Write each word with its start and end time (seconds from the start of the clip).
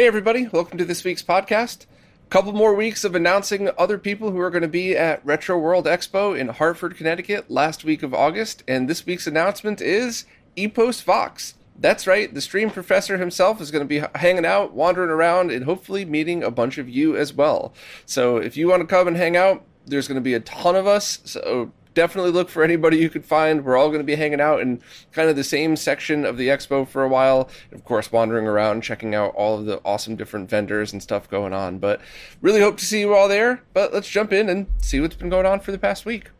Hey, 0.00 0.06
everybody, 0.06 0.48
welcome 0.48 0.78
to 0.78 0.86
this 0.86 1.04
week's 1.04 1.22
podcast. 1.22 1.84
A 1.84 2.30
couple 2.30 2.54
more 2.54 2.74
weeks 2.74 3.04
of 3.04 3.14
announcing 3.14 3.68
other 3.76 3.98
people 3.98 4.30
who 4.30 4.40
are 4.40 4.48
going 4.48 4.62
to 4.62 4.66
be 4.66 4.96
at 4.96 5.22
Retro 5.26 5.58
World 5.58 5.84
Expo 5.84 6.34
in 6.34 6.48
Hartford, 6.48 6.96
Connecticut 6.96 7.50
last 7.50 7.84
week 7.84 8.02
of 8.02 8.14
August, 8.14 8.64
and 8.66 8.88
this 8.88 9.04
week's 9.04 9.26
announcement 9.26 9.82
is 9.82 10.24
Epos 10.56 11.02
Vox. 11.02 11.52
That's 11.78 12.06
right, 12.06 12.32
the 12.32 12.40
stream 12.40 12.70
professor 12.70 13.18
himself 13.18 13.60
is 13.60 13.70
going 13.70 13.86
to 13.86 14.00
be 14.00 14.02
hanging 14.18 14.46
out, 14.46 14.72
wandering 14.72 15.10
around, 15.10 15.50
and 15.50 15.66
hopefully 15.66 16.06
meeting 16.06 16.42
a 16.42 16.50
bunch 16.50 16.78
of 16.78 16.88
you 16.88 17.14
as 17.14 17.34
well. 17.34 17.74
So 18.06 18.38
if 18.38 18.56
you 18.56 18.68
want 18.68 18.80
to 18.80 18.86
come 18.86 19.06
and 19.06 19.18
hang 19.18 19.36
out, 19.36 19.66
there's 19.84 20.08
going 20.08 20.14
to 20.14 20.22
be 20.22 20.32
a 20.32 20.40
ton 20.40 20.76
of 20.76 20.86
us. 20.86 21.18
So 21.26 21.72
definitely 21.94 22.30
look 22.30 22.48
for 22.48 22.62
anybody 22.62 22.98
you 22.98 23.10
could 23.10 23.24
find. 23.24 23.64
We're 23.64 23.76
all 23.76 23.88
going 23.88 24.00
to 24.00 24.04
be 24.04 24.16
hanging 24.16 24.40
out 24.40 24.60
in 24.60 24.80
kind 25.12 25.28
of 25.28 25.36
the 25.36 25.44
same 25.44 25.76
section 25.76 26.24
of 26.24 26.36
the 26.36 26.48
expo 26.48 26.86
for 26.86 27.02
a 27.02 27.08
while. 27.08 27.48
Of 27.72 27.84
course, 27.84 28.12
wandering 28.12 28.46
around, 28.46 28.82
checking 28.82 29.14
out 29.14 29.34
all 29.34 29.58
of 29.58 29.66
the 29.66 29.80
awesome 29.84 30.16
different 30.16 30.50
vendors 30.50 30.92
and 30.92 31.02
stuff 31.02 31.28
going 31.28 31.52
on. 31.52 31.78
But 31.78 32.00
really 32.40 32.60
hope 32.60 32.76
to 32.78 32.84
see 32.84 33.00
you 33.00 33.14
all 33.14 33.28
there. 33.28 33.62
But 33.72 33.92
let's 33.92 34.08
jump 34.08 34.32
in 34.32 34.48
and 34.48 34.66
see 34.78 35.00
what's 35.00 35.16
been 35.16 35.30
going 35.30 35.46
on 35.46 35.60
for 35.60 35.72
the 35.72 35.78
past 35.78 36.04
week. 36.04 36.30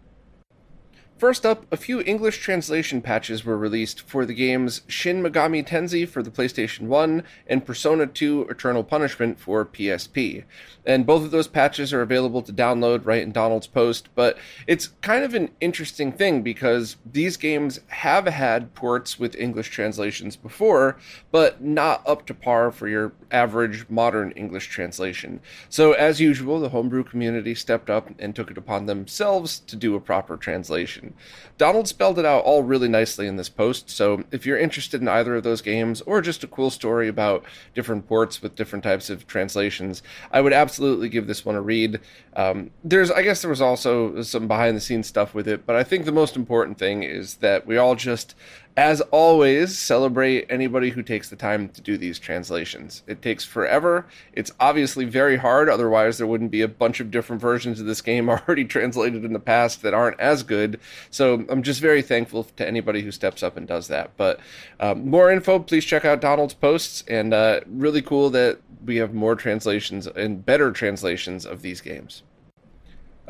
First 1.21 1.45
up, 1.45 1.67
a 1.71 1.77
few 1.77 2.01
English 2.01 2.39
translation 2.39 3.03
patches 3.03 3.45
were 3.45 3.59
released 3.59 4.01
for 4.09 4.25
the 4.25 4.33
games 4.33 4.81
Shin 4.87 5.23
Megami 5.23 5.63
Tensei 5.63 6.09
for 6.09 6.23
the 6.23 6.31
PlayStation 6.31 6.87
1 6.87 7.23
and 7.47 7.67
Persona 7.67 8.07
2 8.07 8.47
Eternal 8.49 8.83
Punishment 8.83 9.39
for 9.39 9.67
PSP. 9.67 10.45
And 10.87 11.05
both 11.05 11.23
of 11.23 11.31
those 11.31 11.47
patches 11.47 11.93
are 11.93 12.01
available 12.01 12.41
to 12.41 12.55
download 12.55 13.05
right 13.05 13.21
in 13.21 13.33
Donald's 13.33 13.67
post, 13.67 14.09
but 14.15 14.39
it's 14.67 14.93
kind 15.03 15.23
of 15.23 15.35
an 15.35 15.51
interesting 15.61 16.11
thing 16.11 16.41
because 16.41 16.97
these 17.05 17.37
games 17.37 17.81
have 17.89 18.25
had 18.27 18.75
ports 18.75 19.19
with 19.19 19.37
English 19.37 19.69
translations 19.69 20.37
before, 20.37 20.97
but 21.31 21.63
not 21.63 22.03
up 22.09 22.25
to 22.29 22.35
par 22.35 22.71
for 22.71 22.89
your 22.89 23.13
average 23.31 23.85
modern 23.91 24.31
English 24.31 24.69
translation. 24.69 25.41
So, 25.69 25.93
as 25.93 26.19
usual, 26.19 26.61
the 26.61 26.71
homebrew 26.71 27.05
community 27.05 27.55
stepped 27.55 27.91
up 27.91 28.09
and 28.19 28.35
took 28.35 28.51
it 28.51 28.57
upon 28.57 28.87
themselves 28.87 29.59
to 29.61 29.77
do 29.77 29.95
a 29.95 30.01
proper 30.01 30.39
translation. 30.39 31.10
Donald 31.59 31.87
spelled 31.87 32.19
it 32.19 32.25
out 32.25 32.45
all 32.45 32.63
really 32.63 32.89
nicely 32.89 33.27
in 33.27 33.37
this 33.37 33.49
post, 33.49 33.91
so 33.91 34.25
if 34.31 34.47
you're 34.47 34.59
interested 34.59 35.01
in 35.01 35.09
either 35.09 35.37
of 35.37 35.43
those 35.43 35.61
games 35.61 36.01
or 36.03 36.21
just 36.21 36.43
a 36.43 36.47
cool 36.47 36.71
story 36.71 37.09
about 37.09 37.45
different 37.75 38.09
ports 38.09 38.41
with 38.41 38.57
different 38.57 38.83
types 38.83 39.11
of 39.11 39.27
translations, 39.27 40.03
I 40.33 40.41
would 40.41 40.53
absolutely 40.53 41.09
give 41.09 41.27
this 41.27 41.45
one 41.45 41.57
a 41.57 41.61
read. 41.61 42.01
Um, 42.35 42.71
there's, 42.83 43.11
I 43.11 43.23
guess, 43.23 43.43
there 43.43 43.51
was 43.51 43.61
also 43.61 44.23
some 44.23 44.49
behind 44.49 44.77
the 44.77 44.81
scenes 44.81 45.07
stuff 45.07 45.35
with 45.35 45.47
it, 45.47 45.67
but 45.67 45.77
I 45.77 45.85
think 45.85 46.05
the 46.05 46.13
most 46.13 46.37
important 46.37 46.79
thing 46.79 47.03
is 47.03 47.37
that 47.37 47.67
we 47.67 47.77
all 47.77 47.95
just 47.95 48.35
as 48.77 49.01
always, 49.11 49.77
celebrate 49.79 50.47
anybody 50.49 50.91
who 50.91 51.03
takes 51.03 51.29
the 51.29 51.37
time 51.37 51.69
to 51.71 51.81
do 51.81 51.99
these 51.99 52.19
translations. 52.19 53.03
It 53.07 53.21
takes 53.21 53.45
forever. 53.45 54.07
It's 54.33 54.53
obviously 54.61 55.05
very 55.05 55.37
hard, 55.37 55.69
otherwise, 55.69 56.19
there 56.19 56.27
wouldn't 56.27 56.51
be 56.51 56.63
a 56.63 56.69
bunch 56.69 57.01
of 57.01 57.11
different 57.11 57.43
versions 57.43 57.81
of 57.81 57.87
this 57.87 58.01
game 58.01 58.29
already 58.31 58.65
translated 58.65 59.25
in 59.25 59.33
the 59.33 59.41
past 59.41 59.83
that 59.83 59.95
aren't 59.95 60.21
as 60.21 60.43
good. 60.43 60.79
So 61.11 61.45
I'm 61.49 61.63
just 61.63 61.81
very 61.81 62.01
thankful 62.01 62.45
to 62.45 62.67
anybody 62.67 63.03
who 63.03 63.11
steps 63.11 63.43
up 63.43 63.57
and 63.57 63.67
does 63.67 63.89
that. 63.89 64.17
But 64.17 64.41
um, 64.79 65.09
more 65.09 65.31
info, 65.31 65.59
please 65.59 65.85
check 65.85 66.05
out 66.05 66.21
Donald's 66.21 66.55
posts. 66.55 67.03
And 67.09 67.35
uh, 67.35 67.61
really 67.67 68.03
cool 68.03 68.31
that 68.31 68.61
we 68.85 68.97
have 68.97 69.13
more 69.13 69.35
translations 69.35 70.07
and 70.07 70.45
better 70.45 70.71
translations 70.73 71.45
of 71.45 71.63
these 71.63 71.81
games. 71.81 72.23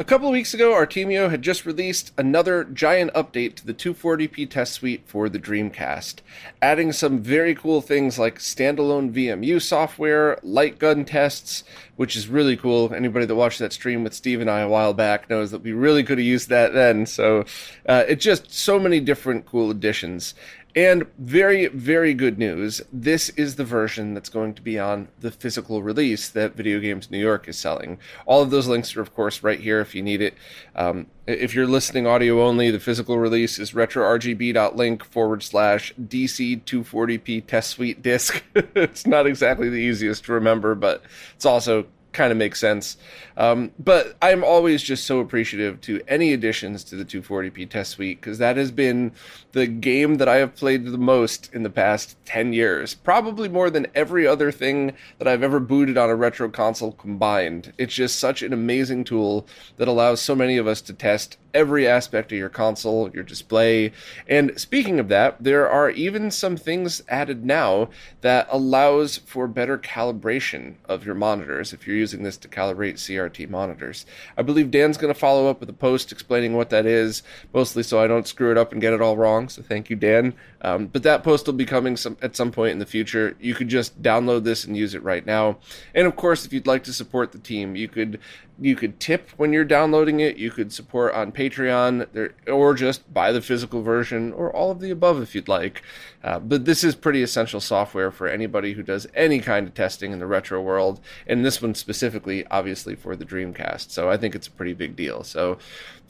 A 0.00 0.04
couple 0.04 0.28
of 0.28 0.32
weeks 0.32 0.54
ago, 0.54 0.72
Artemio 0.72 1.28
had 1.28 1.42
just 1.42 1.66
released 1.66 2.12
another 2.16 2.64
giant 2.64 3.12
update 3.12 3.54
to 3.56 3.66
the 3.66 3.74
240p 3.74 4.48
test 4.48 4.72
suite 4.72 5.02
for 5.04 5.28
the 5.28 5.38
Dreamcast, 5.38 6.20
adding 6.62 6.90
some 6.90 7.18
very 7.18 7.54
cool 7.54 7.82
things 7.82 8.18
like 8.18 8.38
standalone 8.38 9.12
VMU 9.12 9.60
software, 9.60 10.38
light 10.42 10.78
gun 10.78 11.04
tests, 11.04 11.64
which 11.96 12.16
is 12.16 12.28
really 12.28 12.56
cool. 12.56 12.94
Anybody 12.94 13.26
that 13.26 13.34
watched 13.34 13.58
that 13.58 13.74
stream 13.74 14.02
with 14.02 14.14
Steve 14.14 14.40
and 14.40 14.48
I 14.48 14.60
a 14.60 14.68
while 14.70 14.94
back 14.94 15.28
knows 15.28 15.50
that 15.50 15.60
we 15.60 15.72
really 15.72 16.02
could 16.02 16.16
have 16.16 16.26
used 16.26 16.48
that 16.48 16.72
then. 16.72 17.04
So 17.04 17.44
uh, 17.84 18.04
it's 18.08 18.24
just 18.24 18.50
so 18.50 18.78
many 18.78 19.00
different 19.00 19.44
cool 19.44 19.70
additions. 19.70 20.32
And 20.76 21.06
very, 21.18 21.66
very 21.66 22.14
good 22.14 22.38
news. 22.38 22.80
This 22.92 23.30
is 23.30 23.56
the 23.56 23.64
version 23.64 24.14
that's 24.14 24.28
going 24.28 24.54
to 24.54 24.62
be 24.62 24.78
on 24.78 25.08
the 25.18 25.32
physical 25.32 25.82
release 25.82 26.28
that 26.28 26.54
Video 26.54 26.78
Games 26.78 27.10
New 27.10 27.18
York 27.18 27.48
is 27.48 27.58
selling. 27.58 27.98
All 28.24 28.42
of 28.42 28.50
those 28.50 28.68
links 28.68 28.94
are, 28.96 29.00
of 29.00 29.12
course, 29.14 29.42
right 29.42 29.58
here 29.58 29.80
if 29.80 29.94
you 29.94 30.02
need 30.02 30.22
it. 30.22 30.34
Um, 30.76 31.06
if 31.26 31.54
you're 31.54 31.66
listening 31.66 32.06
audio 32.06 32.42
only, 32.46 32.70
the 32.70 32.78
physical 32.78 33.18
release 33.18 33.58
is 33.58 33.72
retrorgb.link 33.72 35.04
forward 35.04 35.42
slash 35.42 35.92
DC240p 36.00 37.46
test 37.46 37.70
suite 37.70 38.02
disc. 38.02 38.42
it's 38.54 39.06
not 39.06 39.26
exactly 39.26 39.68
the 39.68 39.76
easiest 39.76 40.24
to 40.24 40.32
remember, 40.32 40.76
but 40.76 41.02
it's 41.34 41.46
also 41.46 41.86
kind 42.12 42.32
of 42.32 42.38
makes 42.38 42.58
sense. 42.58 42.96
Um, 43.36 43.72
but 43.78 44.16
I'm 44.20 44.44
always 44.44 44.82
just 44.82 45.04
so 45.04 45.20
appreciative 45.20 45.80
to 45.82 46.00
any 46.08 46.32
additions 46.32 46.84
to 46.84 46.96
the 46.96 47.04
240p 47.04 47.68
test 47.68 47.92
suite 47.92 48.20
because 48.20 48.38
that 48.38 48.56
has 48.56 48.70
been 48.70 49.12
the 49.52 49.66
game 49.66 50.16
that 50.16 50.28
I 50.28 50.36
have 50.36 50.56
played 50.56 50.84
the 50.84 50.98
most 50.98 51.52
in 51.52 51.62
the 51.62 51.70
past 51.70 52.16
10 52.26 52.52
years. 52.52 52.94
Probably 52.94 53.48
more 53.48 53.70
than 53.70 53.86
every 53.94 54.26
other 54.26 54.52
thing 54.52 54.92
that 55.18 55.28
I've 55.28 55.42
ever 55.42 55.60
booted 55.60 55.96
on 55.96 56.10
a 56.10 56.16
retro 56.16 56.48
console 56.48 56.92
combined. 56.92 57.72
It's 57.78 57.94
just 57.94 58.18
such 58.18 58.42
an 58.42 58.52
amazing 58.52 59.04
tool 59.04 59.46
that 59.76 59.88
allows 59.88 60.20
so 60.20 60.34
many 60.34 60.56
of 60.56 60.66
us 60.66 60.80
to 60.82 60.92
test 60.92 61.38
every 61.54 61.86
aspect 61.86 62.32
of 62.32 62.38
your 62.38 62.48
console, 62.48 63.10
your 63.10 63.22
display. 63.22 63.92
And 64.28 64.58
speaking 64.58 65.00
of 65.00 65.08
that, 65.08 65.42
there 65.42 65.68
are 65.68 65.90
even 65.90 66.30
some 66.30 66.56
things 66.56 67.02
added 67.08 67.44
now 67.44 67.88
that 68.20 68.46
allows 68.50 69.18
for 69.18 69.46
better 69.46 69.78
calibration 69.78 70.74
of 70.86 71.04
your 71.04 71.14
monitors 71.14 71.72
if 71.72 71.86
you're 71.86 71.96
using 71.96 72.22
this 72.22 72.36
to 72.38 72.48
calibrate 72.48 72.94
CRT 72.94 73.48
monitors. 73.50 74.06
I 74.36 74.42
believe 74.42 74.70
Dan's 74.70 74.96
going 74.96 75.12
to 75.12 75.18
follow 75.18 75.48
up 75.48 75.60
with 75.60 75.68
a 75.68 75.74
post 75.74 76.12
explaining 76.12 76.54
what 76.54 76.70
that 76.70 76.86
is, 76.86 77.22
mostly 77.52 77.82
so 77.82 78.00
I 78.00 78.06
don't 78.06 78.28
screw 78.28 78.50
it 78.50 78.58
up 78.58 78.72
and 78.72 78.80
get 78.80 78.92
it 78.92 79.00
all 79.00 79.16
wrong. 79.16 79.48
So 79.48 79.62
thank 79.62 79.90
you, 79.90 79.96
Dan. 79.96 80.34
Um, 80.62 80.86
but 80.86 81.02
that 81.04 81.22
post 81.22 81.46
will 81.46 81.54
be 81.54 81.64
coming 81.66 81.96
some, 81.96 82.16
at 82.20 82.36
some 82.36 82.52
point 82.52 82.72
in 82.72 82.78
the 82.78 82.86
future. 82.86 83.36
You 83.40 83.54
could 83.54 83.68
just 83.68 84.02
download 84.02 84.44
this 84.44 84.64
and 84.64 84.76
use 84.76 84.94
it 84.94 85.02
right 85.02 85.24
now. 85.24 85.58
And 85.94 86.06
of 86.06 86.16
course, 86.16 86.44
if 86.44 86.52
you'd 86.52 86.66
like 86.66 86.84
to 86.84 86.92
support 86.92 87.32
the 87.32 87.38
team, 87.38 87.76
you 87.76 87.88
could 87.88 88.20
you 88.60 88.76
could 88.76 89.00
tip 89.00 89.30
when 89.38 89.52
you're 89.54 89.64
downloading 89.64 90.20
it. 90.20 90.36
You 90.36 90.50
could 90.50 90.72
support 90.72 91.14
on 91.14 91.32
Patreon, 91.32 92.06
there, 92.12 92.34
or 92.46 92.74
just 92.74 93.12
buy 93.12 93.32
the 93.32 93.40
physical 93.40 93.80
version, 93.80 94.32
or 94.34 94.54
all 94.54 94.70
of 94.70 94.80
the 94.80 94.90
above 94.90 95.22
if 95.22 95.34
you'd 95.34 95.48
like. 95.48 95.82
Uh, 96.22 96.38
but 96.38 96.66
this 96.66 96.84
is 96.84 96.94
pretty 96.94 97.22
essential 97.22 97.60
software 97.60 98.10
for 98.10 98.28
anybody 98.28 98.74
who 98.74 98.82
does 98.82 99.06
any 99.14 99.40
kind 99.40 99.66
of 99.66 99.72
testing 99.72 100.12
in 100.12 100.18
the 100.18 100.26
retro 100.26 100.60
world, 100.60 101.00
and 101.26 101.44
this 101.44 101.62
one 101.62 101.74
specifically, 101.74 102.46
obviously, 102.50 102.94
for 102.94 103.16
the 103.16 103.24
Dreamcast. 103.24 103.90
So 103.90 104.10
I 104.10 104.18
think 104.18 104.34
it's 104.34 104.48
a 104.48 104.52
pretty 104.52 104.74
big 104.74 104.94
deal. 104.94 105.24
So 105.24 105.58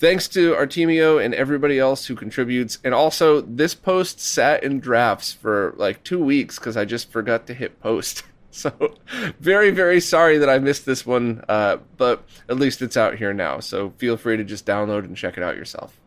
thanks 0.00 0.26
to 0.28 0.54
Artemio 0.54 1.22
and 1.22 1.34
everybody 1.34 1.78
else 1.78 2.06
who 2.06 2.16
contributes. 2.16 2.78
And 2.82 2.94
also, 2.94 3.42
this 3.42 3.74
post 3.74 4.18
sat 4.18 4.64
in 4.64 4.80
drafts 4.80 5.32
for 5.32 5.74
like 5.76 6.02
two 6.02 6.22
weeks 6.24 6.58
because 6.58 6.76
I 6.76 6.86
just 6.86 7.12
forgot 7.12 7.46
to 7.46 7.54
hit 7.54 7.80
post. 7.80 8.24
So, 8.52 8.96
very, 9.38 9.70
very 9.70 10.00
sorry 10.00 10.36
that 10.38 10.50
I 10.50 10.58
missed 10.58 10.84
this 10.84 11.06
one, 11.06 11.44
uh, 11.48 11.76
but 11.96 12.24
at 12.48 12.56
least 12.56 12.82
it's 12.82 12.96
out 12.96 13.14
here 13.14 13.32
now. 13.32 13.60
So, 13.60 13.90
feel 13.90 14.16
free 14.16 14.36
to 14.36 14.42
just 14.42 14.66
download 14.66 15.04
and 15.04 15.16
check 15.16 15.36
it 15.36 15.44
out 15.44 15.54
yourself. 15.54 15.99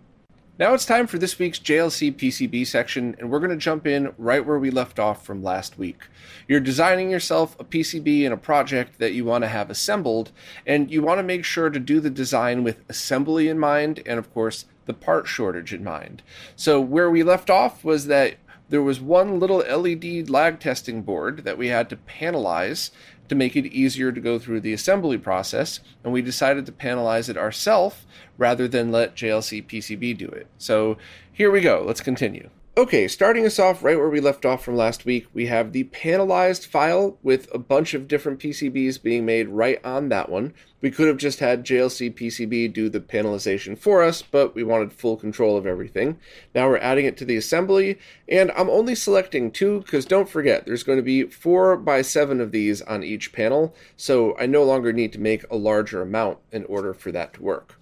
Now 0.59 0.75
it's 0.75 0.85
time 0.85 1.07
for 1.07 1.17
this 1.17 1.39
week's 1.39 1.57
JLCPCB 1.57 2.67
section, 2.67 3.15
and 3.17 3.31
we're 3.31 3.39
going 3.39 3.49
to 3.49 3.57
jump 3.57 3.87
in 3.87 4.13
right 4.19 4.45
where 4.45 4.59
we 4.59 4.69
left 4.69 4.99
off 4.99 5.25
from 5.25 5.41
last 5.41 5.79
week. 5.79 6.03
You're 6.47 6.59
designing 6.59 7.09
yourself 7.09 7.59
a 7.59 7.63
PCB 7.63 8.21
in 8.21 8.31
a 8.31 8.37
project 8.37 8.99
that 8.99 9.13
you 9.13 9.25
want 9.25 9.43
to 9.43 9.47
have 9.47 9.71
assembled, 9.71 10.31
and 10.63 10.91
you 10.91 11.01
want 11.01 11.17
to 11.17 11.23
make 11.23 11.43
sure 11.43 11.71
to 11.71 11.79
do 11.79 11.99
the 11.99 12.11
design 12.11 12.63
with 12.63 12.87
assembly 12.87 13.47
in 13.47 13.57
mind 13.57 14.03
and, 14.05 14.19
of 14.19 14.31
course, 14.31 14.65
the 14.85 14.93
part 14.93 15.27
shortage 15.27 15.73
in 15.73 15.83
mind. 15.83 16.21
So, 16.55 16.79
where 16.79 17.09
we 17.09 17.23
left 17.23 17.49
off 17.49 17.83
was 17.83 18.05
that 18.05 18.35
there 18.69 18.83
was 18.83 19.01
one 19.01 19.39
little 19.39 19.57
LED 19.57 20.29
lag 20.29 20.59
testing 20.59 21.01
board 21.01 21.45
that 21.45 21.57
we 21.57 21.69
had 21.69 21.89
to 21.89 21.97
panelize 21.97 22.91
to 23.29 23.35
make 23.35 23.55
it 23.55 23.65
easier 23.67 24.11
to 24.11 24.21
go 24.21 24.37
through 24.37 24.61
the 24.61 24.73
assembly 24.73 25.17
process, 25.17 25.79
and 26.03 26.11
we 26.11 26.21
decided 26.21 26.65
to 26.65 26.71
panelize 26.71 27.29
it 27.29 27.37
ourselves 27.37 28.05
rather 28.37 28.67
than 28.67 28.91
let 28.91 29.15
JLCPCB 29.15 30.17
do 30.17 30.27
it. 30.27 30.47
So 30.57 30.97
here 31.31 31.51
we 31.51 31.61
go, 31.61 31.83
let's 31.85 32.01
continue. 32.01 32.49
Okay, 32.75 33.07
starting 33.07 33.45
us 33.45 33.59
off 33.59 33.83
right 33.83 33.97
where 33.97 34.09
we 34.09 34.19
left 34.19 34.45
off 34.45 34.65
from 34.65 34.75
last 34.75 35.05
week, 35.05 35.27
we 35.31 35.45
have 35.45 35.73
the 35.73 35.83
panelized 35.83 36.65
file 36.65 37.19
with 37.21 37.47
a 37.53 37.59
bunch 37.59 37.93
of 37.93 38.07
different 38.07 38.39
PCBs 38.39 39.01
being 39.01 39.27
made 39.27 39.47
right 39.49 39.79
on 39.85 40.09
that 40.09 40.27
one. 40.27 40.55
We 40.83 40.91
could 40.91 41.07
have 41.07 41.15
just 41.15 41.39
had 41.39 41.63
JLCPCB 41.63 42.73
do 42.73 42.89
the 42.89 42.99
panelization 42.99 43.77
for 43.77 44.03
us, 44.03 44.21
but 44.21 44.53
we 44.53 44.65
wanted 44.65 44.91
full 44.91 45.15
control 45.15 45.55
of 45.55 45.65
everything. 45.65 46.19
Now 46.53 46.67
we're 46.67 46.77
adding 46.77 47.05
it 47.05 47.15
to 47.17 47.25
the 47.25 47.37
assembly, 47.37 47.97
and 48.27 48.51
I'm 48.51 48.69
only 48.69 48.93
selecting 48.93 49.49
two 49.49 49.79
because 49.79 50.03
don't 50.03 50.27
forget, 50.27 50.65
there's 50.65 50.83
going 50.83 50.97
to 50.97 51.01
be 51.01 51.23
four 51.23 51.77
by 51.77 52.01
seven 52.01 52.41
of 52.41 52.51
these 52.51 52.81
on 52.81 53.01
each 53.01 53.31
panel, 53.31 53.73
so 53.95 54.37
I 54.37 54.45
no 54.45 54.65
longer 54.65 54.91
need 54.91 55.13
to 55.13 55.21
make 55.21 55.49
a 55.49 55.55
larger 55.55 56.01
amount 56.01 56.39
in 56.51 56.65
order 56.65 56.93
for 56.93 57.13
that 57.13 57.35
to 57.35 57.43
work. 57.43 57.79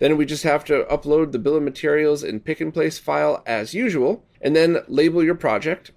Then 0.00 0.16
we 0.16 0.26
just 0.26 0.42
have 0.42 0.64
to 0.64 0.86
upload 0.90 1.30
the 1.30 1.38
bill 1.38 1.54
of 1.54 1.62
materials 1.62 2.24
in 2.24 2.40
pick 2.40 2.60
and 2.60 2.74
place 2.74 2.98
file 2.98 3.44
as 3.46 3.74
usual, 3.74 4.24
and 4.40 4.56
then 4.56 4.78
label 4.88 5.22
your 5.22 5.36
project. 5.36 5.92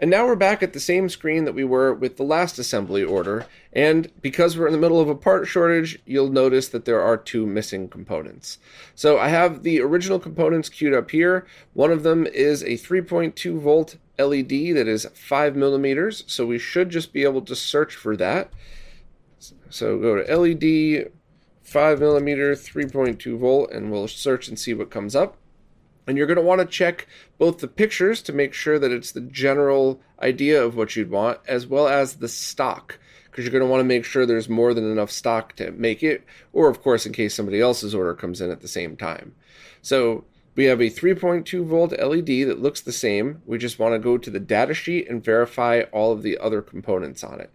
And 0.00 0.10
now 0.10 0.26
we're 0.26 0.34
back 0.34 0.62
at 0.62 0.72
the 0.72 0.80
same 0.80 1.08
screen 1.08 1.44
that 1.44 1.54
we 1.54 1.62
were 1.62 1.94
with 1.94 2.16
the 2.16 2.24
last 2.24 2.58
assembly 2.58 3.04
order, 3.04 3.46
and 3.72 4.10
because 4.20 4.58
we're 4.58 4.66
in 4.66 4.72
the 4.72 4.78
middle 4.78 5.00
of 5.00 5.08
a 5.08 5.14
part 5.14 5.46
shortage, 5.46 6.00
you'll 6.04 6.30
notice 6.30 6.68
that 6.68 6.84
there 6.84 7.00
are 7.00 7.16
two 7.16 7.46
missing 7.46 7.88
components. 7.88 8.58
So 8.96 9.18
I 9.18 9.28
have 9.28 9.62
the 9.62 9.80
original 9.80 10.18
components 10.18 10.68
queued 10.68 10.94
up 10.94 11.12
here. 11.12 11.46
One 11.74 11.92
of 11.92 12.02
them 12.02 12.26
is 12.26 12.62
a 12.62 12.70
3.2 12.70 13.60
volt 13.60 13.96
LED 14.18 14.74
that 14.76 14.88
is 14.88 15.06
5 15.14 15.54
millimeters, 15.54 16.24
so 16.26 16.44
we 16.44 16.58
should 16.58 16.90
just 16.90 17.12
be 17.12 17.22
able 17.22 17.42
to 17.42 17.54
search 17.54 17.94
for 17.94 18.16
that. 18.16 18.50
So 19.70 19.98
go 19.98 20.20
to 20.20 20.36
LED, 20.36 21.12
5 21.62 22.00
millimeter, 22.00 22.54
3.2 22.54 23.38
volt, 23.38 23.70
and 23.70 23.92
we'll 23.92 24.08
search 24.08 24.48
and 24.48 24.58
see 24.58 24.74
what 24.74 24.90
comes 24.90 25.14
up. 25.14 25.36
And 26.06 26.18
you're 26.18 26.26
going 26.26 26.36
to 26.36 26.42
want 26.42 26.60
to 26.60 26.66
check 26.66 27.06
both 27.38 27.58
the 27.58 27.68
pictures 27.68 28.20
to 28.22 28.32
make 28.32 28.52
sure 28.52 28.78
that 28.78 28.92
it's 28.92 29.12
the 29.12 29.20
general 29.20 30.00
idea 30.20 30.62
of 30.62 30.76
what 30.76 30.96
you'd 30.96 31.10
want, 31.10 31.40
as 31.46 31.66
well 31.66 31.88
as 31.88 32.16
the 32.16 32.28
stock, 32.28 32.98
because 33.30 33.44
you're 33.44 33.52
going 33.52 33.62
to 33.62 33.70
want 33.70 33.80
to 33.80 33.84
make 33.84 34.04
sure 34.04 34.26
there's 34.26 34.48
more 34.48 34.74
than 34.74 34.90
enough 34.90 35.10
stock 35.10 35.56
to 35.56 35.70
make 35.72 36.02
it, 36.02 36.24
or 36.52 36.68
of 36.68 36.82
course, 36.82 37.06
in 37.06 37.12
case 37.12 37.34
somebody 37.34 37.60
else's 37.60 37.94
order 37.94 38.14
comes 38.14 38.40
in 38.40 38.50
at 38.50 38.60
the 38.60 38.68
same 38.68 38.96
time. 38.96 39.34
So 39.80 40.24
we 40.56 40.64
have 40.66 40.80
a 40.80 40.90
3.2 40.90 41.64
volt 41.64 41.92
LED 41.92 42.48
that 42.48 42.62
looks 42.62 42.80
the 42.80 42.92
same. 42.92 43.42
We 43.46 43.58
just 43.58 43.78
want 43.78 43.94
to 43.94 43.98
go 43.98 44.18
to 44.18 44.30
the 44.30 44.40
data 44.40 44.74
sheet 44.74 45.08
and 45.08 45.24
verify 45.24 45.82
all 45.92 46.12
of 46.12 46.22
the 46.22 46.38
other 46.38 46.62
components 46.62 47.24
on 47.24 47.40
it. 47.40 47.50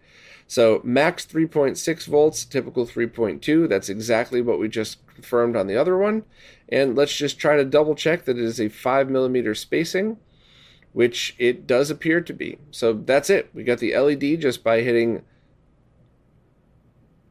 So 0.50 0.80
max 0.82 1.24
3.6 1.26 2.06
volts, 2.08 2.44
typical 2.44 2.84
3.2. 2.84 3.68
That's 3.68 3.88
exactly 3.88 4.42
what 4.42 4.58
we 4.58 4.66
just 4.66 5.06
confirmed 5.06 5.54
on 5.54 5.68
the 5.68 5.76
other 5.76 5.96
one. 5.96 6.24
And 6.68 6.96
let's 6.96 7.14
just 7.14 7.38
try 7.38 7.56
to 7.56 7.64
double 7.64 7.94
check 7.94 8.24
that 8.24 8.36
it 8.36 8.44
is 8.44 8.60
a 8.60 8.68
5 8.68 9.08
millimeter 9.08 9.54
spacing, 9.54 10.16
which 10.92 11.36
it 11.38 11.68
does 11.68 11.88
appear 11.88 12.20
to 12.22 12.32
be. 12.32 12.58
So 12.72 12.92
that's 12.92 13.30
it. 13.30 13.50
We 13.54 13.62
got 13.62 13.78
the 13.78 13.96
LED 13.96 14.40
just 14.40 14.64
by 14.64 14.80
hitting 14.80 15.22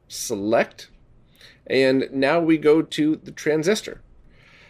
select. 0.08 0.90
And 1.68 2.08
now 2.14 2.40
we 2.40 2.58
go 2.58 2.82
to 2.82 3.18
the 3.18 3.34
transistor. 3.34 4.02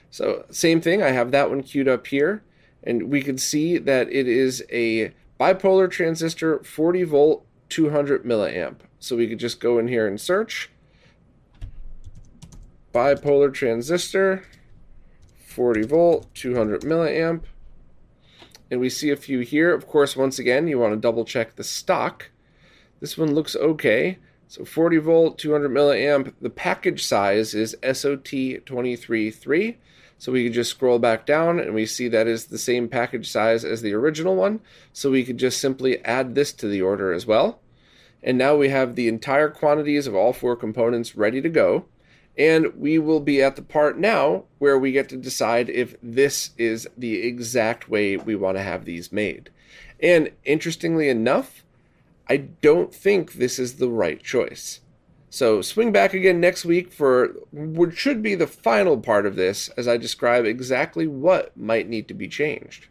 So 0.10 0.46
same 0.50 0.81
thing, 0.81 1.04
I 1.04 1.10
have 1.12 1.30
that 1.30 1.51
one 1.51 1.62
queued 1.62 1.88
up 1.88 2.07
here. 2.07 2.44
And 2.84 3.12
we 3.12 3.22
can 3.22 3.38
see 3.38 3.78
that 3.78 4.12
it 4.12 4.28
is 4.28 4.63
a 4.72 5.13
bipolar 5.40 5.90
transistor, 5.90 6.63
40 6.63 7.04
volt 7.04 7.46
200 7.69 8.24
milliamp. 8.24 8.77
So 9.00 9.16
we 9.16 9.27
could 9.27 9.39
just 9.39 9.60
go 9.60 9.80
in 9.80 9.88
here 9.88 10.07
and 10.07 10.19
search 10.19 10.69
bipolar 12.94 13.54
transistor, 13.54 14.44
40 15.45 15.83
volt, 15.83 16.33
200 16.33 16.81
milliamp. 16.81 17.44
And 18.71 18.80
we 18.80 18.89
see 18.89 19.10
a 19.10 19.16
few 19.16 19.39
here. 19.39 19.74
Of 19.74 19.88
course, 19.88 20.16
once 20.16 20.38
again, 20.39 20.68
you 20.68 20.77
want 20.77 20.94
to 20.94 21.00
double 21.00 21.25
check 21.25 21.56
the 21.56 21.63
stock. 21.63 22.30
This 23.00 23.18
one 23.18 23.33
looks 23.33 23.56
okay. 23.56 24.19
So 24.48 24.65
40 24.65 24.98
volt, 24.98 25.38
200 25.38 25.72
milliamp. 25.72 26.33
The 26.42 26.50
package 26.50 27.06
size 27.06 27.54
is 27.54 27.75
SOT233. 27.81 29.75
So 30.19 30.33
we 30.33 30.44
can 30.44 30.54
just 30.54 30.71
scroll 30.71 31.00
back 31.00 31.25
down 31.25 31.60
and 31.60 31.74
we 31.74 31.86
see 31.86 32.10
that 32.10 32.27
is 32.27 32.45
the 32.45 32.57
same 32.57 32.89
package 32.89 33.31
size 33.31 33.63
as 33.63 33.81
the 33.81 33.94
original 33.94 34.36
one. 34.36 34.60
So 34.92 35.10
we 35.10 35.24
could 35.24 35.38
just 35.38 35.60
simply 35.60 36.04
add 36.04 36.36
this 36.36 36.51
to 36.54 36.68
the 36.68 36.81
order 36.81 37.13
as 37.13 37.25
well. 37.25 37.62
And 38.21 38.38
now 38.38 38.57
we 38.57 38.68
have 38.68 38.95
the 38.95 39.07
entire 39.07 39.50
quantities 39.50 40.07
of 40.07 40.16
all 40.16 40.33
four 40.33 40.57
components 40.57 41.16
ready 41.16 41.42
to 41.42 41.48
go. 41.48 41.86
And 42.38 42.75
we 42.75 43.00
will 43.00 43.21
be 43.21 43.42
at 43.42 43.56
the 43.56 43.62
part 43.62 43.98
now 43.98 44.44
where 44.60 44.77
we 44.77 44.92
get 44.92 45.07
to 45.10 45.18
decide 45.18 45.69
if 45.69 45.95
this 46.04 46.51
is 46.57 46.88
the 46.98 47.25
exact 47.25 47.89
way 47.89 48.18
we 48.18 48.36
want 48.36 48.57
to 48.57 48.63
have 48.63 48.83
these 48.83 49.13
made. 49.13 49.50
And 50.01 50.31
interestingly 50.44 51.07
enough, 51.07 51.63
I 52.27 52.38
don't 52.38 52.94
think 52.94 53.33
this 53.33 53.57
is 53.57 53.75
the 53.75 53.89
right 53.89 54.22
choice. 54.22 54.81
So 55.30 55.62
swing 55.62 55.92
back 55.92 56.14
again 56.14 56.40
next 56.40 56.66
week 56.66 56.92
for 56.92 57.36
what 57.52 57.96
should 57.96 58.24
be 58.24 58.36
the 58.36 58.48
final 58.48 58.98
part 58.98 59.26
of 59.26 59.36
this 59.36 59.70
as 59.70 59.88
I 59.88 59.98
describe 59.98 60.46
exactly 60.46 61.08
what 61.08 61.56
might 61.56 61.88
need 61.88 62.08
to 62.08 62.14
be 62.14 62.28
changed. 62.28 62.88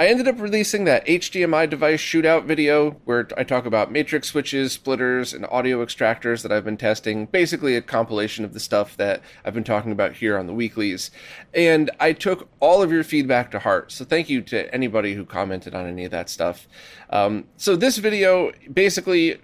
I 0.00 0.06
ended 0.06 0.28
up 0.28 0.40
releasing 0.40 0.84
that 0.84 1.04
HDMI 1.06 1.68
device 1.68 2.00
shootout 2.00 2.44
video 2.44 2.92
where 3.04 3.26
I 3.36 3.42
talk 3.42 3.66
about 3.66 3.90
matrix 3.90 4.28
switches, 4.28 4.72
splitters, 4.72 5.34
and 5.34 5.44
audio 5.50 5.84
extractors 5.84 6.42
that 6.42 6.52
I've 6.52 6.64
been 6.64 6.76
testing. 6.76 7.26
Basically, 7.26 7.74
a 7.74 7.82
compilation 7.82 8.44
of 8.44 8.54
the 8.54 8.60
stuff 8.60 8.96
that 8.96 9.22
I've 9.44 9.54
been 9.54 9.64
talking 9.64 9.90
about 9.90 10.14
here 10.14 10.38
on 10.38 10.46
the 10.46 10.54
weeklies. 10.54 11.10
And 11.52 11.90
I 11.98 12.12
took 12.12 12.48
all 12.60 12.80
of 12.80 12.92
your 12.92 13.02
feedback 13.02 13.50
to 13.50 13.58
heart. 13.58 13.90
So 13.90 14.04
thank 14.04 14.30
you 14.30 14.40
to 14.42 14.72
anybody 14.72 15.14
who 15.14 15.24
commented 15.24 15.74
on 15.74 15.88
any 15.88 16.04
of 16.04 16.12
that 16.12 16.30
stuff. 16.30 16.68
Um, 17.10 17.46
so 17.56 17.74
this 17.74 17.98
video 17.98 18.52
basically 18.72 19.40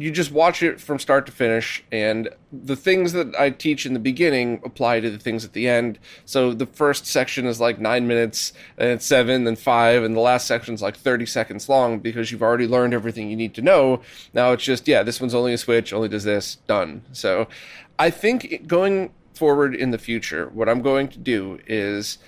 you 0.00 0.10
just 0.10 0.30
watch 0.30 0.62
it 0.62 0.80
from 0.80 0.98
start 0.98 1.26
to 1.26 1.32
finish 1.32 1.82
and 1.90 2.28
the 2.52 2.76
things 2.76 3.12
that 3.12 3.34
i 3.38 3.50
teach 3.50 3.86
in 3.86 3.92
the 3.92 3.98
beginning 3.98 4.60
apply 4.64 5.00
to 5.00 5.10
the 5.10 5.18
things 5.18 5.44
at 5.44 5.52
the 5.52 5.68
end. 5.68 5.98
So 6.24 6.52
the 6.52 6.66
first 6.66 7.06
section 7.06 7.46
is 7.46 7.60
like 7.60 7.78
nine 7.78 8.06
minutes 8.06 8.52
and 8.78 8.90
it's 8.90 9.06
seven 9.06 9.44
then 9.44 9.56
five 9.56 10.02
and 10.02 10.16
the 10.16 10.20
last 10.20 10.46
section 10.46 10.74
is 10.74 10.82
like 10.82 10.96
30 10.96 11.26
seconds 11.26 11.68
long 11.68 11.98
because 11.98 12.30
you've 12.30 12.42
already 12.42 12.66
learned 12.66 12.94
everything 12.94 13.30
you 13.30 13.36
need 13.36 13.54
to 13.54 13.62
know. 13.62 14.02
Now 14.32 14.52
it's 14.52 14.64
just 14.64 14.86
yeah 14.88 15.02
this 15.02 15.20
one's 15.20 15.34
only 15.34 15.52
a 15.52 15.58
switch 15.58 15.92
only 15.92 16.08
does 16.08 16.24
this 16.24 16.56
done. 16.66 17.02
So 17.12 17.48
i 17.98 18.10
think 18.10 18.66
going 18.66 19.12
forward 19.34 19.74
in 19.74 19.90
the 19.90 19.98
future 19.98 20.48
what 20.48 20.68
i'm 20.68 20.80
going 20.80 21.08
to 21.08 21.18
do 21.18 21.58
is 21.66 22.18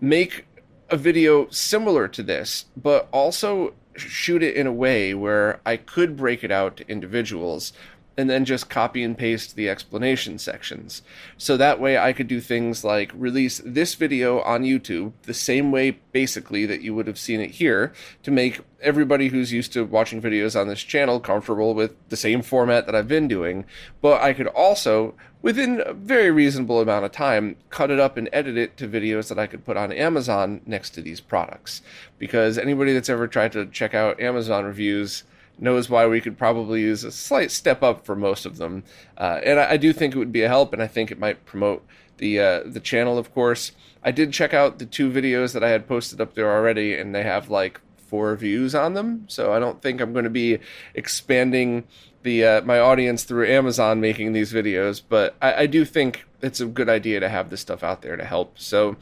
make 0.00 0.44
a 0.90 0.96
video 0.96 1.48
similar 1.50 2.08
to 2.08 2.22
this 2.22 2.66
but 2.76 3.08
also 3.12 3.72
shoot 3.98 4.42
it 4.42 4.54
in 4.54 4.66
a 4.66 4.72
way 4.72 5.14
where 5.14 5.60
I 5.66 5.76
could 5.76 6.16
break 6.16 6.44
it 6.44 6.50
out 6.50 6.76
to 6.78 6.88
individuals 6.88 7.72
and 8.18 8.28
then 8.28 8.44
just 8.44 8.68
copy 8.68 9.04
and 9.04 9.16
paste 9.16 9.54
the 9.54 9.68
explanation 9.68 10.38
sections. 10.38 11.02
So 11.36 11.56
that 11.56 11.80
way 11.80 11.96
I 11.96 12.12
could 12.12 12.26
do 12.26 12.40
things 12.40 12.82
like 12.82 13.12
release 13.14 13.62
this 13.64 13.94
video 13.94 14.40
on 14.40 14.64
YouTube 14.64 15.12
the 15.22 15.32
same 15.32 15.70
way 15.70 15.92
basically 16.10 16.66
that 16.66 16.82
you 16.82 16.96
would 16.96 17.06
have 17.06 17.18
seen 17.18 17.40
it 17.40 17.52
here 17.52 17.92
to 18.24 18.32
make 18.32 18.60
everybody 18.82 19.28
who's 19.28 19.52
used 19.52 19.72
to 19.74 19.84
watching 19.84 20.20
videos 20.20 20.60
on 20.60 20.66
this 20.66 20.80
channel 20.80 21.20
comfortable 21.20 21.74
with 21.74 21.94
the 22.08 22.16
same 22.16 22.42
format 22.42 22.86
that 22.86 22.94
I've 22.96 23.06
been 23.06 23.28
doing. 23.28 23.64
But 24.02 24.20
I 24.20 24.32
could 24.32 24.48
also, 24.48 25.14
within 25.40 25.80
a 25.86 25.92
very 25.92 26.32
reasonable 26.32 26.80
amount 26.80 27.04
of 27.04 27.12
time, 27.12 27.54
cut 27.70 27.92
it 27.92 28.00
up 28.00 28.16
and 28.16 28.28
edit 28.32 28.56
it 28.56 28.76
to 28.78 28.88
videos 28.88 29.28
that 29.28 29.38
I 29.38 29.46
could 29.46 29.64
put 29.64 29.76
on 29.76 29.92
Amazon 29.92 30.60
next 30.66 30.90
to 30.90 31.02
these 31.02 31.20
products. 31.20 31.82
Because 32.18 32.58
anybody 32.58 32.92
that's 32.92 33.08
ever 33.08 33.28
tried 33.28 33.52
to 33.52 33.66
check 33.66 33.94
out 33.94 34.20
Amazon 34.20 34.64
reviews, 34.64 35.22
knows 35.58 35.90
why 35.90 36.06
we 36.06 36.20
could 36.20 36.38
probably 36.38 36.82
use 36.82 37.04
a 37.04 37.12
slight 37.12 37.50
step 37.50 37.82
up 37.82 38.04
for 38.04 38.14
most 38.14 38.46
of 38.46 38.56
them. 38.56 38.84
Uh, 39.16 39.40
and 39.44 39.58
I, 39.58 39.72
I, 39.72 39.76
do 39.76 39.92
think 39.92 40.14
it 40.14 40.18
would 40.18 40.32
be 40.32 40.42
a 40.42 40.48
help, 40.48 40.72
and 40.72 40.82
I 40.82 40.86
think 40.86 41.10
it 41.10 41.18
might 41.18 41.44
promote 41.44 41.86
the 42.18 42.40
uh, 42.40 42.62
the 42.64 42.80
channel. 42.80 43.18
Of 43.18 43.32
course, 43.34 43.72
I 44.02 44.10
did 44.10 44.32
check 44.32 44.54
out 44.54 44.78
the 44.78 44.86
two 44.86 45.10
videos 45.10 45.52
that 45.52 45.64
I 45.64 45.70
had 45.70 45.88
posted 45.88 46.20
up 46.20 46.34
there 46.34 46.50
already, 46.50 46.94
and 46.94 47.14
they 47.14 47.22
have 47.22 47.50
like 47.50 47.80
four 47.96 48.34
views 48.36 48.74
on 48.74 48.94
them. 48.94 49.24
So 49.28 49.52
I 49.52 49.58
don't 49.58 49.82
think 49.82 50.00
I'm 50.00 50.12
going 50.12 50.24
to 50.24 50.30
be 50.30 50.58
expanding 50.94 51.84
the 52.22 52.44
uh, 52.44 52.60
my 52.62 52.78
audience 52.78 53.24
through 53.24 53.46
Amazon 53.46 54.00
making 54.00 54.32
these 54.32 54.52
videos, 54.52 55.02
but 55.06 55.36
I, 55.40 55.62
I 55.62 55.66
do 55.66 55.84
think 55.84 56.24
it's 56.40 56.60
a 56.60 56.66
good 56.66 56.88
idea 56.88 57.20
to 57.20 57.28
have 57.28 57.50
this 57.50 57.60
stuff 57.60 57.82
out 57.82 58.02
there 58.02 58.16
to 58.16 58.24
help. 58.24 58.58
So 58.58 58.96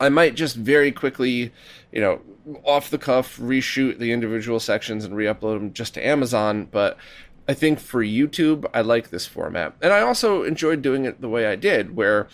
I 0.00 0.08
might 0.08 0.34
just 0.34 0.56
very 0.56 0.92
quickly, 0.92 1.52
you 1.92 2.00
know, 2.00 2.20
off 2.64 2.90
the 2.90 2.98
cuff 2.98 3.36
reshoot 3.38 3.98
the 3.98 4.12
individual 4.12 4.60
sections 4.60 5.04
and 5.04 5.16
re-upload 5.16 5.58
them 5.58 5.72
just 5.72 5.94
to 5.94 6.06
Amazon, 6.06 6.66
but 6.70 6.96
I 7.48 7.54
think 7.54 7.80
for 7.80 8.04
YouTube, 8.04 8.66
I 8.74 8.82
like 8.82 9.08
this 9.08 9.26
format. 9.26 9.74
And 9.80 9.92
I 9.92 10.02
also 10.02 10.42
enjoyed 10.42 10.82
doing 10.82 11.06
it 11.06 11.20
the 11.20 11.30
way 11.30 11.46
I 11.46 11.56
did, 11.56 11.96
where 11.96 12.28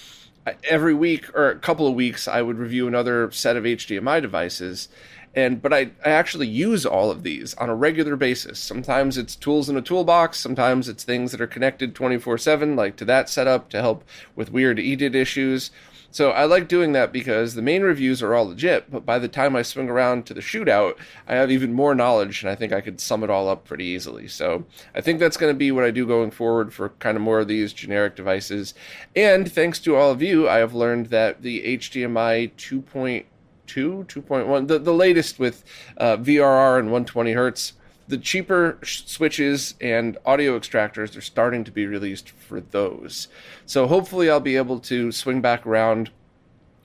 every 0.68 0.94
week 0.94 1.34
or 1.34 1.50
a 1.50 1.58
couple 1.58 1.86
of 1.86 1.94
weeks 1.94 2.26
I 2.26 2.42
would 2.42 2.58
review 2.58 2.88
another 2.88 3.30
set 3.30 3.56
of 3.56 3.64
HDMI 3.64 4.20
devices. 4.20 4.88
And 5.34 5.62
but 5.62 5.72
I, 5.72 5.90
I 6.04 6.10
actually 6.10 6.48
use 6.48 6.84
all 6.84 7.10
of 7.10 7.22
these 7.22 7.54
on 7.54 7.68
a 7.68 7.74
regular 7.74 8.16
basis. 8.16 8.58
Sometimes 8.58 9.16
it's 9.16 9.34
tools 9.34 9.68
in 9.68 9.76
a 9.76 9.82
toolbox, 9.82 10.38
sometimes 10.38 10.88
it's 10.88 11.04
things 11.04 11.32
that 11.32 11.40
are 11.40 11.46
connected 11.46 11.94
24/7 11.94 12.76
like 12.76 12.96
to 12.96 13.04
that 13.04 13.28
setup 13.28 13.68
to 13.70 13.80
help 13.80 14.04
with 14.36 14.52
weird 14.52 14.78
EDID 14.78 15.14
issues. 15.14 15.70
So 16.14 16.30
I 16.30 16.44
like 16.44 16.68
doing 16.68 16.92
that 16.92 17.12
because 17.12 17.54
the 17.54 17.60
main 17.60 17.82
reviews 17.82 18.22
are 18.22 18.36
all 18.36 18.46
legit, 18.46 18.88
but 18.88 19.04
by 19.04 19.18
the 19.18 19.26
time 19.26 19.56
I 19.56 19.62
swing 19.62 19.90
around 19.90 20.26
to 20.26 20.34
the 20.34 20.40
shootout, 20.40 20.94
I 21.26 21.34
have 21.34 21.50
even 21.50 21.72
more 21.72 21.92
knowledge 21.92 22.40
and 22.40 22.48
I 22.48 22.54
think 22.54 22.72
I 22.72 22.80
could 22.80 23.00
sum 23.00 23.24
it 23.24 23.30
all 23.30 23.48
up 23.48 23.64
pretty 23.64 23.86
easily. 23.86 24.28
So 24.28 24.64
I 24.94 25.00
think 25.00 25.18
that's 25.18 25.36
going 25.36 25.52
to 25.52 25.58
be 25.58 25.72
what 25.72 25.82
I 25.82 25.90
do 25.90 26.06
going 26.06 26.30
forward 26.30 26.72
for 26.72 26.90
kind 27.00 27.16
of 27.16 27.22
more 27.24 27.40
of 27.40 27.48
these 27.48 27.72
generic 27.72 28.14
devices. 28.14 28.74
And 29.16 29.50
thanks 29.50 29.80
to 29.80 29.96
all 29.96 30.12
of 30.12 30.22
you, 30.22 30.48
I 30.48 30.58
have 30.58 30.72
learned 30.72 31.06
that 31.06 31.42
the 31.42 31.78
HDMI 31.78 32.52
2.2, 32.52 33.24
2.1, 33.66 34.68
the, 34.68 34.78
the 34.78 34.94
latest 34.94 35.40
with 35.40 35.64
uh, 35.96 36.16
VRR 36.18 36.78
and 36.78 36.92
120 36.92 37.32
hertz 37.32 37.72
the 38.06 38.18
cheaper 38.18 38.78
switches 38.82 39.74
and 39.80 40.18
audio 40.26 40.58
extractors 40.58 41.16
are 41.16 41.22
starting 41.22 41.64
to 41.64 41.70
be 41.70 41.86
released 41.86 42.30
for 42.30 42.60
those. 42.60 43.28
So 43.66 43.86
hopefully 43.86 44.30
I'll 44.30 44.40
be 44.40 44.56
able 44.56 44.80
to 44.80 45.10
swing 45.10 45.40
back 45.40 45.66
around 45.66 46.10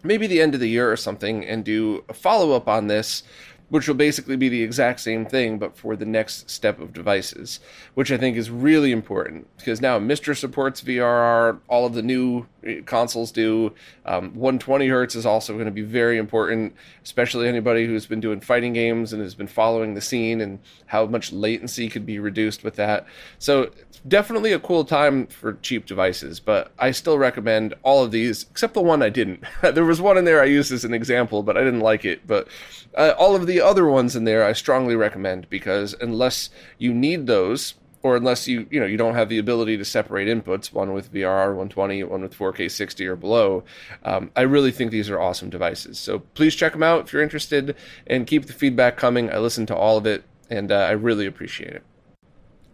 maybe 0.04 0.28
the 0.28 0.42
end 0.42 0.54
of 0.54 0.62
the 0.62 0.70
year 0.70 0.92
or 0.92 0.96
something 0.96 1.46
and 1.46 1.64
do 1.66 2.04
a 2.08 2.14
follow 2.14 2.54
up 2.54 2.68
on 2.68 2.88
this 2.88 3.24
which 3.70 3.88
will 3.88 3.96
basically 3.96 4.36
be 4.36 4.50
the 4.50 4.64
exact 4.64 5.00
same 5.00 5.26
thing, 5.26 5.58
but 5.58 5.78
for 5.78 5.96
the 5.96 6.06
next 6.06 6.50
step 6.50 6.80
of 6.80 6.94
devices, 6.94 7.60
which 7.94 8.12
I 8.12 8.18
think 8.18 8.36
is 8.36 8.50
really 8.50 8.92
important 8.92 9.48
because 9.58 9.82
now 9.82 10.00
MiSTer 10.00 10.36
supports 10.36 10.82
VRR, 10.82 11.60
all 11.68 11.86
of 11.86 11.94
the 11.94 12.02
new 12.02 12.48
eh, 12.64 12.82
consoles 12.86 13.32
do. 13.32 13.74
Um, 14.06 14.34
120 14.36 14.88
hertz 14.88 15.16
is 15.16 15.26
also 15.26 15.54
going 15.54 15.66
to 15.66 15.72
be 15.72 15.84
very 15.84 16.18
important, 16.18 16.74
especially 17.04 17.48
anybody 17.48 17.86
who's 17.86 18.06
been 18.06 18.20
doing 18.20 18.42
fighting 18.42 18.74
games 18.74 19.14
and 19.14 19.22
has 19.22 19.36
been 19.36 19.48
following 19.48 19.94
the 19.94 20.02
scene 20.02 20.42
and 20.42 20.60
how 20.88 21.06
much 21.06 21.32
latency 21.32 21.90
could 21.90 22.06
be 22.06 22.20
reduced 22.20 22.64
with 22.64 22.76
that. 22.76 23.06
So, 23.38 23.72
definitely 24.08 24.54
a 24.54 24.60
cool 24.60 24.86
time 24.86 25.28
for 25.28 25.54
cheap 25.54 25.86
devices, 25.86 26.40
but 26.40 26.72
I 26.80 26.92
still 26.92 27.18
recommend 27.18 27.74
all 27.84 28.04
of 28.04 28.12
these, 28.12 28.46
except 28.50 28.74
the 28.74 28.82
one 28.82 29.02
I 29.02 29.10
didn't. 29.10 29.44
there 29.62 29.86
was 29.86 30.02
one 30.02 30.18
in 30.18 30.26
there 30.26 30.42
I 30.42 30.46
used 30.46 30.72
as 30.72 30.86
an 30.86 30.94
example, 30.94 31.44
but 31.44 31.58
I 31.58 31.64
didn't 31.64 31.82
like 31.82 32.06
it. 32.06 32.26
But 32.26 32.48
uh, 32.96 33.14
all 33.18 33.36
of 33.36 33.48
the 33.48 33.59
other 33.62 33.88
ones 33.88 34.16
in 34.16 34.24
there 34.24 34.44
I 34.44 34.54
strongly 34.54 34.96
recommend 34.96 35.50
because 35.50 35.96
unless 36.00 36.50
you 36.78 36.94
need 36.94 37.28
those, 37.28 37.76
or 38.02 38.16
unless 38.16 38.48
you 38.48 38.68
you 38.72 38.80
know 38.80 38.86
you 38.86 38.98
don't 38.98 39.16
have 39.16 39.30
the 39.30 39.38
ability 39.38 39.78
to 39.78 39.86
separate 39.86 40.28
inputs, 40.28 40.72
one 40.72 40.94
with 40.94 41.14
VRR 41.14 41.48
120, 41.48 42.04
one 42.04 42.22
with 42.22 42.38
4K 42.38 42.72
60 42.72 43.08
or 43.08 43.16
below, 43.16 43.64
um, 44.04 44.32
I 44.36 44.42
really 44.42 44.72
think 44.72 44.92
these 44.92 45.10
are 45.10 45.20
awesome 45.20 45.50
devices. 45.50 46.00
So 46.00 46.20
please 46.20 46.56
check 46.56 46.74
them 46.74 46.84
out 46.84 47.06
if 47.06 47.14
you're 47.14 47.22
interested, 47.22 47.76
and 48.08 48.28
keep 48.28 48.46
the 48.46 48.54
feedback 48.54 48.98
coming. 48.98 49.30
I 49.30 49.40
listen 49.40 49.66
to 49.68 49.76
all 49.76 49.98
of 49.98 50.06
it, 50.06 50.24
and 50.50 50.72
uh, 50.72 50.76
I 50.76 50.92
really 50.92 51.26
appreciate 51.26 51.74
it. 51.74 51.84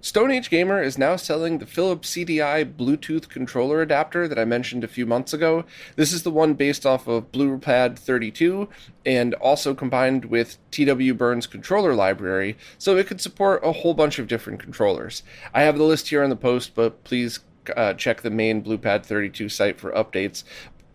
Stone 0.05 0.29
Age 0.29 0.51
Gamer 0.51 0.83
is 0.83 0.99
now 0.99 1.15
selling 1.15 1.57
the 1.57 1.65
Philips 1.65 2.11
CDI 2.11 2.75
Bluetooth 2.75 3.27
controller 3.27 3.81
adapter 3.81 4.27
that 4.27 4.37
I 4.37 4.45
mentioned 4.45 4.83
a 4.83 4.87
few 4.87 5.07
months 5.07 5.33
ago. 5.33 5.65
This 5.95 6.13
is 6.13 6.21
the 6.21 6.29
one 6.29 6.53
based 6.53 6.85
off 6.85 7.07
of 7.07 7.31
BluePad 7.31 7.97
32 7.97 8.69
and 9.03 9.33
also 9.33 9.73
combined 9.73 10.25
with 10.25 10.59
TW 10.69 11.13
Burns 11.17 11.47
controller 11.47 11.95
library, 11.95 12.55
so 12.77 12.95
it 12.95 13.07
could 13.07 13.19
support 13.19 13.65
a 13.65 13.71
whole 13.71 13.95
bunch 13.95 14.19
of 14.19 14.27
different 14.27 14.59
controllers. 14.59 15.23
I 15.55 15.63
have 15.63 15.75
the 15.75 15.83
list 15.83 16.09
here 16.09 16.21
in 16.21 16.29
the 16.29 16.35
post, 16.35 16.75
but 16.75 17.03
please 17.03 17.39
uh, 17.75 17.95
check 17.95 18.21
the 18.21 18.29
main 18.29 18.63
BluePad 18.63 19.03
32 19.03 19.49
site 19.49 19.79
for 19.79 19.91
updates 19.93 20.43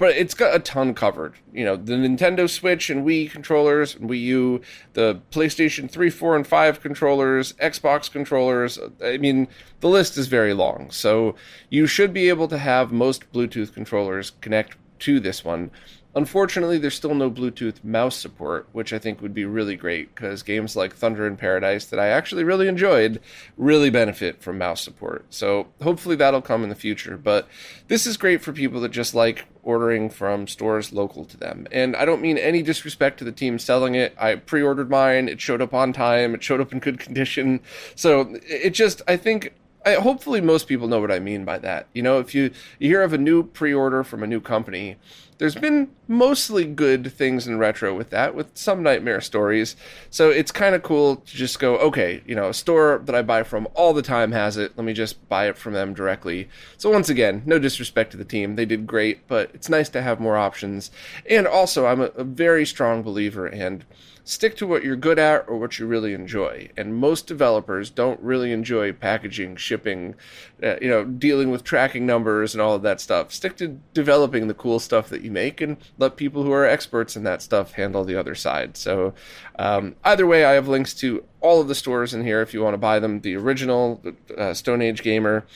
but 0.00 0.16
it's 0.16 0.33
got 0.33 0.57
a 0.57 0.59
ton 0.59 0.95
covered. 0.95 1.35
You 1.52 1.62
know, 1.62 1.76
the 1.76 1.92
Nintendo 1.92 2.49
Switch 2.49 2.88
and 2.88 3.07
Wii 3.07 3.30
controllers, 3.30 3.95
and 3.95 4.09
Wii 4.09 4.23
U, 4.23 4.62
the 4.95 5.21
PlayStation 5.30 5.90
3, 5.90 6.09
4, 6.09 6.37
and 6.37 6.47
5 6.47 6.80
controllers, 6.80 7.52
Xbox 7.54 8.11
controllers. 8.11 8.78
I 9.04 9.19
mean, 9.19 9.47
the 9.80 9.90
list 9.90 10.16
is 10.16 10.26
very 10.26 10.54
long. 10.54 10.90
So 10.90 11.37
you 11.69 11.87
should 11.87 12.14
be 12.14 12.30
able 12.30 12.49
to 12.49 12.57
have 12.57 12.90
most 12.90 13.30
Bluetooth 13.30 13.75
controllers 13.75 14.33
connect 14.40 14.78
to 15.00 15.21
this 15.21 15.45
one. 15.45 15.71
Unfortunately, 16.14 16.76
there's 16.79 16.95
still 16.95 17.14
no 17.14 17.31
Bluetooth 17.31 17.85
mouse 17.85 18.17
support, 18.17 18.69
which 18.73 18.93
I 18.93 18.99
think 18.99 19.23
would 19.23 19.33
be 19.33 19.45
really 19.45 19.76
great 19.76 20.12
because 20.14 20.43
games 20.43 20.75
like 20.75 20.95
Thunder 20.95 21.26
in 21.26 21.37
Paradise 21.37 21.85
that 21.87 22.00
I 22.00 22.09
actually 22.09 22.43
really 22.43 22.67
enjoyed 22.67 23.21
really 23.57 23.90
benefit 23.90 24.43
from 24.43 24.59
mouse 24.59 24.81
support. 24.81 25.26
So 25.31 25.69
hopefully 25.81 26.17
that'll 26.17 26.43
come 26.43 26.64
in 26.64 26.69
the 26.69 26.75
future. 26.75 27.17
But 27.17 27.49
this 27.87 28.07
is 28.07 28.17
great 28.17 28.43
for 28.43 28.52
people 28.52 28.81
that 28.81 28.90
just 28.90 29.14
like 29.14 29.47
ordering 29.62 30.11
from 30.11 30.49
stores 30.49 30.93
local 30.93 31.25
to 31.26 31.37
them. 31.37 31.67
And 31.71 31.95
I 31.95 32.05
don't 32.05 32.23
mean 32.23 32.38
any 32.38 32.62
disrespect 32.62 33.19
to 33.19 33.25
the 33.25 33.33
team 33.33 33.59
selling 33.59 33.95
it. 33.95 34.14
I 34.19 34.35
pre 34.35 34.62
ordered 34.62 34.90
mine, 34.90 35.29
it 35.29 35.40
showed 35.40 35.62
up 35.62 35.75
on 35.75 35.93
time, 35.93 36.35
it 36.35 36.43
showed 36.43 36.61
up 36.61 36.73
in 36.73 36.81
good 36.81 36.99
condition. 36.99 37.61
So 37.95 38.37
it 38.49 38.71
just, 38.71 39.02
I 39.07 39.17
think 39.17 39.52
I, 39.85 39.95
hopefully 39.95 40.41
most 40.41 40.67
people 40.67 40.89
know 40.89 41.01
what 41.01 41.11
I 41.11 41.19
mean 41.19 41.45
by 41.45 41.59
that. 41.59 41.87
You 41.95 42.03
know, 42.03 42.19
if 42.19 42.35
you 42.35 42.51
you 42.79 42.89
hear 42.89 43.03
of 43.03 43.13
a 43.13 43.19
new 43.19 43.43
pre-order 43.43 44.05
from 44.05 44.23
a 44.23 44.27
new 44.27 44.41
company, 44.41 44.97
there's 45.39 45.55
been 45.55 45.89
mostly 46.07 46.67
good 46.67 47.11
things 47.15 47.47
in 47.47 47.59
retro 47.59 47.97
with 47.97 48.11
that, 48.11 48.35
with 48.35 48.55
some 48.55 48.83
nightmare 48.83 49.23
stories. 49.23 49.75
So 50.11 50.29
it's 50.29 50.53
kind 50.53 50.75
of 50.75 50.83
cool 50.83 51.17
to 51.17 51.35
just 51.35 51.59
go, 51.59 51.79
okay, 51.79 52.23
you 52.27 52.35
know, 52.35 52.51
a 52.51 52.55
store 52.55 53.01
that 53.07 53.15
I 53.15 53.23
buy 53.23 53.43
from 53.43 53.67
all 53.73 53.95
the 53.95 54.03
time 54.03 54.33
has 54.33 54.59
it. 54.59 54.73
Let 54.77 54.85
me 54.85 54.93
just 54.93 55.27
buy 55.31 55.49
it 55.49 55.57
from 55.57 55.73
them 55.73 55.95
directly. 55.95 56.51
So 56.77 56.91
once 56.91 57.09
again, 57.09 57.43
no 57.47 57.59
disrespect 57.59 58.11
to 58.11 58.19
the 58.19 58.25
team, 58.25 58.57
they 58.57 58.67
did 58.67 58.87
great, 58.87 59.27
but 59.29 59.51
it's 59.55 59.71
nice 59.71 59.89
to 59.91 60.03
have 60.03 60.21
more 60.21 60.37
options. 60.37 60.91
And 61.25 61.47
also, 61.47 61.87
I'm 61.87 62.03
a, 62.03 62.11
a 62.17 62.25
very 62.25 62.67
strong 62.67 63.03
believer 63.03 63.47
and 63.47 63.87
stick 64.25 64.57
to 64.57 64.67
what 64.67 64.85
you're 64.85 64.97
good 64.97 65.19
at 65.19 65.49
or 65.49 65.57
what 65.57 65.79
you 65.79 65.87
really 65.87 66.15
enjoy. 66.15 66.69
And 66.77 66.95
most 66.95 67.27
developers 67.27 67.91
don't 67.91 68.21
really 68.21 68.53
enjoy 68.53 68.93
packaging, 68.93 69.57
shipping, 69.57 70.15
uh, 70.62 70.77
you 70.81 70.89
know, 70.89 71.05
dealing 71.05 71.50
with 71.50 71.65
tracking 71.65 72.07
numbers 72.07 72.55
and 72.55 72.62
all 72.62 72.75
of 72.75 72.83
that 72.83 73.00
stuff. 73.00 73.33
Stick 73.33 73.57
to 73.57 73.81
developing 73.95 74.49
the 74.49 74.55
cool 74.55 74.79
stuff 74.79 75.09
that 75.09 75.23
you 75.23 75.31
make 75.31 75.61
and 75.61 75.77
let 75.99 76.17
people 76.17 76.45
who 76.45 76.53
are 76.53 76.65
experts 76.65 77.17
in 77.17 77.25
that 77.25 77.43
stuff 77.43 77.73
handle 77.73 78.05
the 78.05 78.17
other 78.17 78.35
side. 78.35 78.77
So, 78.77 79.15
um, 79.59 79.97
either 80.05 80.27
way, 80.27 80.45
I 80.45 80.53
have 80.53 80.69
links 80.69 80.95
to 80.95 81.25
all 81.41 81.61
of 81.61 81.69
the 81.69 81.75
stores 81.75 82.15
in 82.15 82.25
here 82.25 82.43
if 82.43 82.55
you 82.55 82.62
want 82.62 82.75
to 82.75 82.79
buy 82.79 82.99
them. 82.99 83.21
The 83.21 83.37
original 83.37 84.03
uh, 84.37 84.55
Stone 84.55 84.83
Age 84.83 85.03
Gamer. 85.03 85.47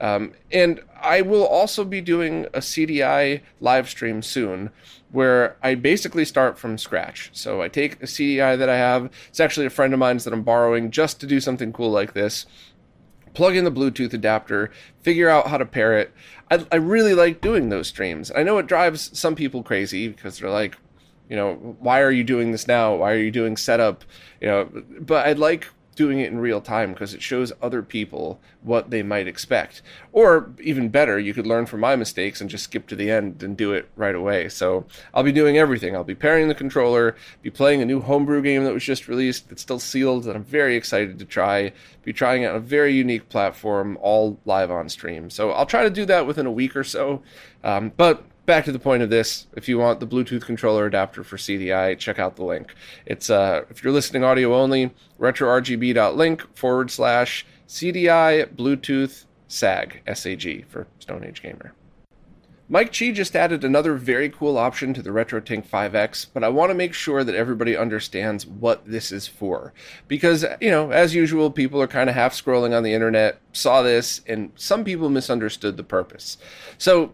Um, 0.00 0.32
and 0.50 0.80
I 1.00 1.20
will 1.20 1.46
also 1.46 1.84
be 1.84 2.00
doing 2.00 2.46
a 2.46 2.58
CDI 2.58 3.42
live 3.60 3.88
stream 3.88 4.22
soon 4.22 4.70
where 5.12 5.56
I 5.62 5.76
basically 5.76 6.24
start 6.24 6.58
from 6.58 6.76
scratch. 6.76 7.30
So 7.32 7.62
I 7.62 7.68
take 7.68 8.02
a 8.02 8.06
CDI 8.06 8.58
that 8.58 8.68
I 8.68 8.76
have. 8.76 9.10
It's 9.28 9.40
actually 9.40 9.66
a 9.66 9.70
friend 9.70 9.92
of 9.92 10.00
mine's 10.00 10.24
that 10.24 10.32
I'm 10.32 10.42
borrowing 10.42 10.90
just 10.90 11.20
to 11.20 11.26
do 11.26 11.40
something 11.40 11.72
cool 11.72 11.90
like 11.90 12.14
this. 12.14 12.46
Plug 13.32 13.56
in 13.56 13.64
the 13.64 13.70
Bluetooth 13.70 14.12
adapter, 14.12 14.70
figure 15.02 15.28
out 15.28 15.48
how 15.48 15.58
to 15.58 15.64
pair 15.64 15.98
it. 15.98 16.12
I, 16.50 16.66
I 16.72 16.76
really 16.76 17.14
like 17.14 17.40
doing 17.40 17.68
those 17.68 17.88
streams. 17.88 18.32
I 18.34 18.42
know 18.42 18.58
it 18.58 18.66
drives 18.66 19.16
some 19.16 19.34
people 19.34 19.62
crazy 19.62 20.08
because 20.08 20.38
they're 20.38 20.50
like, 20.50 20.76
you 21.28 21.36
know, 21.36 21.76
why 21.80 22.00
are 22.00 22.10
you 22.10 22.24
doing 22.24 22.52
this 22.52 22.66
now? 22.66 22.94
Why 22.96 23.12
are 23.12 23.18
you 23.18 23.30
doing 23.30 23.56
setup? 23.56 24.04
You 24.40 24.48
know, 24.48 24.68
but 25.00 25.26
I 25.26 25.32
like 25.32 25.68
doing 25.94 26.20
it 26.20 26.30
in 26.30 26.38
real 26.38 26.60
time 26.60 26.92
because 26.92 27.14
it 27.14 27.22
shows 27.22 27.52
other 27.62 27.82
people 27.82 28.40
what 28.62 28.90
they 28.90 29.02
might 29.02 29.28
expect. 29.28 29.82
Or 30.12 30.50
even 30.62 30.88
better, 30.88 31.18
you 31.18 31.32
could 31.32 31.46
learn 31.46 31.66
from 31.66 31.80
my 31.80 31.96
mistakes 31.96 32.40
and 32.40 32.50
just 32.50 32.64
skip 32.64 32.86
to 32.88 32.96
the 32.96 33.10
end 33.10 33.42
and 33.42 33.56
do 33.56 33.72
it 33.72 33.88
right 33.96 34.14
away. 34.14 34.48
So 34.48 34.86
I'll 35.12 35.22
be 35.22 35.32
doing 35.32 35.56
everything. 35.56 35.94
I'll 35.94 36.04
be 36.04 36.14
pairing 36.14 36.48
the 36.48 36.54
controller, 36.54 37.16
be 37.42 37.50
playing 37.50 37.80
a 37.80 37.86
new 37.86 38.00
homebrew 38.00 38.42
game 38.42 38.64
that 38.64 38.74
was 38.74 38.84
just 38.84 39.08
released 39.08 39.48
that's 39.48 39.62
still 39.62 39.78
sealed 39.78 40.24
that 40.24 40.36
I'm 40.36 40.44
very 40.44 40.76
excited 40.76 41.18
to 41.18 41.24
try, 41.24 41.72
be 42.02 42.12
trying 42.12 42.44
out 42.44 42.56
a 42.56 42.60
very 42.60 42.94
unique 42.94 43.28
platform, 43.28 43.98
all 44.00 44.38
live 44.44 44.70
on 44.70 44.88
stream. 44.88 45.30
So 45.30 45.52
I'll 45.52 45.66
try 45.66 45.84
to 45.84 45.90
do 45.90 46.04
that 46.06 46.26
within 46.26 46.46
a 46.46 46.52
week 46.52 46.76
or 46.76 46.84
so. 46.84 47.22
Um, 47.62 47.92
but 47.96 48.24
back 48.46 48.64
to 48.64 48.72
the 48.72 48.78
point 48.78 49.02
of 49.02 49.10
this, 49.10 49.46
if 49.54 49.68
you 49.68 49.78
want 49.78 50.00
the 50.00 50.06
Bluetooth 50.06 50.42
controller 50.42 50.86
adapter 50.86 51.24
for 51.24 51.36
CDI, 51.36 51.98
check 51.98 52.18
out 52.18 52.36
the 52.36 52.44
link. 52.44 52.74
It's 53.06 53.30
uh, 53.30 53.64
if 53.70 53.82
you're 53.82 53.92
listening 53.92 54.24
audio 54.24 54.54
only, 54.54 54.92
retrorgb.link 55.18 56.56
forward 56.56 56.90
slash 56.90 57.46
CDI 57.68 58.54
Bluetooth 58.54 59.24
SAG 59.48 60.02
SAG 60.12 60.66
for 60.66 60.86
Stone 60.98 61.24
Age 61.24 61.42
Gamer. 61.42 61.74
Mike 62.66 62.96
Chi 62.98 63.10
just 63.10 63.36
added 63.36 63.62
another 63.62 63.94
very 63.94 64.30
cool 64.30 64.56
option 64.56 64.94
to 64.94 65.02
the 65.02 65.10
RetroTink 65.10 65.66
5X, 65.66 66.28
but 66.32 66.42
I 66.42 66.48
want 66.48 66.70
to 66.70 66.74
make 66.74 66.94
sure 66.94 67.22
that 67.22 67.34
everybody 67.34 67.76
understands 67.76 68.46
what 68.46 68.86
this 68.86 69.12
is 69.12 69.28
for. 69.28 69.74
Because, 70.08 70.46
you 70.62 70.70
know, 70.70 70.90
as 70.90 71.14
usual, 71.14 71.50
people 71.50 71.80
are 71.82 71.86
kind 71.86 72.08
of 72.08 72.16
half 72.16 72.32
scrolling 72.32 72.74
on 72.74 72.82
the 72.82 72.94
internet, 72.94 73.38
saw 73.52 73.82
this, 73.82 74.22
and 74.26 74.50
some 74.54 74.82
people 74.82 75.10
misunderstood 75.10 75.76
the 75.76 75.84
purpose. 75.84 76.38
So, 76.78 77.12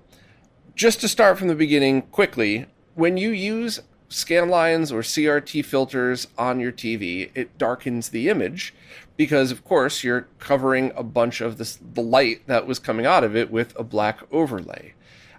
just 0.81 0.99
to 0.99 1.09
start 1.09 1.37
from 1.37 1.49
the 1.49 1.55
beginning 1.55 2.01
quickly, 2.01 2.65
when 2.95 3.19
you 3.19 3.29
use 3.29 3.81
scan 4.09 4.49
lines 4.49 4.91
or 4.91 5.03
CRT 5.03 5.63
filters 5.63 6.27
on 6.39 6.59
your 6.59 6.73
TV, 6.73 7.31
it 7.35 7.59
darkens 7.59 8.09
the 8.09 8.31
image 8.31 8.73
because, 9.15 9.51
of 9.51 9.63
course, 9.63 10.03
you're 10.03 10.27
covering 10.39 10.91
a 10.97 11.03
bunch 11.03 11.43
of 11.43 11.59
this, 11.59 11.79
the 11.93 12.01
light 12.01 12.47
that 12.47 12.67
was 12.67 12.79
coming 12.79 13.05
out 13.05 13.23
of 13.23 13.37
it 13.37 13.51
with 13.51 13.79
a 13.79 13.85
black 13.85 14.21
overlay. 14.33 14.95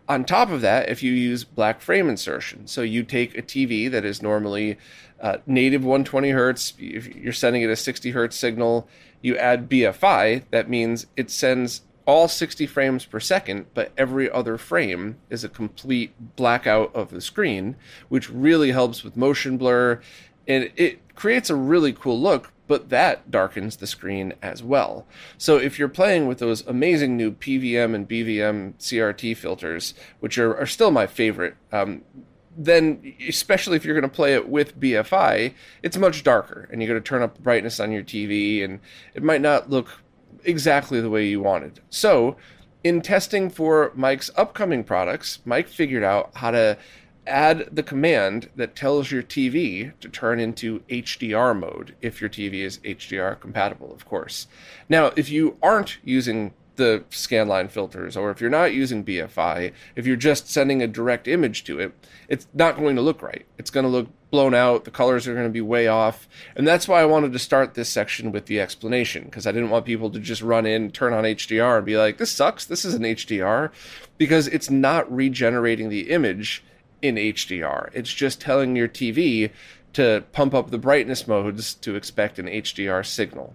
On 0.08 0.26
top 0.26 0.52
of 0.52 0.62
that, 0.62 0.90
if 0.90 1.02
you 1.02 1.12
use 1.12 1.44
black 1.44 1.82
frame 1.82 2.08
insertion, 2.08 2.68
so 2.68 2.84
you 2.84 3.02
take 3.02 3.36
a 3.36 3.42
TV 3.42 3.90
that 3.90 4.06
is 4.06 4.22
normally 4.22 4.78
uh, 5.20 5.38
native 5.48 5.84
120 5.84 6.30
hertz, 6.30 6.76
if 6.78 7.16
you're 7.16 7.34
sending 7.34 7.64
it 7.64 7.70
a 7.72 7.76
60 7.76 8.12
hertz 8.12 8.36
signal, 8.36 8.88
you 9.24 9.36
add 9.38 9.68
BFI, 9.68 10.44
that 10.52 10.70
means 10.70 11.08
it 11.18 11.32
sends 11.32 11.82
all 12.06 12.28
60 12.28 12.66
frames 12.68 13.06
per 13.06 13.20
second, 13.20 13.68
but 13.74 13.92
every 13.98 14.30
other 14.30 14.58
frame 14.58 15.18
is 15.30 15.44
a 15.44 15.50
complete 15.50 16.14
blackout 16.36 16.94
of 16.96 17.12
the 17.12 17.22
screen, 17.22 17.76
which 18.10 18.30
really 18.30 18.72
helps 18.72 19.04
with 19.04 19.18
motion 19.18 19.58
blur. 19.58 20.02
And 20.48 20.72
it 20.76 21.16
creates 21.16 21.50
a 21.50 21.56
really 21.56 21.94
cool 21.94 22.20
look, 22.20 22.52
but 22.68 22.90
that 22.90 23.30
darkens 23.30 23.78
the 23.78 23.88
screen 23.88 24.34
as 24.42 24.64
well. 24.64 25.06
So 25.38 25.58
if 25.58 25.78
you're 25.78 25.90
playing 25.90 26.28
with 26.28 26.40
those 26.40 26.66
amazing 26.66 27.18
new 27.18 27.32
PVM 27.32 27.94
and 27.94 28.08
BVM 28.08 28.76
CRT 28.76 29.38
filters, 29.38 29.94
which 30.20 30.38
are, 30.38 30.58
are 30.58 30.66
still 30.66 30.92
my 30.92 31.06
favorite, 31.08 31.56
um, 31.72 32.02
then 32.58 33.14
especially 33.28 33.78
if 33.78 33.86
you're 33.86 34.00
going 34.00 34.10
to 34.10 34.16
play 34.16 34.34
it 34.34 34.50
with 34.50 34.80
BFI, 34.80 35.54
it's 35.84 35.98
much 35.98 36.24
darker, 36.24 36.68
and 36.72 36.82
you're 36.82 36.90
going 36.90 37.02
to 37.02 37.08
turn 37.08 37.22
up 37.22 37.40
brightness 37.40 37.80
on 37.80 37.92
your 37.92 38.04
TV, 38.04 38.64
and 38.64 38.80
it 39.14 39.24
might 39.24 39.42
not 39.42 39.70
look 39.70 40.02
exactly 40.44 41.02
the 41.02 41.10
way 41.10 41.26
you 41.28 41.42
wanted. 41.42 41.80
So, 41.90 42.36
in 42.84 43.02
testing 43.02 43.50
for 43.50 43.92
Mike's 43.96 44.32
upcoming 44.36 44.84
products, 44.84 45.40
Mike 45.46 45.68
figured 45.68 46.04
out 46.04 46.32
how 46.36 46.52
to 46.52 46.78
add 47.28 47.70
the 47.72 47.84
command 47.84 48.50
that 48.56 48.76
tells 48.76 49.12
your 49.12 49.22
TV 49.22 49.94
to 50.00 50.10
turn 50.10 50.40
into 50.40 50.80
HDR 50.90 51.58
mode 51.58 51.96
if 52.02 52.20
your 52.20 52.30
TV 52.30 52.56
is 52.56 52.80
HDR 52.80 53.40
compatible, 53.40 53.94
of 53.94 54.06
course. 54.06 54.48
Now, 54.90 55.12
if 55.16 55.30
you 55.30 55.58
aren't 55.62 56.00
using 56.04 56.54
the 56.78 57.04
scanline 57.12 57.70
filters, 57.70 58.18
or 58.18 58.32
if 58.32 58.42
you're 58.42 58.50
not 58.50 58.74
using 58.74 59.06
BFI, 59.06 59.72
if 59.96 60.08
you're 60.08 60.16
just 60.16 60.50
sending 60.50 60.82
a 60.82 60.88
direct 60.88 61.28
image 61.28 61.64
to 61.66 61.80
it, 61.80 61.94
it's 62.28 62.48
not 62.54 62.78
going 62.78 62.96
to 62.96 63.02
look 63.02 63.22
right. 63.22 63.46
It's 63.58 63.70
going 63.70 63.84
to 63.84 63.90
look 63.90 64.08
blown 64.32 64.56
out. 64.56 64.86
The 64.86 64.92
colors 64.92 65.28
are 65.28 65.34
going 65.34 65.46
to 65.46 65.52
be 65.52 65.62
way 65.62 65.88
off. 65.88 66.28
And 66.56 66.68
that's 66.68 66.88
why 66.88 67.02
I 67.02 67.06
wanted 67.06 67.34
to 67.34 67.40
start 67.40 67.76
this 67.76 67.90
section 67.90 68.32
with 68.32 68.48
the 68.48 68.60
explanation, 68.60 69.26
because 69.26 69.46
I 69.46 69.52
didn't 69.52 69.70
want 69.70 69.86
people 69.86 70.10
to 70.10 70.20
just 70.20 70.42
run 70.42 70.66
in, 70.66 70.90
turn 70.90 71.14
on 71.14 71.26
HDR, 71.26 71.78
and 71.78 71.86
be 71.86 71.98
like, 71.98 72.18
this 72.18 72.32
sucks. 72.32 72.66
This 72.66 72.84
is 72.84 72.96
an 72.96 73.04
HDR, 73.04 73.72
because 74.18 74.48
it's 74.48 74.72
not 74.72 75.14
regenerating 75.14 75.90
the 75.90 76.10
image 76.10 76.64
in 77.02 77.16
HDR. 77.16 77.90
It's 77.94 78.14
just 78.14 78.42
telling 78.42 78.76
your 78.76 78.88
TV 78.88 79.52
to 79.94 80.24
pump 80.32 80.54
up 80.54 80.72
the 80.72 80.78
brightness 80.78 81.28
modes 81.28 81.74
to 81.76 81.96
expect 81.96 82.40
an 82.40 82.48
HDR 82.48 83.06
signal. 83.06 83.54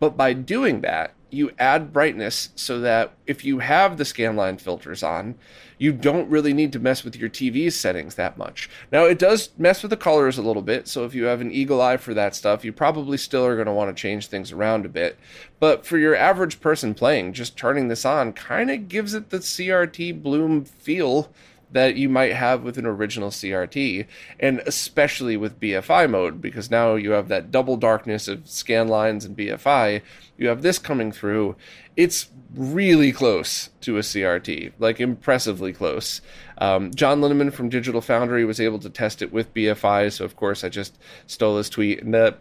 But 0.00 0.16
by 0.16 0.32
doing 0.32 0.80
that, 0.80 1.14
you 1.30 1.52
add 1.58 1.92
brightness 1.92 2.50
so 2.56 2.80
that 2.80 3.12
if 3.26 3.44
you 3.44 3.60
have 3.60 3.96
the 3.96 4.04
scanline 4.04 4.60
filters 4.60 5.02
on, 5.02 5.36
you 5.78 5.92
don't 5.92 6.28
really 6.28 6.52
need 6.52 6.72
to 6.72 6.78
mess 6.78 7.04
with 7.04 7.16
your 7.16 7.30
TV's 7.30 7.78
settings 7.78 8.16
that 8.16 8.36
much. 8.36 8.68
Now, 8.92 9.04
it 9.04 9.18
does 9.18 9.50
mess 9.56 9.82
with 9.82 9.90
the 9.90 9.96
colors 9.96 10.36
a 10.36 10.42
little 10.42 10.62
bit, 10.62 10.88
so 10.88 11.04
if 11.04 11.14
you 11.14 11.24
have 11.24 11.40
an 11.40 11.52
eagle 11.52 11.80
eye 11.80 11.96
for 11.96 12.12
that 12.14 12.34
stuff, 12.34 12.64
you 12.64 12.72
probably 12.72 13.16
still 13.16 13.46
are 13.46 13.54
going 13.54 13.66
to 13.66 13.72
want 13.72 13.94
to 13.94 14.00
change 14.00 14.26
things 14.26 14.52
around 14.52 14.84
a 14.84 14.90
bit. 14.90 15.18
But 15.58 15.86
for 15.86 15.98
your 15.98 16.16
average 16.16 16.60
person 16.60 16.94
playing, 16.94 17.32
just 17.32 17.56
turning 17.56 17.88
this 17.88 18.04
on 18.04 18.32
kind 18.32 18.70
of 18.70 18.88
gives 18.88 19.14
it 19.14 19.30
the 19.30 19.38
CRT 19.38 20.22
bloom 20.22 20.64
feel 20.64 21.32
that 21.72 21.96
you 21.96 22.08
might 22.08 22.32
have 22.32 22.62
with 22.62 22.78
an 22.78 22.86
original 22.86 23.30
CRT, 23.30 24.06
and 24.38 24.60
especially 24.66 25.36
with 25.36 25.60
BFI 25.60 26.10
mode, 26.10 26.40
because 26.40 26.70
now 26.70 26.94
you 26.94 27.12
have 27.12 27.28
that 27.28 27.50
double 27.50 27.76
darkness 27.76 28.28
of 28.28 28.48
scan 28.48 28.88
lines 28.88 29.24
and 29.24 29.36
BFI. 29.36 30.02
You 30.36 30.48
have 30.48 30.62
this 30.62 30.78
coming 30.78 31.12
through. 31.12 31.56
It's 31.96 32.30
really 32.54 33.12
close 33.12 33.70
to 33.80 33.96
a 33.96 34.00
CRT, 34.00 34.72
like 34.78 35.00
impressively 35.00 35.72
close. 35.72 36.20
Um, 36.58 36.92
John 36.92 37.20
Linneman 37.20 37.52
from 37.52 37.68
Digital 37.68 38.00
Foundry 38.02 38.44
was 38.44 38.60
able 38.60 38.78
to 38.80 38.90
test 38.90 39.22
it 39.22 39.32
with 39.32 39.54
BFI, 39.54 40.12
so 40.12 40.24
of 40.24 40.36
course 40.36 40.64
I 40.64 40.68
just 40.68 40.98
stole 41.26 41.56
his 41.56 41.70
tweet 41.70 42.02
and 42.02 42.14
uh, 42.14 42.32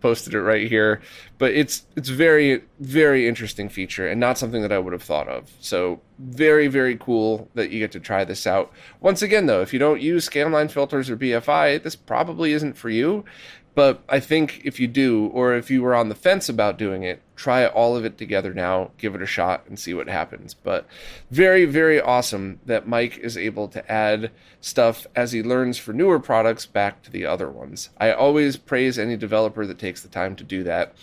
posted 0.00 0.34
it 0.34 0.40
right 0.40 0.68
here. 0.68 1.00
But 1.38 1.52
it's 1.52 1.84
it's 1.96 2.08
very 2.08 2.62
very 2.80 3.28
interesting 3.28 3.68
feature 3.68 4.08
and 4.08 4.20
not 4.20 4.38
something 4.38 4.62
that 4.62 4.72
I 4.72 4.78
would 4.78 4.92
have 4.92 5.02
thought 5.02 5.28
of. 5.28 5.50
So 5.60 6.00
very 6.18 6.68
very 6.68 6.96
cool 6.96 7.50
that 7.54 7.70
you 7.70 7.80
get 7.80 7.92
to 7.92 8.00
try 8.00 8.24
this 8.24 8.46
out. 8.46 8.72
Once 9.00 9.20
again, 9.20 9.46
though, 9.46 9.62
if 9.62 9.72
you 9.72 9.78
don't 9.78 10.00
use 10.00 10.28
scanline 10.28 10.70
filters 10.70 11.10
or 11.10 11.16
BFI, 11.16 11.82
this 11.82 11.96
probably 11.96 12.52
isn't 12.52 12.76
for 12.76 12.88
you. 12.88 13.24
But 13.76 14.02
I 14.08 14.20
think 14.20 14.62
if 14.64 14.80
you 14.80 14.88
do, 14.88 15.26
or 15.34 15.54
if 15.54 15.70
you 15.70 15.82
were 15.82 15.94
on 15.94 16.08
the 16.08 16.14
fence 16.14 16.48
about 16.48 16.78
doing 16.78 17.02
it, 17.02 17.20
try 17.36 17.66
all 17.66 17.94
of 17.94 18.06
it 18.06 18.16
together 18.16 18.54
now, 18.54 18.90
give 18.96 19.14
it 19.14 19.20
a 19.20 19.26
shot, 19.26 19.64
and 19.68 19.78
see 19.78 19.92
what 19.92 20.08
happens. 20.08 20.54
But 20.54 20.86
very, 21.30 21.66
very 21.66 22.00
awesome 22.00 22.58
that 22.64 22.88
Mike 22.88 23.18
is 23.18 23.36
able 23.36 23.68
to 23.68 23.92
add 23.92 24.30
stuff 24.62 25.06
as 25.14 25.32
he 25.32 25.42
learns 25.42 25.76
for 25.76 25.92
newer 25.92 26.18
products 26.18 26.64
back 26.64 27.02
to 27.02 27.10
the 27.10 27.26
other 27.26 27.50
ones. 27.50 27.90
I 27.98 28.12
always 28.12 28.56
praise 28.56 28.98
any 28.98 29.14
developer 29.14 29.66
that 29.66 29.78
takes 29.78 30.00
the 30.00 30.08
time 30.08 30.36
to 30.36 30.42
do 30.42 30.62
that. 30.62 30.94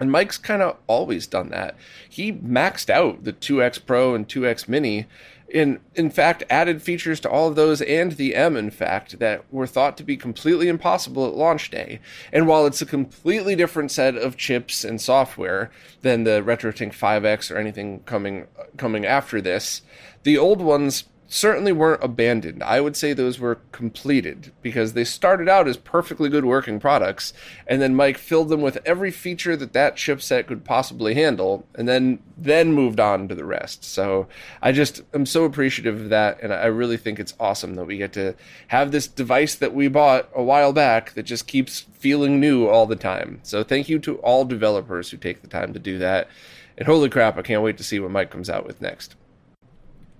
And 0.00 0.10
Mike's 0.10 0.38
kind 0.38 0.62
of 0.62 0.78
always 0.86 1.26
done 1.26 1.50
that. 1.50 1.76
He 2.08 2.32
maxed 2.32 2.88
out 2.88 3.24
the 3.24 3.34
2X 3.34 3.84
Pro 3.84 4.14
and 4.14 4.26
2X 4.26 4.66
Mini 4.66 5.06
in 5.50 5.80
in 5.94 6.10
fact 6.10 6.44
added 6.48 6.80
features 6.80 7.18
to 7.20 7.28
all 7.28 7.48
of 7.48 7.56
those 7.56 7.82
and 7.82 8.12
the 8.12 8.34
M 8.34 8.56
in 8.56 8.70
fact 8.70 9.18
that 9.18 9.44
were 9.52 9.66
thought 9.66 9.96
to 9.96 10.04
be 10.04 10.16
completely 10.16 10.68
impossible 10.68 11.26
at 11.26 11.34
launch 11.34 11.70
day. 11.70 12.00
And 12.32 12.46
while 12.46 12.66
it's 12.66 12.80
a 12.80 12.86
completely 12.86 13.56
different 13.56 13.90
set 13.90 14.16
of 14.16 14.36
chips 14.36 14.84
and 14.84 15.00
software 15.00 15.70
than 16.02 16.24
the 16.24 16.42
RetroTink 16.42 16.94
5X 16.94 17.50
or 17.50 17.58
anything 17.58 18.00
coming 18.00 18.46
coming 18.76 19.04
after 19.04 19.40
this, 19.40 19.82
the 20.22 20.38
old 20.38 20.60
ones 20.60 21.04
certainly 21.32 21.70
weren't 21.70 22.02
abandoned. 22.02 22.60
I 22.60 22.80
would 22.80 22.96
say 22.96 23.12
those 23.12 23.38
were 23.38 23.60
completed 23.70 24.52
because 24.62 24.94
they 24.94 25.04
started 25.04 25.48
out 25.48 25.68
as 25.68 25.76
perfectly 25.76 26.28
good 26.28 26.44
working 26.44 26.80
products, 26.80 27.32
and 27.68 27.80
then 27.80 27.94
Mike 27.94 28.18
filled 28.18 28.48
them 28.48 28.60
with 28.60 28.78
every 28.84 29.12
feature 29.12 29.56
that 29.56 29.72
that 29.72 29.94
chipset 29.94 30.48
could 30.48 30.64
possibly 30.64 31.14
handle, 31.14 31.64
and 31.76 31.88
then 31.88 32.18
then 32.36 32.72
moved 32.72 32.98
on 32.98 33.28
to 33.28 33.34
the 33.36 33.44
rest. 33.44 33.84
So 33.84 34.26
I 34.60 34.72
just 34.72 35.02
am 35.14 35.24
so 35.24 35.44
appreciative 35.44 36.00
of 36.00 36.08
that, 36.08 36.42
and 36.42 36.52
I 36.52 36.66
really 36.66 36.96
think 36.96 37.20
it's 37.20 37.34
awesome 37.38 37.76
that 37.76 37.84
we 37.84 37.96
get 37.96 38.12
to 38.14 38.34
have 38.68 38.90
this 38.90 39.06
device 39.06 39.54
that 39.54 39.72
we 39.72 39.86
bought 39.86 40.28
a 40.34 40.42
while 40.42 40.72
back 40.72 41.12
that 41.12 41.22
just 41.22 41.46
keeps 41.46 41.86
feeling 41.92 42.40
new 42.40 42.66
all 42.66 42.86
the 42.86 42.96
time. 42.96 43.38
So 43.44 43.62
thank 43.62 43.88
you 43.88 44.00
to 44.00 44.16
all 44.16 44.44
developers 44.44 45.10
who 45.10 45.16
take 45.16 45.42
the 45.42 45.48
time 45.48 45.72
to 45.74 45.78
do 45.78 45.96
that. 45.98 46.28
And 46.76 46.88
holy 46.88 47.08
crap, 47.08 47.38
I 47.38 47.42
can't 47.42 47.62
wait 47.62 47.76
to 47.76 47.84
see 47.84 48.00
what 48.00 48.10
Mike 48.10 48.30
comes 48.30 48.50
out 48.50 48.66
with 48.66 48.80
next. 48.80 49.14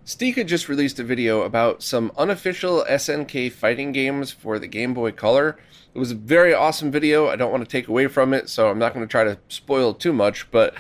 Stika 0.04 0.46
just 0.46 0.68
released 0.68 0.98
a 0.98 1.04
video 1.04 1.42
about 1.42 1.82
some 1.82 2.10
unofficial 2.16 2.84
SNK 2.88 3.52
fighting 3.52 3.92
games 3.92 4.32
for 4.32 4.58
the 4.58 4.66
Game 4.66 4.94
Boy 4.94 5.12
Color. 5.12 5.58
It 5.94 5.98
was 5.98 6.10
a 6.10 6.16
very 6.16 6.54
awesome 6.54 6.90
video. 6.90 7.28
I 7.28 7.36
don't 7.36 7.52
want 7.52 7.62
to 7.62 7.70
take 7.70 7.86
away 7.86 8.06
from 8.06 8.32
it, 8.32 8.48
so 8.48 8.70
I'm 8.70 8.78
not 8.78 8.94
going 8.94 9.06
to 9.06 9.10
try 9.10 9.24
to 9.24 9.38
spoil 9.48 9.92
too 9.92 10.12
much, 10.12 10.50
but 10.50 10.74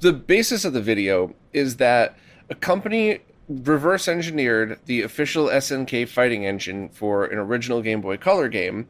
the 0.00 0.12
basis 0.12 0.64
of 0.64 0.72
the 0.72 0.80
video 0.80 1.34
is 1.52 1.76
that 1.76 2.16
a 2.48 2.54
company 2.54 3.20
reverse 3.48 4.06
engineered 4.06 4.78
the 4.86 5.02
official 5.02 5.46
SNK 5.46 6.08
fighting 6.08 6.46
engine 6.46 6.88
for 6.88 7.24
an 7.24 7.38
original 7.38 7.82
Game 7.82 8.00
Boy 8.00 8.16
Color 8.16 8.48
game 8.48 8.88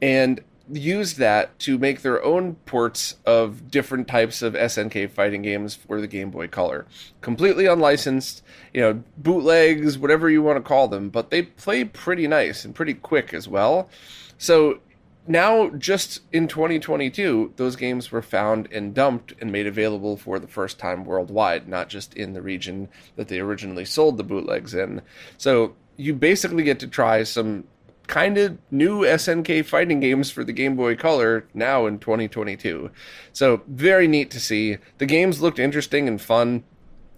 and 0.00 0.40
used 0.70 1.18
that 1.18 1.58
to 1.60 1.78
make 1.78 2.02
their 2.02 2.22
own 2.22 2.54
ports 2.66 3.16
of 3.24 3.70
different 3.70 4.08
types 4.08 4.42
of 4.42 4.54
SNK 4.54 5.10
fighting 5.10 5.42
games 5.42 5.74
for 5.74 6.00
the 6.00 6.06
Game 6.06 6.30
Boy 6.30 6.48
Color. 6.48 6.86
Completely 7.20 7.66
unlicensed, 7.66 8.42
you 8.72 8.80
know, 8.80 9.02
bootlegs, 9.16 9.98
whatever 9.98 10.28
you 10.28 10.42
want 10.42 10.56
to 10.56 10.62
call 10.62 10.88
them, 10.88 11.08
but 11.08 11.30
they 11.30 11.42
play 11.42 11.84
pretty 11.84 12.26
nice 12.26 12.64
and 12.64 12.74
pretty 12.74 12.94
quick 12.94 13.32
as 13.32 13.48
well. 13.48 13.88
So 14.36 14.80
now, 15.26 15.68
just 15.70 16.22
in 16.32 16.48
2022, 16.48 17.52
those 17.56 17.76
games 17.76 18.10
were 18.10 18.22
found 18.22 18.66
and 18.72 18.94
dumped 18.94 19.34
and 19.40 19.52
made 19.52 19.66
available 19.66 20.16
for 20.16 20.38
the 20.38 20.48
first 20.48 20.78
time 20.78 21.04
worldwide, 21.04 21.68
not 21.68 21.90
just 21.90 22.14
in 22.14 22.32
the 22.32 22.40
region 22.40 22.88
that 23.16 23.28
they 23.28 23.38
originally 23.38 23.84
sold 23.84 24.16
the 24.16 24.24
bootlegs 24.24 24.72
in. 24.72 25.02
So 25.36 25.74
you 25.98 26.14
basically 26.14 26.62
get 26.62 26.80
to 26.80 26.86
try 26.86 27.24
some 27.24 27.64
kind 28.08 28.38
of 28.38 28.58
new 28.70 29.02
SNK 29.02 29.64
fighting 29.64 30.00
games 30.00 30.30
for 30.30 30.42
the 30.42 30.52
Game 30.52 30.74
Boy 30.74 30.96
Color 30.96 31.46
now 31.54 31.86
in 31.86 31.98
2022. 31.98 32.90
So 33.32 33.62
very 33.68 34.08
neat 34.08 34.30
to 34.32 34.40
see. 34.40 34.78
The 34.96 35.06
games 35.06 35.40
looked 35.40 35.58
interesting 35.58 36.08
and 36.08 36.20
fun. 36.20 36.64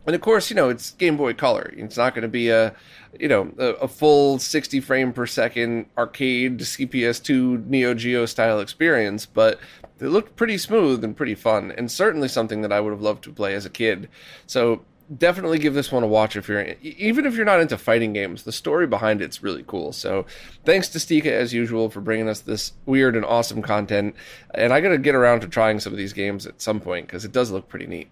And 0.06 0.14
of 0.14 0.20
course, 0.20 0.50
you 0.50 0.56
know, 0.56 0.68
it's 0.68 0.90
Game 0.92 1.16
Boy 1.16 1.32
Color. 1.32 1.72
It's 1.76 1.96
not 1.96 2.14
going 2.14 2.22
to 2.22 2.28
be 2.28 2.48
a, 2.48 2.74
you 3.18 3.28
know, 3.28 3.52
a, 3.58 3.66
a, 3.84 3.88
full 3.88 4.38
60 4.38 4.80
frame 4.80 5.12
per 5.12 5.26
second 5.26 5.86
arcade 5.96 6.58
CPS2 6.58 7.66
Neo 7.66 7.94
Geo 7.94 8.26
style 8.26 8.60
experience, 8.60 9.26
but 9.26 9.60
it 10.00 10.08
looked 10.08 10.36
pretty 10.36 10.58
smooth 10.58 11.04
and 11.04 11.16
pretty 11.16 11.34
fun, 11.34 11.70
and 11.76 11.90
certainly 11.90 12.28
something 12.28 12.62
that 12.62 12.72
I 12.72 12.80
would 12.80 12.90
have 12.90 13.02
loved 13.02 13.22
to 13.24 13.32
play 13.32 13.54
as 13.54 13.66
a 13.66 13.70
kid. 13.70 14.08
So 14.46 14.84
definitely 15.16 15.58
give 15.58 15.74
this 15.74 15.90
one 15.90 16.02
a 16.02 16.06
watch 16.06 16.36
if 16.36 16.48
you're 16.48 16.74
even 16.82 17.26
if 17.26 17.34
you're 17.34 17.44
not 17.44 17.60
into 17.60 17.76
fighting 17.76 18.12
games. 18.12 18.44
The 18.44 18.52
story 18.52 18.86
behind 18.86 19.20
it's 19.20 19.42
really 19.42 19.64
cool. 19.66 19.92
So 19.92 20.26
thanks 20.64 20.88
to 20.88 20.98
Stika 20.98 21.26
as 21.26 21.52
usual 21.52 21.90
for 21.90 22.00
bringing 22.00 22.28
us 22.28 22.40
this 22.40 22.72
weird 22.86 23.16
and 23.16 23.24
awesome 23.24 23.62
content. 23.62 24.14
And 24.54 24.72
I 24.72 24.80
got 24.80 24.90
to 24.90 24.98
get 24.98 25.14
around 25.14 25.40
to 25.40 25.48
trying 25.48 25.80
some 25.80 25.92
of 25.92 25.98
these 25.98 26.12
games 26.12 26.46
at 26.46 26.60
some 26.62 26.80
point 26.80 27.06
because 27.06 27.24
it 27.24 27.32
does 27.32 27.50
look 27.50 27.68
pretty 27.68 27.86
neat. 27.86 28.10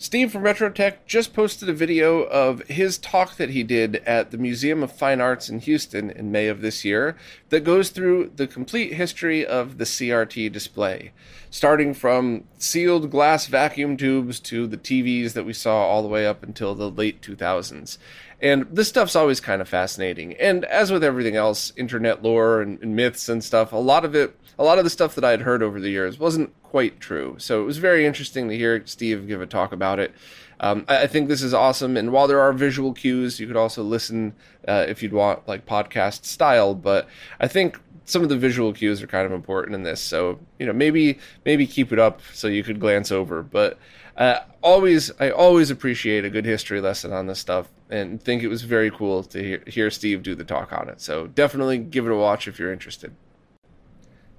Steve 0.00 0.30
from 0.30 0.44
RetroTech 0.44 0.98
just 1.06 1.34
posted 1.34 1.68
a 1.68 1.72
video 1.72 2.20
of 2.22 2.62
his 2.68 2.98
talk 2.98 3.34
that 3.34 3.50
he 3.50 3.64
did 3.64 3.96
at 4.06 4.30
the 4.30 4.38
Museum 4.38 4.84
of 4.84 4.92
Fine 4.92 5.20
Arts 5.20 5.48
in 5.48 5.58
Houston 5.58 6.08
in 6.08 6.30
May 6.30 6.46
of 6.46 6.60
this 6.60 6.84
year 6.84 7.16
that 7.48 7.64
goes 7.64 7.90
through 7.90 8.30
the 8.36 8.46
complete 8.46 8.92
history 8.92 9.44
of 9.44 9.78
the 9.78 9.84
CRT 9.84 10.52
display, 10.52 11.10
starting 11.50 11.94
from 11.94 12.44
sealed 12.58 13.10
glass 13.10 13.48
vacuum 13.48 13.96
tubes 13.96 14.38
to 14.38 14.68
the 14.68 14.76
TVs 14.76 15.32
that 15.32 15.44
we 15.44 15.52
saw 15.52 15.84
all 15.84 16.02
the 16.02 16.08
way 16.08 16.24
up 16.24 16.44
until 16.44 16.76
the 16.76 16.88
late 16.88 17.20
2000s. 17.20 17.98
And 18.40 18.66
this 18.70 18.88
stuff's 18.88 19.16
always 19.16 19.40
kind 19.40 19.60
of 19.60 19.68
fascinating. 19.68 20.34
And 20.34 20.64
as 20.66 20.92
with 20.92 21.02
everything 21.02 21.34
else, 21.34 21.72
internet 21.76 22.22
lore 22.22 22.60
and, 22.62 22.80
and 22.82 22.94
myths 22.94 23.28
and 23.28 23.42
stuff, 23.42 23.72
a 23.72 23.76
lot 23.76 24.04
of 24.04 24.14
it 24.14 24.38
a 24.58 24.64
lot 24.64 24.78
of 24.78 24.84
the 24.84 24.90
stuff 24.90 25.14
that 25.14 25.24
I 25.24 25.30
had 25.30 25.42
heard 25.42 25.62
over 25.62 25.80
the 25.80 25.88
years 25.90 26.18
wasn't 26.18 26.52
quite 26.64 27.00
true. 27.00 27.36
So 27.38 27.62
it 27.62 27.64
was 27.64 27.78
very 27.78 28.04
interesting 28.04 28.48
to 28.48 28.56
hear 28.56 28.82
Steve 28.86 29.28
give 29.28 29.40
a 29.40 29.46
talk 29.46 29.72
about 29.72 30.00
it. 30.00 30.12
Um, 30.60 30.84
I, 30.88 31.02
I, 31.02 31.06
think 31.06 31.28
this 31.28 31.42
is 31.42 31.54
awesome. 31.54 31.96
And 31.96 32.10
while 32.10 32.26
there 32.26 32.40
are 32.40 32.52
visual 32.52 32.92
cues, 32.92 33.38
you 33.38 33.46
could 33.46 33.56
also 33.56 33.84
listen 33.84 34.34
uh, 34.66 34.84
if 34.88 35.00
you'd 35.00 35.12
want 35.12 35.46
like 35.46 35.64
podcast 35.64 36.24
style. 36.24 36.74
But 36.74 37.08
I 37.38 37.46
think 37.46 37.78
some 38.04 38.22
of 38.22 38.28
the 38.28 38.36
visual 38.36 38.72
cues 38.72 39.00
are 39.02 39.06
kind 39.06 39.26
of 39.26 39.32
important 39.32 39.74
in 39.74 39.84
this. 39.84 40.00
So 40.00 40.40
you 40.58 40.66
know 40.66 40.72
maybe 40.72 41.18
maybe 41.44 41.66
keep 41.66 41.92
it 41.92 41.98
up 41.98 42.20
so 42.32 42.48
you 42.48 42.64
could 42.64 42.80
glance 42.80 43.12
over. 43.12 43.42
But 43.42 43.78
uh, 44.16 44.40
always, 44.62 45.12
I 45.20 45.30
always 45.30 45.70
appreciate 45.70 46.24
a 46.24 46.30
good 46.30 46.44
history 46.44 46.80
lesson 46.80 47.12
on 47.12 47.28
this 47.28 47.38
stuff, 47.38 47.68
and 47.90 48.22
think 48.22 48.42
it 48.42 48.48
was 48.48 48.62
very 48.62 48.90
cool 48.90 49.22
to 49.24 49.42
hear, 49.42 49.62
hear 49.66 49.90
Steve 49.90 50.22
do 50.22 50.34
the 50.34 50.44
talk 50.44 50.72
on 50.72 50.88
it. 50.88 51.00
So 51.00 51.26
definitely 51.26 51.78
give 51.78 52.06
it 52.06 52.12
a 52.12 52.16
watch 52.16 52.48
if 52.48 52.58
you're 52.58 52.72
interested. 52.72 53.14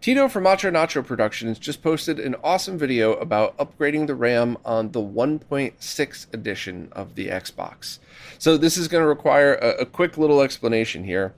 Tito 0.02 0.30
from 0.30 0.44
Macho 0.44 0.72
Nacho 0.72 1.06
Productions 1.06 1.60
just 1.60 1.84
posted 1.84 2.20
an 2.20 2.36
awesome 2.42 2.78
video 2.78 3.14
about 3.16 3.58
upgrading 3.58 4.08
the 4.08 4.16
RAM 4.16 4.58
on 4.64 4.94
the 4.94 5.02
1.6 5.02 6.34
edition 6.34 6.88
of 6.94 7.16
the 7.16 7.28
Xbox. 7.28 8.00
So, 8.38 8.56
this 8.56 8.78
is 8.78 8.88
going 8.88 9.04
to 9.04 9.08
require 9.08 9.56
a, 9.56 9.82
a, 9.82 9.86
quick 9.86 10.18
little 10.18 10.42
explanation 10.42 11.04
here. 11.04 11.34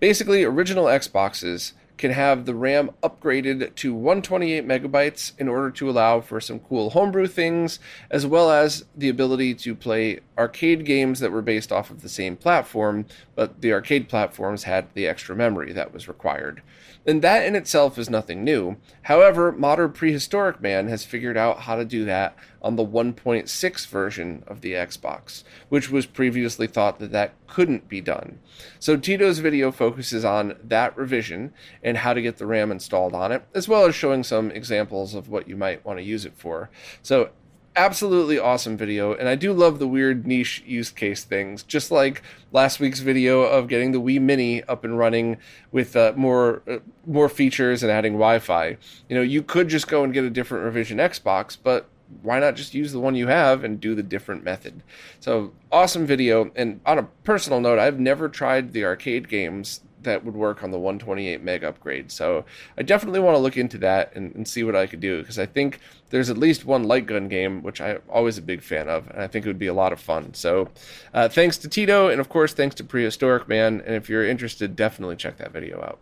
Basically, 0.00 0.42
original 0.42 0.86
Xboxes 0.86 1.72
can 2.00 2.12
have 2.12 2.46
the 2.46 2.54
RAM 2.54 2.90
upgraded 3.02 3.74
to 3.74 3.92
128 3.92 4.66
megabytes 4.66 5.38
in 5.38 5.48
order 5.48 5.70
to 5.70 5.90
allow 5.90 6.18
for 6.18 6.40
some 6.40 6.58
cool 6.58 6.90
homebrew 6.90 7.26
things, 7.26 7.78
as 8.10 8.26
well 8.26 8.50
as 8.50 8.86
the 8.96 9.10
ability 9.10 9.54
to 9.54 9.74
play 9.74 10.18
arcade 10.38 10.86
games 10.86 11.20
that 11.20 11.30
were 11.30 11.42
based 11.42 11.70
off 11.70 11.90
of 11.90 12.00
the 12.00 12.08
same 12.08 12.36
platform, 12.36 13.04
but 13.34 13.60
the 13.60 13.70
arcade 13.70 14.08
platforms 14.08 14.62
had 14.62 14.86
the 14.94 15.06
extra 15.06 15.36
memory 15.36 15.74
that 15.74 15.92
was 15.92 16.08
required. 16.08 16.62
And 17.06 17.22
that 17.22 17.44
in 17.44 17.54
itself 17.56 17.98
is 17.98 18.10
nothing 18.10 18.44
new. 18.44 18.76
However, 19.02 19.52
modern 19.52 19.92
prehistoric 19.92 20.60
man 20.60 20.88
has 20.88 21.04
figured 21.04 21.36
out 21.36 21.60
how 21.60 21.76
to 21.76 21.84
do 21.84 22.04
that 22.06 22.36
on 22.62 22.76
the 22.76 22.86
1.6 22.86 23.86
version 23.86 24.44
of 24.46 24.60
the 24.60 24.72
Xbox, 24.72 25.42
which 25.70 25.90
was 25.90 26.04
previously 26.04 26.66
thought 26.66 26.98
that 26.98 27.12
that 27.12 27.32
couldn't 27.46 27.88
be 27.88 28.00
done. 28.02 28.38
So 28.78 28.96
Tito's 28.96 29.38
video 29.38 29.72
focuses 29.72 30.24
on 30.24 30.56
that 30.62 30.96
revision 30.96 31.54
and 31.82 31.89
how 31.96 32.12
to 32.12 32.22
get 32.22 32.38
the 32.38 32.46
RAM 32.46 32.70
installed 32.70 33.14
on 33.14 33.32
it, 33.32 33.44
as 33.54 33.68
well 33.68 33.86
as 33.86 33.94
showing 33.94 34.22
some 34.22 34.50
examples 34.50 35.14
of 35.14 35.28
what 35.28 35.48
you 35.48 35.56
might 35.56 35.84
want 35.84 35.98
to 35.98 36.04
use 36.04 36.24
it 36.24 36.34
for. 36.36 36.70
So 37.02 37.30
absolutely 37.76 38.36
awesome 38.36 38.76
video 38.76 39.14
and 39.14 39.28
i 39.28 39.36
do 39.36 39.52
love 39.52 39.78
the 39.78 39.86
weird 39.86 40.26
niche 40.26 40.62
use 40.66 40.90
case 40.90 41.22
things 41.22 41.62
just 41.62 41.92
like 41.92 42.20
last 42.50 42.80
week's 42.80 42.98
video 42.98 43.42
of 43.42 43.68
getting 43.68 43.92
the 43.92 44.00
wii 44.00 44.20
mini 44.20 44.62
up 44.64 44.82
and 44.82 44.98
running 44.98 45.36
with 45.70 45.94
uh, 45.94 46.12
more 46.16 46.62
uh, 46.68 46.78
more 47.06 47.28
features 47.28 47.82
and 47.84 47.92
adding 47.92 48.14
wi-fi 48.14 48.76
you 49.08 49.14
know 49.14 49.22
you 49.22 49.40
could 49.40 49.68
just 49.68 49.86
go 49.86 50.02
and 50.02 50.12
get 50.12 50.24
a 50.24 50.30
different 50.30 50.64
revision 50.64 50.98
xbox 50.98 51.56
but 51.62 51.88
why 52.22 52.40
not 52.40 52.56
just 52.56 52.74
use 52.74 52.90
the 52.90 52.98
one 52.98 53.14
you 53.14 53.28
have 53.28 53.62
and 53.62 53.80
do 53.80 53.94
the 53.94 54.02
different 54.02 54.42
method 54.42 54.82
so 55.20 55.52
awesome 55.70 56.04
video 56.04 56.50
and 56.56 56.80
on 56.84 56.98
a 56.98 57.04
personal 57.22 57.60
note 57.60 57.78
i've 57.78 58.00
never 58.00 58.28
tried 58.28 58.72
the 58.72 58.84
arcade 58.84 59.28
games 59.28 59.82
that 60.02 60.24
would 60.24 60.34
work 60.34 60.62
on 60.62 60.70
the 60.70 60.78
128 60.78 61.42
meg 61.42 61.64
upgrade. 61.64 62.10
So 62.10 62.44
I 62.76 62.82
definitely 62.82 63.20
want 63.20 63.36
to 63.36 63.40
look 63.40 63.56
into 63.56 63.78
that 63.78 64.14
and, 64.14 64.34
and 64.34 64.46
see 64.46 64.64
what 64.64 64.76
I 64.76 64.86
could 64.86 65.00
do 65.00 65.20
because 65.20 65.38
I 65.38 65.46
think 65.46 65.80
there's 66.10 66.30
at 66.30 66.38
least 66.38 66.64
one 66.64 66.84
light 66.84 67.06
gun 67.06 67.28
game 67.28 67.62
which 67.62 67.80
I'm 67.80 68.00
always 68.08 68.38
a 68.38 68.42
big 68.42 68.62
fan 68.62 68.88
of, 68.88 69.08
and 69.10 69.20
I 69.22 69.26
think 69.26 69.46
it 69.46 69.48
would 69.48 69.58
be 69.58 69.66
a 69.66 69.74
lot 69.74 69.92
of 69.92 70.00
fun. 70.00 70.34
So 70.34 70.68
uh, 71.14 71.28
thanks 71.28 71.56
to 71.58 71.68
Tito, 71.68 72.08
and 72.08 72.20
of 72.20 72.28
course 72.28 72.52
thanks 72.52 72.74
to 72.76 72.84
Prehistoric 72.84 73.48
Man. 73.48 73.82
And 73.84 73.94
if 73.94 74.08
you're 74.08 74.26
interested, 74.26 74.76
definitely 74.76 75.16
check 75.16 75.36
that 75.38 75.52
video 75.52 75.80
out. 75.82 75.98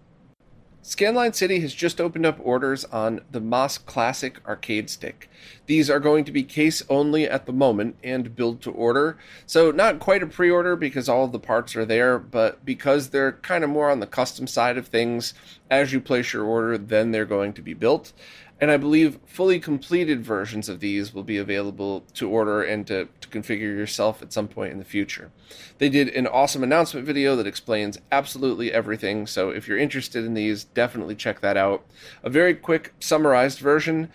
Scanline 0.82 1.34
City 1.34 1.60
has 1.60 1.74
just 1.74 2.00
opened 2.00 2.24
up 2.24 2.38
orders 2.40 2.84
on 2.86 3.20
the 3.30 3.40
MAS 3.40 3.78
Classic 3.78 4.38
arcade 4.46 4.88
stick. 4.88 5.28
These 5.66 5.90
are 5.90 6.00
going 6.00 6.24
to 6.24 6.32
be 6.32 6.44
case 6.44 6.82
only 6.88 7.28
at 7.28 7.46
the 7.46 7.52
moment 7.52 7.96
and 8.02 8.34
build 8.34 8.62
to 8.62 8.70
order. 8.70 9.18
So, 9.44 9.70
not 9.70 9.98
quite 9.98 10.22
a 10.22 10.26
pre 10.26 10.50
order 10.50 10.76
because 10.76 11.08
all 11.08 11.24
of 11.24 11.32
the 11.32 11.38
parts 11.40 11.74
are 11.74 11.84
there, 11.84 12.18
but 12.18 12.64
because 12.64 13.10
they're 13.10 13.32
kind 13.32 13.64
of 13.64 13.70
more 13.70 13.90
on 13.90 14.00
the 14.00 14.06
custom 14.06 14.46
side 14.46 14.78
of 14.78 14.86
things, 14.86 15.34
as 15.68 15.92
you 15.92 16.00
place 16.00 16.32
your 16.32 16.44
order, 16.44 16.78
then 16.78 17.10
they're 17.10 17.26
going 17.26 17.52
to 17.54 17.62
be 17.62 17.74
built 17.74 18.12
and 18.60 18.70
I 18.70 18.76
believe 18.76 19.18
fully 19.26 19.60
completed 19.60 20.24
versions 20.24 20.68
of 20.68 20.80
these 20.80 21.14
will 21.14 21.22
be 21.22 21.38
available 21.38 22.04
to 22.14 22.28
order 22.28 22.62
and 22.62 22.86
to, 22.88 23.08
to 23.20 23.28
configure 23.28 23.60
yourself 23.60 24.20
at 24.20 24.32
some 24.32 24.48
point 24.48 24.72
in 24.72 24.78
the 24.78 24.84
future. 24.84 25.30
They 25.78 25.88
did 25.88 26.08
an 26.08 26.26
awesome 26.26 26.64
announcement 26.64 27.06
video 27.06 27.36
that 27.36 27.46
explains 27.46 27.98
absolutely 28.10 28.72
everything, 28.72 29.26
so 29.26 29.50
if 29.50 29.68
you're 29.68 29.78
interested 29.78 30.24
in 30.24 30.34
these, 30.34 30.64
definitely 30.64 31.14
check 31.14 31.40
that 31.40 31.56
out. 31.56 31.84
A 32.22 32.30
very 32.30 32.54
quick 32.54 32.94
summarized 32.98 33.60
version 33.60 34.10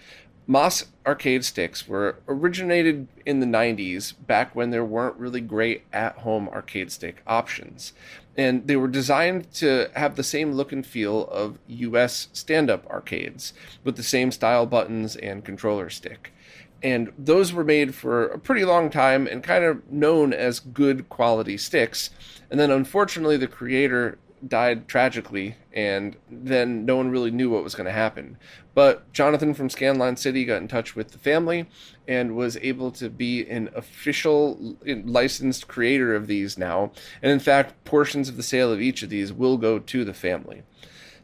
MAS 0.46 0.88
arcade 1.06 1.46
sticks 1.46 1.88
were 1.88 2.18
originated 2.28 3.08
in 3.26 3.40
the 3.40 3.46
90s, 3.46 4.14
back 4.28 4.54
when 4.54 4.72
there 4.72 4.84
weren't 4.84 5.16
really 5.16 5.40
great 5.40 5.84
at 5.94 6.18
home 6.18 6.50
arcade 6.50 6.92
stick 6.92 7.22
options. 7.26 7.94
And 8.36 8.66
they 8.68 8.76
were 8.76 8.88
designed 8.88 9.52
to 9.56 9.90
have 9.96 10.16
the 10.16 10.24
same 10.24 10.54
look 10.54 10.72
and 10.72 10.86
feel 10.86 11.28
of 11.28 11.60
US 11.68 12.30
stand 12.34 12.70
up 12.70 12.88
arcades, 12.88 13.54
with 13.84 13.96
the 13.96 14.04
same 14.04 14.32
style 14.32 14.66
buttons 14.66 15.16
and 15.16 15.46
controller 15.46 15.90
stick. 15.90 16.34
And 16.82 17.14
those 17.18 17.54
were 17.54 17.64
made 17.64 17.96
for 17.96 18.26
a 18.26 18.40
pretty 18.40 18.66
long 18.66 18.90
time 18.90 19.26
and 19.26 19.42
kind 19.42 19.64
of 19.64 19.90
known 19.90 20.34
as 20.34 20.60
good 20.60 21.08
quality 21.10 21.58
sticks. 21.58 22.10
And 22.52 22.60
then 22.60 22.72
unfortunately, 22.72 23.38
the 23.38 23.48
creator 23.48 24.18
died 24.48 24.88
tragically, 24.88 25.56
and 25.72 26.16
then 26.30 26.86
no 26.86 26.98
one 26.98 27.10
really 27.10 27.32
knew 27.32 27.50
what 27.50 27.64
was 27.64 27.76
going 27.76 27.86
to 27.86 27.92
happen. 27.92 28.38
But 28.74 29.12
Jonathan 29.14 29.54
from 29.54 29.70
Scanline 29.70 30.18
City 30.18 30.46
got 30.46 30.62
in 30.62 30.68
touch 30.68 30.96
with 30.96 31.12
the 31.12 31.18
family 31.18 31.68
and 32.08 32.36
was 32.36 32.58
able 32.58 32.92
to 32.92 33.10
be 33.10 33.48
an 33.48 33.70
official 33.76 34.78
licensed 34.86 35.68
creator 35.68 36.16
of 36.16 36.28
these 36.28 36.58
now. 36.58 36.92
And 37.22 37.32
in 37.32 37.40
fact, 37.40 37.84
portions 37.86 38.30
of 38.30 38.38
the 38.38 38.44
sale 38.44 38.72
of 38.72 38.82
each 38.82 39.04
of 39.04 39.10
these 39.10 39.32
will 39.32 39.58
go 39.58 39.80
to 39.80 40.04
the 40.04 40.14
family. 40.14 40.64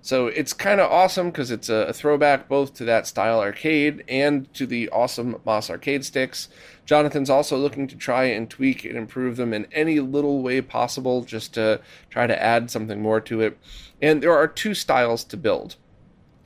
So 0.02 0.28
it's 0.28 0.54
kind 0.54 0.80
of 0.80 0.90
awesome 0.90 1.30
because 1.30 1.52
it's 1.52 1.68
a, 1.68 1.92
throwback 1.92 2.48
both 2.48 2.74
to 2.76 2.86
that 2.86 3.06
style 3.06 3.42
arcade 3.42 4.04
and 4.08 4.52
to 4.54 4.66
the 4.66 4.90
awesome 4.90 5.36
MAS 5.46 5.70
arcade 5.70 6.06
sticks. 6.06 6.48
Jonathan's 6.86 7.30
also 7.30 7.58
looking 7.58 7.88
to 7.88 7.96
try 7.96 8.24
and 8.26 8.50
tweak 8.50 8.86
and 8.86 8.98
improve 8.98 9.36
them 9.36 9.54
in 9.54 9.68
any 9.72 10.00
little 10.00 10.42
way 10.42 10.62
possible 10.62 11.24
just 11.24 11.54
to 11.56 11.82
try 12.10 12.28
to 12.28 12.42
add 12.42 12.72
something 12.72 13.02
more 13.02 13.20
to 13.22 13.42
it. 13.42 13.58
And 14.02 14.24
there 14.24 14.36
are 14.36 14.48
two 14.48 14.74
styles 14.74 15.24
to 15.26 15.38
build. 15.38 15.76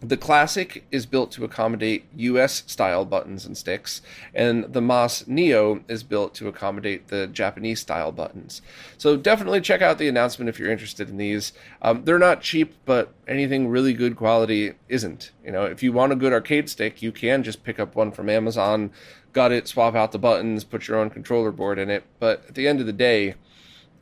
The 0.05 0.17
Classic 0.17 0.83
is 0.91 1.05
built 1.05 1.31
to 1.31 1.45
accommodate 1.45 2.03
US 2.17 2.63
style 2.67 3.05
buttons 3.05 3.45
and 3.45 3.57
sticks, 3.57 4.01
and 4.33 4.65
the 4.65 4.81
Mas 4.81 5.25
Neo 5.27 5.81
is 5.87 6.03
built 6.03 6.35
to 6.35 6.49
accommodate 6.49 7.07
the 7.07 7.27
Japanese 7.27 7.79
style 7.79 8.11
buttons. 8.11 8.61
So 8.97 9.15
definitely 9.15 9.61
check 9.61 9.81
out 9.81 9.99
the 9.99 10.09
announcement 10.09 10.49
if 10.49 10.59
you're 10.59 10.69
interested 10.69 11.07
in 11.07 11.15
these. 11.15 11.53
Um, 11.81 12.03
they're 12.03 12.19
not 12.19 12.41
cheap, 12.41 12.73
but 12.83 13.13
anything 13.29 13.69
really 13.69 13.93
good 13.93 14.17
quality 14.17 14.73
isn't. 14.89 15.31
You 15.41 15.53
know, 15.53 15.63
if 15.63 15.81
you 15.81 15.93
want 15.93 16.11
a 16.11 16.17
good 16.17 16.33
arcade 16.33 16.69
stick, 16.69 17.01
you 17.01 17.13
can 17.13 17.41
just 17.41 17.63
pick 17.63 17.79
up 17.79 17.95
one 17.95 18.11
from 18.11 18.29
Amazon, 18.29 18.91
gut 19.31 19.53
it, 19.53 19.69
swap 19.69 19.95
out 19.95 20.11
the 20.11 20.19
buttons, 20.19 20.65
put 20.65 20.89
your 20.89 20.97
own 20.97 21.11
controller 21.11 21.51
board 21.53 21.79
in 21.79 21.89
it. 21.89 22.03
But 22.19 22.43
at 22.49 22.55
the 22.55 22.67
end 22.67 22.81
of 22.81 22.87
the 22.87 22.91
day, 22.91 23.35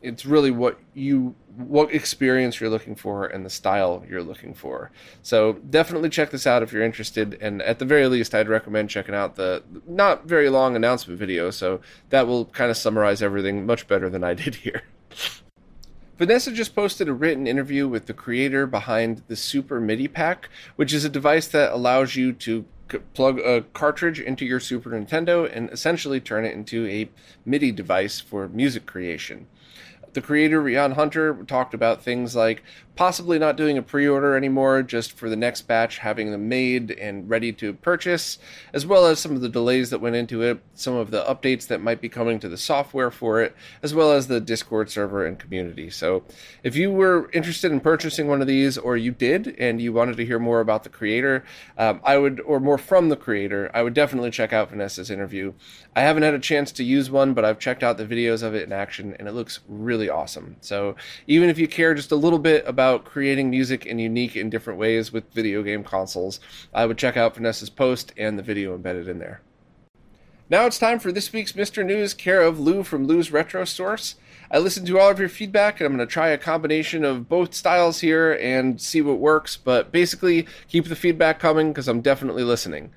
it's 0.01 0.25
really 0.25 0.51
what 0.51 0.79
you 0.93 1.35
what 1.57 1.93
experience 1.93 2.59
you're 2.59 2.69
looking 2.69 2.95
for 2.95 3.25
and 3.25 3.45
the 3.45 3.49
style 3.49 4.03
you're 4.09 4.23
looking 4.23 4.53
for. 4.53 4.89
So 5.21 5.53
definitely 5.53 6.09
check 6.09 6.31
this 6.31 6.47
out 6.47 6.63
if 6.63 6.71
you're 6.71 6.83
interested. 6.83 7.37
And 7.41 7.61
at 7.63 7.79
the 7.79 7.85
very 7.85 8.07
least, 8.07 8.33
I'd 8.33 8.47
recommend 8.47 8.89
checking 8.89 9.15
out 9.15 9.35
the 9.35 9.63
not 9.85 10.25
very 10.25 10.49
long 10.49 10.75
announcement 10.75 11.19
video. 11.19 11.51
So 11.51 11.81
that 12.09 12.25
will 12.25 12.45
kind 12.45 12.71
of 12.71 12.77
summarize 12.77 13.21
everything 13.21 13.65
much 13.65 13.87
better 13.87 14.09
than 14.09 14.23
I 14.23 14.33
did 14.35 14.55
here. 14.55 14.83
Vanessa 16.17 16.51
just 16.51 16.75
posted 16.75 17.09
a 17.09 17.13
written 17.13 17.47
interview 17.47 17.87
with 17.87 18.05
the 18.05 18.13
creator 18.13 18.67
behind 18.67 19.23
the 19.27 19.35
Super 19.35 19.79
MIDI 19.79 20.07
Pak, 20.07 20.49
which 20.75 20.93
is 20.93 21.03
a 21.03 21.09
device 21.09 21.47
that 21.47 21.73
allows 21.73 22.15
you 22.15 22.31
to 22.31 22.63
plug 23.13 23.39
a 23.39 23.61
cartridge 23.73 24.19
into 24.19 24.45
your 24.45 24.59
Super 24.59 24.91
Nintendo 24.91 25.49
and 25.51 25.69
essentially 25.71 26.19
turn 26.19 26.45
it 26.45 26.53
into 26.53 26.85
a 26.87 27.09
MIDI 27.45 27.71
device 27.71 28.19
for 28.19 28.47
music 28.49 28.85
creation. 28.85 29.47
The 30.13 30.21
creator, 30.21 30.61
Rian 30.61 30.93
Hunter, 30.93 31.43
talked 31.47 31.73
about 31.73 32.01
things 32.01 32.35
like 32.35 32.63
possibly 32.95 33.39
not 33.39 33.55
doing 33.55 33.77
a 33.77 33.81
pre 33.81 34.07
order 34.07 34.35
anymore, 34.35 34.83
just 34.83 35.13
for 35.13 35.29
the 35.29 35.35
next 35.35 35.63
batch 35.63 35.99
having 35.99 36.31
them 36.31 36.49
made 36.49 36.91
and 36.91 37.29
ready 37.29 37.51
to 37.53 37.73
purchase, 37.73 38.37
as 38.73 38.85
well 38.85 39.05
as 39.05 39.19
some 39.19 39.33
of 39.33 39.41
the 39.41 39.49
delays 39.49 39.89
that 39.89 40.01
went 40.01 40.15
into 40.15 40.41
it, 40.41 40.61
some 40.73 40.95
of 40.95 41.11
the 41.11 41.23
updates 41.23 41.67
that 41.67 41.81
might 41.81 42.01
be 42.01 42.09
coming 42.09 42.39
to 42.39 42.49
the 42.49 42.57
software 42.57 43.11
for 43.11 43.41
it, 43.41 43.55
as 43.81 43.93
well 43.93 44.11
as 44.11 44.27
the 44.27 44.41
Discord 44.41 44.89
server 44.89 45.25
and 45.25 45.39
community. 45.39 45.89
So, 45.89 46.23
if 46.63 46.75
you 46.75 46.91
were 46.91 47.29
interested 47.31 47.71
in 47.71 47.79
purchasing 47.79 48.27
one 48.27 48.41
of 48.41 48.47
these, 48.47 48.77
or 48.77 48.97
you 48.97 49.11
did, 49.11 49.55
and 49.57 49.81
you 49.81 49.93
wanted 49.93 50.17
to 50.17 50.25
hear 50.25 50.39
more 50.39 50.59
about 50.59 50.83
the 50.83 50.89
creator, 50.89 51.43
um, 51.77 52.01
I 52.03 52.17
would, 52.17 52.41
or 52.41 52.59
more 52.59 52.77
from 52.77 53.09
the 53.09 53.15
creator, 53.15 53.71
I 53.73 53.83
would 53.83 53.93
definitely 53.93 54.31
check 54.31 54.53
out 54.53 54.69
Vanessa's 54.69 55.09
interview. 55.09 55.53
I 55.95 56.01
haven't 56.01 56.23
had 56.23 56.33
a 56.33 56.39
chance 56.39 56.71
to 56.73 56.83
use 56.83 57.09
one, 57.09 57.33
but 57.33 57.45
I've 57.45 57.59
checked 57.59 57.83
out 57.83 57.97
the 57.97 58.05
videos 58.05 58.43
of 58.43 58.53
it 58.53 58.63
in 58.63 58.73
action, 58.73 59.15
and 59.17 59.27
it 59.27 59.33
looks 59.33 59.61
really 59.67 60.09
awesome. 60.09 60.57
So, 60.61 60.95
even 61.27 61.49
if 61.49 61.57
you 61.57 61.67
care 61.67 61.93
just 61.93 62.11
a 62.11 62.15
little 62.15 62.39
bit 62.39 62.63
about 62.67 62.80
about 62.81 63.05
creating 63.05 63.47
music 63.47 63.85
in 63.85 63.99
unique 63.99 64.35
and 64.35 64.49
different 64.49 64.79
ways 64.79 65.13
with 65.13 65.31
video 65.33 65.61
game 65.61 65.83
consoles, 65.83 66.39
I 66.73 66.87
would 66.87 66.97
check 66.97 67.15
out 67.15 67.35
Vanessa's 67.35 67.69
post 67.69 68.11
and 68.17 68.39
the 68.39 68.43
video 68.43 68.73
embedded 68.73 69.07
in 69.07 69.19
there. 69.19 69.41
Now 70.49 70.65
it's 70.65 70.79
time 70.79 70.97
for 70.97 71.11
this 71.11 71.31
week's 71.31 71.51
MiSTer 71.51 71.85
News, 71.85 72.15
care 72.15 72.41
of 72.41 72.59
Lu 72.59 72.81
from 72.81 73.05
Lu's 73.05 73.31
Retro 73.31 73.65
Source. 73.65 74.15
I 74.49 74.57
listened 74.57 74.87
to 74.87 74.97
all 74.97 75.11
of 75.11 75.19
your 75.19 75.29
feedback, 75.29 75.79
and 75.79 75.85
I'm 75.85 75.95
going 75.95 76.07
to 76.07 76.11
try 76.11 76.29
a 76.29 76.39
combination 76.39 77.05
of 77.05 77.29
both 77.29 77.53
styles 77.53 77.99
here 77.99 78.33
and 78.33 78.81
see 78.81 79.03
what 79.03 79.19
works. 79.19 79.57
But 79.57 79.91
basically, 79.91 80.47
keep 80.67 80.85
the 80.85 80.95
feedback 80.95 81.37
coming 81.37 81.71
because 81.71 81.87
I'm 81.87 82.01
definitely 82.01 82.43
listening. 82.43 82.91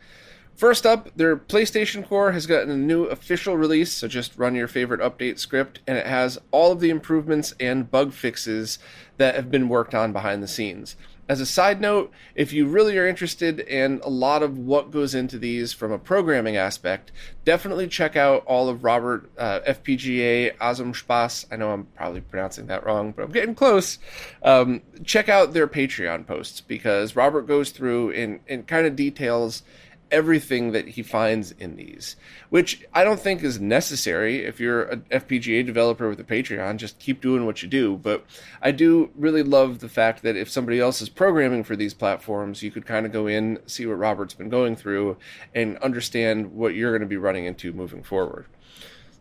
First 0.56 0.86
up, 0.86 1.10
their 1.16 1.36
PlayStation 1.36 2.06
Core 2.06 2.30
has 2.30 2.46
gotten 2.46 2.70
a 2.70 2.76
new 2.76 3.04
official 3.04 3.56
release, 3.56 3.92
so 3.92 4.06
just 4.06 4.38
run 4.38 4.54
your 4.54 4.68
favorite 4.68 5.00
update 5.00 5.40
script, 5.40 5.80
and 5.84 5.98
it 5.98 6.06
has 6.06 6.38
all 6.52 6.70
of 6.70 6.78
the 6.78 6.90
improvements 6.90 7.54
and 7.58 7.90
bug 7.90 8.12
fixes 8.12 8.78
that 9.16 9.34
have 9.34 9.50
been 9.50 9.68
worked 9.68 9.94
on 9.94 10.12
behind 10.12 10.42
the 10.42 10.48
scenes. 10.48 10.94
As 11.26 11.40
a 11.40 11.46
side 11.46 11.80
note, 11.80 12.12
if 12.34 12.52
you 12.52 12.66
really 12.66 12.98
are 12.98 13.06
interested 13.06 13.58
in 13.58 14.00
a 14.04 14.10
lot 14.10 14.42
of 14.42 14.58
what 14.58 14.90
goes 14.90 15.14
into 15.14 15.38
these 15.38 15.72
from 15.72 15.90
a 15.90 15.98
programming 15.98 16.56
aspect, 16.56 17.10
definitely 17.46 17.88
check 17.88 18.14
out 18.14 18.44
all 18.44 18.68
of 18.68 18.84
Robert 18.84 19.30
uh, 19.38 19.60
FPGA 19.60 20.54
Spaß. 20.58 21.46
I 21.50 21.56
know 21.56 21.70
I'm 21.70 21.84
probably 21.96 22.20
pronouncing 22.20 22.66
that 22.66 22.84
wrong, 22.84 23.12
but 23.12 23.22
I'm 23.24 23.32
getting 23.32 23.54
close. 23.54 23.98
Um, 24.42 24.82
check 25.02 25.30
out 25.30 25.54
their 25.54 25.66
Patreon 25.66 26.26
posts 26.26 26.60
because 26.60 27.16
Robert 27.16 27.46
goes 27.46 27.70
through 27.70 28.10
and, 28.12 28.40
and 28.46 28.66
kind 28.66 28.86
of 28.86 28.94
details 28.94 29.62
everything 30.10 30.72
that 30.72 30.88
he 30.88 31.02
finds 31.02 31.52
in 31.52 31.76
these, 31.76 32.16
which 32.50 32.84
I 32.92 33.04
don't 33.04 33.20
think 33.20 33.42
is 33.42 33.60
necessary. 33.60 34.44
If 34.44 34.60
you're 34.60 34.84
an 34.84 35.04
FPGA 35.10 35.64
developer 35.66 36.08
with 36.08 36.20
a 36.20 36.24
Patreon, 36.24 36.76
just 36.76 36.98
keep 36.98 37.20
doing 37.20 37.46
what 37.46 37.62
you 37.62 37.68
do. 37.68 37.96
But 37.96 38.24
I 38.62 38.70
do 38.70 39.10
really 39.14 39.42
love 39.42 39.80
the 39.80 39.88
fact 39.88 40.22
that 40.22 40.36
if 40.36 40.50
somebody 40.50 40.80
else 40.80 41.02
is 41.02 41.08
programming 41.08 41.64
for 41.64 41.76
these 41.76 41.94
platforms, 41.94 42.62
you 42.62 42.70
could 42.70 42.86
kind 42.86 43.06
of 43.06 43.12
go 43.12 43.26
in, 43.26 43.58
see 43.66 43.86
what 43.86 43.98
Robert's 43.98 44.34
been 44.34 44.48
going 44.48 44.76
through, 44.76 45.16
and 45.54 45.76
understand 45.78 46.52
what 46.52 46.74
you're 46.74 46.92
going 46.92 47.00
to 47.00 47.06
be 47.06 47.16
running 47.16 47.46
into 47.46 47.72
moving 47.72 48.02
forward. 48.02 48.46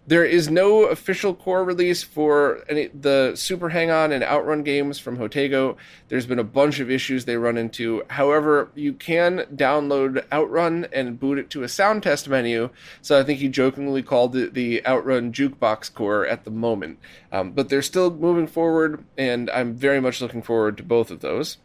There 0.05 0.25
is 0.25 0.49
no 0.49 0.83
official 0.83 1.33
core 1.33 1.63
release 1.63 2.03
for 2.03 2.65
any, 2.67 2.87
the 2.87 3.33
Super 3.35 3.69
Hang 3.69 3.89
On 3.89 4.11
and 4.11 4.21
Outrun 4.21 4.63
games 4.63 4.99
from 4.99 5.17
Jotego. 5.17 5.77
There's 6.09 6.25
been 6.25 6.39
a 6.39 6.43
bunch 6.43 6.81
of 6.81 6.91
issues 6.91 7.23
they 7.23 7.37
run 7.37 7.55
into. 7.55 8.03
However, 8.09 8.69
you 8.75 8.91
can 8.91 9.45
download 9.55 10.29
Outrun 10.29 10.87
and 10.91 11.17
boot 11.17 11.37
it 11.37 11.49
to 11.51 11.63
a 11.63 11.69
sound 11.69 12.03
test 12.03 12.27
menu. 12.27 12.69
So 13.01 13.17
I 13.17 13.23
think 13.23 13.39
he 13.39 13.47
jokingly 13.47 14.03
called 14.03 14.35
it 14.35 14.53
the 14.53 14.85
Outrun 14.85 15.31
Jukebox 15.31 15.93
core 15.93 16.25
at 16.27 16.43
the 16.43 16.51
moment. 16.51 16.99
Um, 17.31 17.51
but 17.51 17.69
they're 17.69 17.81
still 17.81 18.11
moving 18.11 18.47
forward, 18.47 19.05
and 19.17 19.49
I'm 19.51 19.73
very 19.73 20.01
much 20.01 20.19
looking 20.19 20.41
forward 20.41 20.75
to 20.77 20.83
both 20.83 21.11
of 21.11 21.21
those. 21.21 21.59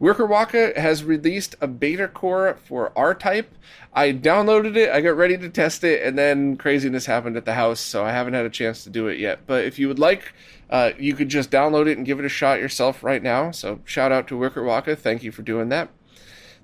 WickerWaka 0.00 0.76
has 0.76 1.04
released 1.04 1.54
a 1.60 1.68
beta 1.68 2.08
core 2.08 2.58
for 2.64 2.92
R 2.96 3.14
Type. 3.14 3.54
I 3.92 4.12
downloaded 4.12 4.76
it, 4.76 4.90
I 4.90 5.00
got 5.00 5.16
ready 5.16 5.38
to 5.38 5.48
test 5.48 5.84
it, 5.84 6.02
and 6.02 6.18
then 6.18 6.56
craziness 6.56 7.06
happened 7.06 7.36
at 7.36 7.44
the 7.44 7.54
house, 7.54 7.80
so 7.80 8.04
I 8.04 8.10
haven't 8.10 8.34
had 8.34 8.44
a 8.44 8.50
chance 8.50 8.82
to 8.84 8.90
do 8.90 9.06
it 9.06 9.18
yet. 9.18 9.40
But 9.46 9.64
if 9.64 9.78
you 9.78 9.86
would 9.86 10.00
like, 10.00 10.32
uh, 10.68 10.90
you 10.98 11.14
could 11.14 11.28
just 11.28 11.50
download 11.50 11.86
it 11.86 11.96
and 11.96 12.04
give 12.04 12.18
it 12.18 12.24
a 12.24 12.28
shot 12.28 12.58
yourself 12.58 13.04
right 13.04 13.22
now. 13.22 13.52
So 13.52 13.80
shout 13.84 14.10
out 14.10 14.26
to 14.28 14.34
WickerWaka, 14.34 14.98
thank 14.98 15.22
you 15.22 15.30
for 15.30 15.42
doing 15.42 15.68
that. 15.68 15.90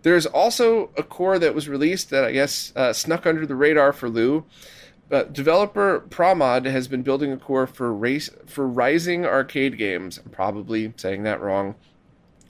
There's 0.03 0.27
also 0.27 0.91
a 0.97 1.03
core 1.03 1.39
that 1.39 1.55
was 1.55 1.69
released 1.69 2.11
that 2.11 2.25
I 2.25 2.33
guess 2.33 2.73
uh, 2.75 2.93
snuck 2.93 3.27
under 3.27 3.47
the 3.47 3.55
radar 3.55 3.93
for 3.93 4.09
Lu. 4.09 4.45
But 5.09 5.33
developer 5.33 6.05
Pramod 6.09 6.67
has 6.67 6.89
been 6.89 7.03
building 7.03 7.33
a 7.33 7.37
core 7.37 7.67
for 7.67 7.93
race 7.93 8.31
for 8.47 8.67
Raizing 8.67 9.27
arcade 9.27 9.77
games. 9.77 10.19
I'm 10.19 10.31
probably 10.31 10.95
saying 10.97 11.25
that 11.25 11.41
wrong. 11.41 11.75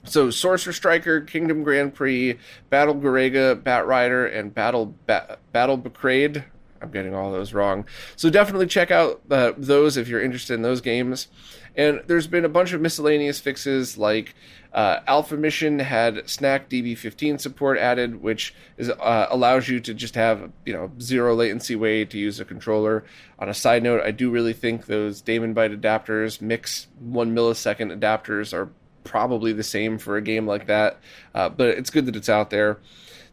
So 0.03 0.29
Sorcer 0.29 0.73
Striker, 0.73 1.21
Kingdom 1.21 1.63
Grand 1.63 1.93
Prix, 1.93 2.37
Battle 2.69 2.95
Garegga, 2.95 3.63
Bat 3.63 3.85
Rider, 3.85 4.25
and 4.25 4.53
Battle 4.53 4.95
ba- 5.05 5.37
Battle 5.51 5.77
Betrayed. 5.77 6.43
I'm 6.81 6.89
getting 6.89 7.13
all 7.13 7.31
those 7.31 7.53
wrong. 7.53 7.85
So 8.15 8.29
definitely 8.31 8.65
check 8.65 8.89
out 8.89 9.21
uh, 9.29 9.53
those 9.55 9.97
if 9.97 10.07
you're 10.07 10.21
interested 10.21 10.55
in 10.55 10.63
those 10.63 10.81
games. 10.81 11.27
And 11.75 12.01
there's 12.07 12.27
been 12.27 12.43
a 12.43 12.49
bunch 12.49 12.73
of 12.73 12.81
miscellaneous 12.81 13.39
fixes 13.39 13.97
like 13.97 14.33
uh, 14.73 14.99
Alpha 15.05 15.37
Mission 15.37 15.79
had 15.79 16.15
SNAC 16.15 16.69
DB15 16.69 17.39
support 17.39 17.77
added, 17.77 18.21
which 18.21 18.53
is 18.77 18.89
uh, 18.89 19.27
allows 19.29 19.69
you 19.69 19.79
to 19.81 19.93
just 19.93 20.15
have 20.15 20.51
you 20.65 20.73
know 20.73 20.91
zero 20.99 21.35
latency 21.35 21.75
way 21.75 22.03
to 22.05 22.17
use 22.17 22.39
a 22.39 22.45
controller. 22.45 23.03
On 23.39 23.47
a 23.47 23.53
side 23.53 23.83
note, 23.83 24.01
I 24.01 24.11
do 24.11 24.31
really 24.31 24.53
think 24.53 24.85
those 24.85 25.21
Daemonbite 25.21 25.79
adapters, 25.79 26.41
mix 26.41 26.87
one 26.99 27.35
millisecond 27.35 27.97
adapters, 27.97 28.53
are 28.53 28.69
probably 29.03 29.53
the 29.53 29.63
same 29.63 29.97
for 29.97 30.17
a 30.17 30.21
game 30.21 30.47
like 30.47 30.67
that, 30.67 30.99
uh, 31.33 31.49
but 31.49 31.69
it's 31.69 31.89
good 31.89 32.05
that 32.05 32.15
it's 32.15 32.29
out 32.29 32.49
there. 32.49 32.79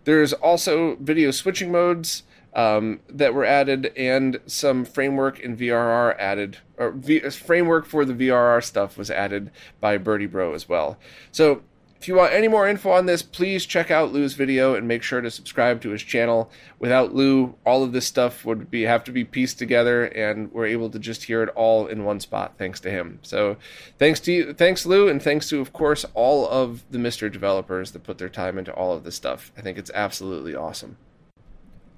There's 0.05 0.33
also 0.33 0.97
video 0.97 1.31
switching 1.31 1.71
modes 1.71 2.23
um, 2.55 3.01
that 3.09 3.35
were 3.35 3.45
added 3.45 3.93
and 3.97 4.41
some 4.47 4.85
framework 4.85 5.39
in 5.41 5.57
VRR 5.57 6.17
added, 6.19 6.59
or 6.77 6.93
v- 6.93 7.21
framework 7.31 7.87
for 7.87 8.05
the 8.05 8.15
VRR 8.15 8.63
stuff 8.65 8.97
was 8.97 9.11
added 9.11 9.51
by 9.81 9.99
Birdybro 9.99 10.55
as 10.55 10.69
well. 10.69 10.99
So 11.31 11.63
if 12.01 12.07
you 12.07 12.15
want 12.15 12.33
any 12.33 12.47
more 12.47 12.69
info 12.69 12.91
on 12.91 13.07
this, 13.07 13.23
please 13.23 13.67
check 13.67 13.91
out 13.91 14.13
Lu's 14.13 14.35
video 14.35 14.75
and 14.75 14.87
make 14.87 15.03
sure 15.03 15.21
to 15.21 15.31
subscribe 15.31 15.81
to 15.83 15.91
his 15.91 16.03
channel. 16.03 16.51
Without 16.79 17.15
Lu, 17.15 17.57
all 17.67 17.83
of 17.83 17.93
this 17.93 18.07
stuff 18.07 18.45
would 18.45 18.71
be 18.71 18.83
have 18.83 19.03
to 19.05 19.13
be 19.13 19.25
pieced 19.25 19.59
together, 19.59 20.05
and 20.05 20.53
we're 20.53 20.67
able 20.67 20.91
to 20.91 20.99
just 20.99 21.25
hear 21.25 21.43
it 21.43 21.49
all 21.51 21.87
in 21.87 22.05
one 22.05 22.21
spot 22.21 22.55
thanks 22.57 22.79
to 22.81 22.91
him. 22.91 23.19
So, 23.23 23.57
thanks 23.99 24.21
to 24.21 24.33
you, 24.33 24.53
thanks 24.53 24.87
Lu, 24.87 25.09
and 25.09 25.21
thanks 25.21 25.49
to 25.49 25.61
of 25.61 25.73
course 25.73 26.05
all 26.15 26.49
of 26.49 26.85
the 26.91 26.99
MiSTer 26.99 27.33
developers 27.33 27.91
that 27.93 28.05
put 28.05 28.19
their 28.19 28.29
time 28.29 28.59
into 28.59 28.73
all 28.73 28.93
of 28.93 29.03
this 29.03 29.17
stuff. 29.17 29.51
I 29.57 29.61
think 29.61 29.77
it's 29.77 29.91
absolutely 29.93 30.55
awesome. 30.55 30.99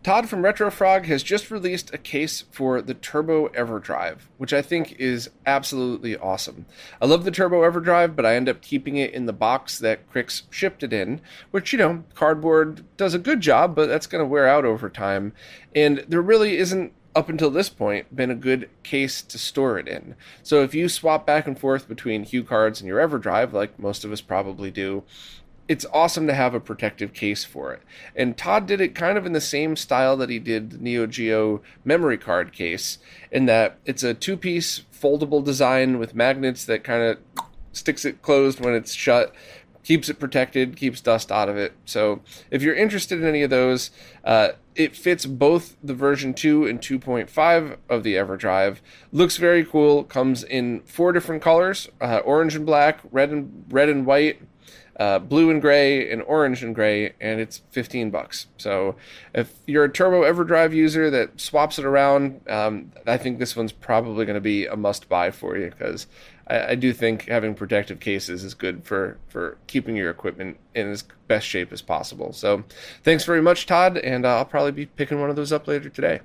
Todd 0.03 0.31
from 0.31 0.43
RetroFrog 0.43 1.05
has 1.07 1.23
just 1.23 1.51
released 1.51 1.93
a 1.93 1.99
case 1.99 2.45
for 2.51 2.81
the 2.81 2.95
Turbo 2.95 3.49
EverDrive, 3.49 4.21
which 4.39 4.55
I 4.55 4.63
think 4.63 4.97
is 4.99 5.29
absolutely 5.45 6.17
awesome. 6.17 6.65
I 7.03 7.07
love 7.07 7.25
the 7.25 7.31
Turbo 7.31 7.61
EverDrive, 7.71 8.17
but 8.17 8.25
I 8.25 8.35
end 8.35 8.49
up 8.49 8.63
keeping 8.63 8.97
it 8.97 9.13
in 9.13 9.27
the 9.27 9.35
box 9.35 9.79
that 9.79 10.11
Krikzz 10.11 10.45
shipped 10.49 10.83
it 10.83 10.95
in, 10.95 11.21
which, 11.51 11.75
you 11.75 11.79
know, 11.79 12.05
cardboard 12.15 12.83
does 12.97 13.13
a 13.13 13.19
good 13.19 13.43
job, 13.43 13.75
but 13.75 13.89
that's 13.89 14.07
going 14.07 14.25
to 14.25 14.29
wear 14.29 14.49
out 14.49 14.65
over 14.65 14.89
time. 14.89 15.35
And 15.75 16.03
there 16.09 16.23
really 16.23 16.57
isn't 16.57 16.95
up 17.15 17.29
until 17.29 17.51
this 17.51 17.69
point 17.69 18.15
been 18.15 18.31
a 18.31 18.37
good 18.37 18.71
case 18.83 19.21
to 19.21 19.37
store 19.37 19.79
it 19.79 19.89
in. 19.89 20.15
So 20.43 20.63
if 20.63 20.75
you 20.75 20.89
swap 20.89 21.27
back 21.27 21.47
and 21.47 21.59
forth 21.59 21.89
between 21.89 22.25
HuCards 22.25 22.79
and 22.79 22.89
your 22.89 23.07
EverDrive, 23.07 23.53
like 23.53 23.79
most 23.79 24.05
of 24.05 24.13
us 24.13 24.23
probably 24.23 24.71
do, 24.71 25.03
it's 25.71 25.87
awesome 25.93 26.27
to 26.27 26.35
have 26.35 26.53
a 26.53 26.59
protective 26.59 27.13
case 27.13 27.45
for 27.45 27.73
it. 27.73 27.81
And 28.17 28.37
Todd 28.37 28.67
did 28.67 28.81
it 28.81 28.93
kind 28.93 29.17
of 29.17 29.25
in 29.25 29.35
the 29.35 29.41
same 29.41 29.77
style 29.77 30.17
that 30.17 30.29
he 30.29 30.41
did 30.41 30.73
the 30.73 30.79
Neo 30.79 31.07
Geo 31.07 31.63
memory 31.85 32.19
card 32.19 32.53
case, 32.53 32.99
in 33.31 33.47
that 33.47 33.79
it's 33.85 34.03
a 34.03 34.13
two 34.13 34.37
piece 34.37 34.83
foldable 34.93 35.45
design 35.45 36.01
with 36.01 36.13
magnets 36.13 36.65
that 36.65 36.83
kind 36.83 37.05
of 37.05 37.19
sticks 37.71 38.05
it 38.05 38.21
closed 38.21 38.59
when 38.59 38.75
it's 38.75 38.93
shut, 38.93 39.33
keeps 39.85 40.09
it 40.09 40.19
protected, 40.19 40.77
keeps 40.77 41.01
dust 41.01 41.31
out 41.31 41.49
of 41.49 41.57
it. 41.57 41.73
So 41.85 42.21
if 42.51 42.63
you're 42.63 42.75
interested 42.75 43.21
in 43.21 43.29
any 43.29 43.43
of 43.45 43.51
those, 43.51 43.93
uh, 44.25 44.49
it 44.75 44.97
fits 44.97 45.25
both 45.25 45.77
the 45.85 45.95
version 45.95 46.35
2 46.35 46.67
and 46.67 46.81
2.5 46.81 47.77
of 47.89 48.03
the 48.03 48.15
EverDrive. 48.17 48.79
Looks 49.13 49.37
very 49.37 49.65
cool. 49.65 50.03
Comes 50.03 50.43
in 50.43 50.81
four 50.81 51.13
different 51.13 51.43
colors: 51.43 51.89
uh, 52.01 52.23
orange 52.25 52.57
and 52.57 52.67
black, 52.67 52.99
red 53.13 53.31
and 53.31 53.67
red 53.71 53.89
and 53.89 54.05
white, 54.05 54.43
uh, 55.01 55.19
blue 55.19 55.51
and 55.51 55.63
gray 55.63 56.13
and 56.13 56.21
orange 56.23 56.63
and 56.63 56.75
gray, 56.75 57.15
and 57.23 57.41
it's 57.41 57.63
15 57.71 58.11
bucks. 58.11 58.47
So 58.59 58.97
if 59.35 59.55
you're 59.67 59.85
a 59.85 59.91
Turbo 59.91 60.31
EverDrive 60.31 60.75
user 60.75 61.09
that 61.11 61.41
swaps 61.41 61.79
it 61.79 61.87
around, 61.87 62.43
um, 62.51 62.93
I 63.07 63.17
think 63.17 63.39
this 63.39 63.57
one's 63.57 63.73
probably 63.73 64.27
going 64.27 64.35
to 64.35 64.43
be 64.43 64.67
a 64.67 64.77
must 64.77 65.09
buy 65.09 65.31
for 65.31 65.57
you 65.57 65.71
because 65.71 66.07
I, 66.47 66.73
I, 66.73 66.75
do 66.75 66.93
think 66.93 67.29
having 67.29 67.55
protective 67.55 67.99
cases 67.99 68.45
is 68.45 68.53
good 68.53 68.85
for, 68.85 69.17
for 69.29 69.57
keeping 69.67 69.97
your 69.97 70.11
equipment 70.11 70.59
in 70.75 70.91
as 70.91 71.05
best 71.29 71.47
shape 71.47 71.73
as 71.73 71.81
possible. 71.81 72.35
So 72.35 72.65
thanks 73.03 73.25
very 73.25 73.41
much, 73.41 73.65
Todd, 73.65 73.97
and 73.97 74.27
uh, 74.27 74.37
I'll 74.37 74.45
probably 74.45 74.73
be 74.73 74.85
picking 74.85 75.19
one 75.19 75.31
of 75.31 75.37
those 75.37 75.51
up 75.51 75.67
later 75.67 75.89
today. 75.89 76.21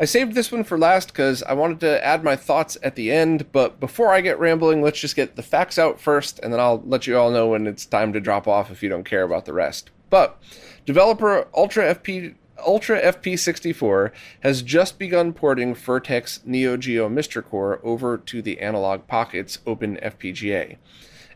I 0.00 0.04
saved 0.04 0.34
this 0.34 0.50
one 0.50 0.64
for 0.64 0.76
last 0.76 1.08
because 1.08 1.42
I 1.44 1.52
wanted 1.52 1.80
to 1.80 2.04
add 2.04 2.24
my 2.24 2.34
thoughts 2.36 2.76
at 2.82 2.96
the 2.96 3.12
end, 3.12 3.52
but 3.52 3.78
before 3.78 4.12
I 4.12 4.20
get 4.20 4.38
rambling, 4.38 4.82
let's 4.82 4.98
just 4.98 5.14
get 5.14 5.36
the 5.36 5.42
facts 5.42 5.78
out 5.78 6.00
first, 6.00 6.40
and 6.40 6.52
then 6.52 6.60
I'll 6.60 6.82
let 6.84 7.06
you 7.06 7.16
all 7.16 7.30
know 7.30 7.48
when 7.48 7.66
it's 7.66 7.86
time 7.86 8.12
to 8.12 8.20
drop 8.20 8.48
off 8.48 8.70
if 8.70 8.82
you 8.82 8.88
don't 8.88 9.04
care 9.04 9.22
about 9.22 9.44
the 9.44 9.52
rest. 9.52 9.90
But 10.10 10.40
developer 10.84 11.48
Ultra 11.56 11.94
FP 11.94 12.34
Ultra 12.64 13.00
FP64 13.02 14.12
has 14.40 14.62
just 14.62 14.98
begun 14.98 15.32
porting 15.32 15.74
Furrtek's 15.74 16.40
Neo 16.44 16.76
Geo 16.76 17.08
MiSTer 17.08 17.44
Core 17.44 17.80
over 17.82 18.16
to 18.16 18.40
the 18.40 18.60
Analogue 18.60 19.06
Pocket's 19.08 19.58
Open 19.66 19.96
FPGA. 19.96 20.76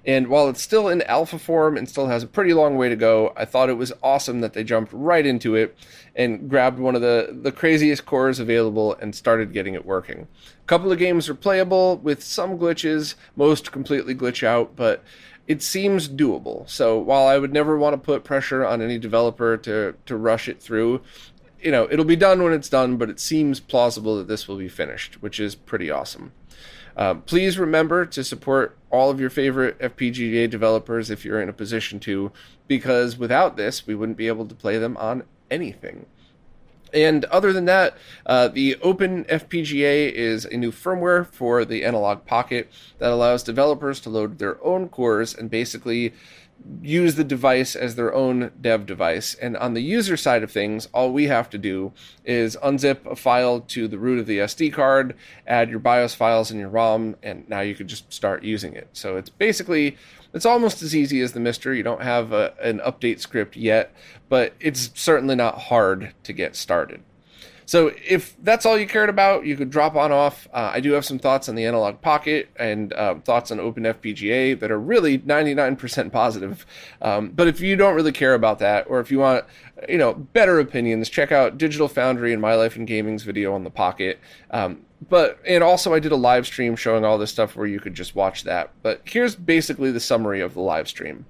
And 0.06 0.28
while 0.28 0.48
it's 0.48 0.62
still 0.62 0.88
in 0.88 1.02
alpha 1.02 1.38
form 1.38 1.76
and 1.76 1.88
still 1.88 2.06
has 2.06 2.22
a 2.22 2.28
pretty 2.28 2.54
long 2.54 2.76
way 2.76 2.88
to 2.88 2.96
go, 2.96 3.32
I 3.36 3.44
thought 3.44 3.68
it 3.68 3.74
was 3.74 3.92
awesome 4.02 4.40
that 4.40 4.52
they 4.52 4.64
jumped 4.64 4.92
right 4.92 5.26
into 5.26 5.54
it 5.54 5.76
and 6.14 6.48
grabbed 6.48 6.78
one 6.78 6.94
of 6.94 7.02
the, 7.02 7.36
the 7.42 7.52
craziest 7.52 8.06
cores 8.06 8.38
available 8.38 8.94
and 8.94 9.14
started 9.14 9.52
getting 9.52 9.74
it 9.74 9.84
working. 9.84 10.26
A 10.62 10.66
couple 10.66 10.90
of 10.92 10.98
games 10.98 11.28
are 11.28 11.34
playable 11.34 11.96
with 11.98 12.22
some 12.22 12.58
glitches, 12.58 13.14
most 13.36 13.72
completely 13.72 14.14
glitch 14.14 14.42
out, 14.42 14.76
but 14.76 15.04
it 15.46 15.62
seems 15.62 16.08
doable. 16.08 16.68
So 16.68 16.98
while 16.98 17.26
I 17.26 17.38
would 17.38 17.52
never 17.52 17.76
want 17.76 17.94
to 17.94 17.98
put 17.98 18.24
pressure 18.24 18.64
on 18.64 18.82
any 18.82 18.98
developer 18.98 19.56
to, 19.58 19.94
to 20.06 20.16
rush 20.16 20.48
it 20.48 20.60
through, 20.60 21.02
you 21.60 21.70
know, 21.72 21.88
it'll 21.90 22.04
be 22.04 22.16
done 22.16 22.42
when 22.42 22.52
it's 22.52 22.68
done, 22.68 22.96
but 22.96 23.10
it 23.10 23.18
seems 23.18 23.58
plausible 23.58 24.16
that 24.18 24.28
this 24.28 24.46
will 24.46 24.58
be 24.58 24.68
finished, 24.68 25.22
which 25.22 25.40
is 25.40 25.54
pretty 25.54 25.90
awesome. 25.90 26.32
Uh, 26.98 27.14
please 27.14 27.60
remember 27.60 28.04
to 28.04 28.24
support 28.24 28.76
all 28.90 29.08
of 29.08 29.20
your 29.20 29.30
favorite 29.30 29.78
FPGA 29.78 30.50
developers 30.50 31.10
if 31.10 31.24
you're 31.24 31.40
in 31.40 31.48
a 31.48 31.52
position 31.52 32.00
to, 32.00 32.32
because 32.66 33.16
without 33.16 33.56
this, 33.56 33.86
we 33.86 33.94
wouldn't 33.94 34.18
be 34.18 34.26
able 34.26 34.44
to 34.46 34.54
play 34.54 34.78
them 34.78 34.96
on 34.96 35.22
anything. 35.48 36.06
And 36.92 37.24
other 37.26 37.52
than 37.52 37.66
that, 37.66 37.96
uh, 38.26 38.48
the 38.48 38.76
Open 38.82 39.24
FPGA 39.26 40.10
is 40.10 40.44
a 40.44 40.56
new 40.56 40.72
firmware 40.72 41.24
for 41.24 41.64
the 41.64 41.84
Analogue 41.84 42.26
Pocket 42.26 42.68
that 42.98 43.12
allows 43.12 43.44
developers 43.44 44.00
to 44.00 44.10
load 44.10 44.38
their 44.38 44.62
own 44.64 44.88
cores 44.88 45.34
and 45.34 45.50
basically 45.50 46.14
use 46.82 47.14
the 47.14 47.24
device 47.24 47.74
as 47.74 47.94
their 47.94 48.14
own 48.14 48.50
dev 48.60 48.86
device. 48.86 49.34
And 49.34 49.56
on 49.56 49.74
the 49.74 49.82
user 49.82 50.16
side 50.16 50.42
of 50.42 50.50
things, 50.50 50.88
all 50.92 51.12
we 51.12 51.26
have 51.26 51.48
to 51.50 51.58
do 51.58 51.92
is 52.24 52.56
unzip 52.62 53.06
a 53.06 53.16
file 53.16 53.60
to 53.60 53.88
the 53.88 53.98
root 53.98 54.18
of 54.18 54.26
the 54.26 54.38
SD 54.38 54.72
card, 54.72 55.14
add 55.46 55.70
your 55.70 55.78
BIOS 55.78 56.14
files 56.14 56.50
and 56.50 56.60
your 56.60 56.68
ROM, 56.68 57.16
and 57.22 57.48
now 57.48 57.60
you 57.60 57.74
can 57.74 57.88
just 57.88 58.12
start 58.12 58.42
using 58.42 58.74
it. 58.74 58.88
So 58.92 59.16
it's 59.16 59.30
basically 59.30 59.96
it's 60.34 60.46
almost 60.46 60.82
as 60.82 60.94
easy 60.94 61.20
as 61.20 61.32
the 61.32 61.40
MiSTer. 61.40 61.76
You 61.76 61.82
don't 61.82 62.02
have 62.02 62.32
a, 62.32 62.54
an 62.60 62.80
update 62.80 63.20
script 63.20 63.56
yet, 63.56 63.94
but 64.28 64.54
it's 64.60 64.90
certainly 64.94 65.34
not 65.34 65.58
hard 65.58 66.12
to 66.24 66.32
get 66.32 66.54
started. 66.54 67.02
So 67.68 67.92
if 68.02 68.34
that's 68.42 68.64
all 68.64 68.78
you 68.78 68.86
cared 68.86 69.10
about, 69.10 69.44
you 69.44 69.54
could 69.54 69.68
drop 69.68 69.94
on 69.94 70.10
off. 70.10 70.48
Uh, 70.54 70.70
I 70.72 70.80
do 70.80 70.92
have 70.92 71.04
some 71.04 71.18
thoughts 71.18 71.50
on 71.50 71.54
the 71.54 71.66
Analogue 71.66 72.00
Pocket 72.00 72.48
and 72.56 72.94
uh, 72.94 73.16
thoughts 73.16 73.50
on 73.50 73.58
OpenFPGA 73.58 74.58
that 74.60 74.70
are 74.70 74.80
really 74.80 75.18
99% 75.18 76.10
positive. 76.10 76.64
Um, 77.02 77.28
but 77.28 77.46
if 77.46 77.60
you 77.60 77.76
don't 77.76 77.94
really 77.94 78.10
care 78.10 78.32
about 78.32 78.58
that, 78.60 78.86
or 78.88 79.00
if 79.00 79.10
you 79.10 79.18
want, 79.18 79.44
you 79.86 79.98
know, 79.98 80.14
better 80.14 80.58
opinions, 80.58 81.10
check 81.10 81.30
out 81.30 81.58
Digital 81.58 81.88
Foundry 81.88 82.32
and 82.32 82.40
My 82.40 82.54
Life 82.54 82.74
in 82.74 82.86
Gaming's 82.86 83.22
video 83.22 83.52
on 83.52 83.64
the 83.64 83.70
Pocket. 83.70 84.18
Um, 84.50 84.86
but 85.10 85.38
and 85.46 85.62
also 85.62 85.92
I 85.92 85.98
did 85.98 86.12
a 86.12 86.16
live 86.16 86.46
stream 86.46 86.74
showing 86.74 87.04
all 87.04 87.18
this 87.18 87.30
stuff 87.30 87.54
where 87.54 87.66
you 87.66 87.80
could 87.80 87.92
just 87.92 88.14
watch 88.14 88.44
that. 88.44 88.70
But 88.82 89.02
here's 89.04 89.36
basically 89.36 89.90
the 89.90 90.00
summary 90.00 90.40
of 90.40 90.54
the 90.54 90.62
live 90.62 90.88
stream. 90.88 91.26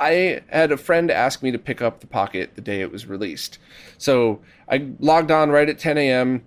I 0.00 0.42
had 0.48 0.72
a 0.72 0.78
friend 0.78 1.10
ask 1.10 1.42
me 1.42 1.52
to 1.52 1.58
pick 1.58 1.82
up 1.82 2.00
the 2.00 2.06
Pocket 2.06 2.52
the 2.54 2.62
day 2.62 2.80
it 2.80 2.90
was 2.90 3.06
released. 3.06 3.58
So 3.98 4.40
I 4.68 4.88
logged 4.98 5.30
on 5.30 5.50
right 5.50 5.68
at 5.68 5.78
10 5.78 5.98
a.m. 5.98 6.42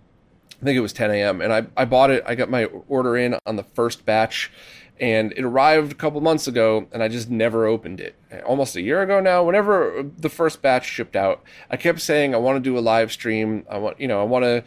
I 0.59 0.65
think 0.65 0.75
it 0.75 0.81
was 0.81 0.93
10 0.93 1.11
a.m. 1.11 1.39
and 1.39 1.53
I, 1.53 1.67
I 1.77 1.85
bought 1.85 2.09
it. 2.09 2.23
I 2.25 2.35
got 2.35 2.49
my 2.49 2.65
order 2.65 3.15
in 3.15 3.35
on 3.45 3.55
the 3.55 3.63
first 3.63 4.05
batch 4.05 4.51
and 4.99 5.33
it 5.33 5.43
arrived 5.43 5.91
a 5.91 5.95
couple 5.95 6.21
months 6.21 6.47
ago 6.47 6.87
and 6.91 7.03
I 7.03 7.09
just 7.09 7.29
never 7.29 7.65
opened 7.65 7.99
it. 7.99 8.15
Almost 8.45 8.75
a 8.75 8.81
year 8.81 9.01
ago 9.01 9.19
now, 9.19 9.43
whenever 9.43 10.03
the 10.17 10.29
first 10.29 10.61
batch 10.61 10.85
shipped 10.85 11.15
out, 11.15 11.43
I 11.69 11.77
kept 11.77 12.01
saying 12.01 12.33
I 12.33 12.37
want 12.37 12.55
to 12.55 12.59
do 12.59 12.77
a 12.77 12.79
live 12.81 13.11
stream. 13.11 13.65
I 13.69 13.77
want, 13.77 13.99
you 13.99 14.07
know, 14.07 14.19
I 14.19 14.23
want 14.23 14.45
to 14.45 14.63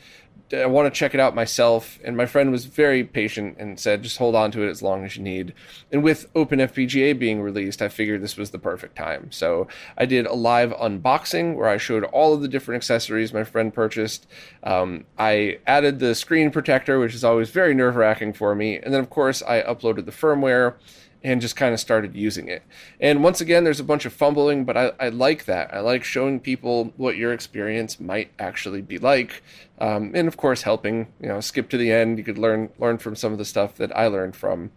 I 0.53 0.67
want 0.67 0.93
to 0.93 0.97
check 0.97 1.15
it 1.15 1.21
out 1.21 1.35
myself. 1.35 1.99
And 2.05 2.17
my 2.17 2.27
friend 2.27 2.53
was 2.53 2.67
very 2.67 3.03
patient 3.05 3.57
and 3.59 3.81
said, 3.81 4.03
just 4.03 4.19
hold 4.19 4.35
on 4.35 4.51
to 4.53 4.63
it 4.63 4.71
as 4.71 4.83
long 4.83 5.05
as 5.05 5.17
you 5.17 5.23
need. 5.23 5.53
And 5.91 6.03
with 6.03 6.33
OpenFPGA 6.35 7.19
being 7.19 7.41
released, 7.41 7.83
I 7.83 7.89
figured 7.89 8.23
this 8.23 8.37
was 8.37 8.51
the 8.51 8.59
perfect 8.59 8.97
time. 8.97 9.33
So 9.33 9.67
I 9.97 10.07
did 10.07 10.27
a 10.27 10.35
live 10.35 10.71
unboxing 10.73 11.55
where 11.57 11.69
I 11.69 11.79
showed 11.79 12.05
all 12.05 12.35
of 12.35 12.43
the 12.43 12.49
different 12.49 12.77
accessories 12.77 13.33
my 13.33 13.45
friend 13.45 13.75
purchased. 13.75 14.27
Um, 14.63 15.05
I 15.19 15.59
added 15.67 15.99
the 15.99 16.15
screen 16.15 16.51
protector, 16.51 16.99
which 16.99 17.15
is 17.15 17.25
always 17.25 17.51
very 17.51 17.75
nerve 17.75 17.97
wracking 17.97 18.33
for 18.33 18.55
me. 18.55 18.77
And 18.79 18.95
then, 18.95 19.01
of 19.01 19.11
course, 19.11 19.43
I 19.43 19.63
uploaded 19.63 20.05
the 20.05 20.13
firmware 20.13 20.75
and 21.23 21.41
just 21.41 21.57
kind 21.57 21.75
of 21.75 21.81
started 21.81 22.15
using 22.15 22.49
it. 22.49 22.63
And 23.01 23.23
once 23.23 23.41
again, 23.41 23.65
there's 23.65 23.81
a 23.81 23.85
bunch 23.85 24.05
of 24.05 24.13
fumbling, 24.13 24.65
but 24.65 24.77
I, 24.77 24.93
I 25.01 25.09
like 25.09 25.45
that. 25.47 25.73
I 25.75 25.81
like 25.81 26.05
showing 26.05 26.41
people 26.41 26.93
what 26.97 27.17
your 27.17 27.33
experience 27.33 27.99
might 27.99 28.31
actually 28.39 28.83
be 28.83 28.99
like, 28.99 29.43
um, 29.79 30.13
and 30.15 30.29
of 30.29 30.37
course, 30.37 30.63
helping. 30.63 31.09
You 31.21 31.29
know, 31.29 31.41
skip 31.41 31.69
to 31.71 31.77
the 31.77 31.93
end. 31.93 32.19
You 32.19 32.25
could 32.25 32.39
learn 32.39 32.71
learn 32.79 32.99
from 32.99 33.17
some 33.17 33.33
of 33.33 33.39
the 33.39 33.45
stuff 33.45 33.75
that 33.77 33.97
I 33.97 34.07
learned 34.07 34.37
from. 34.37 34.71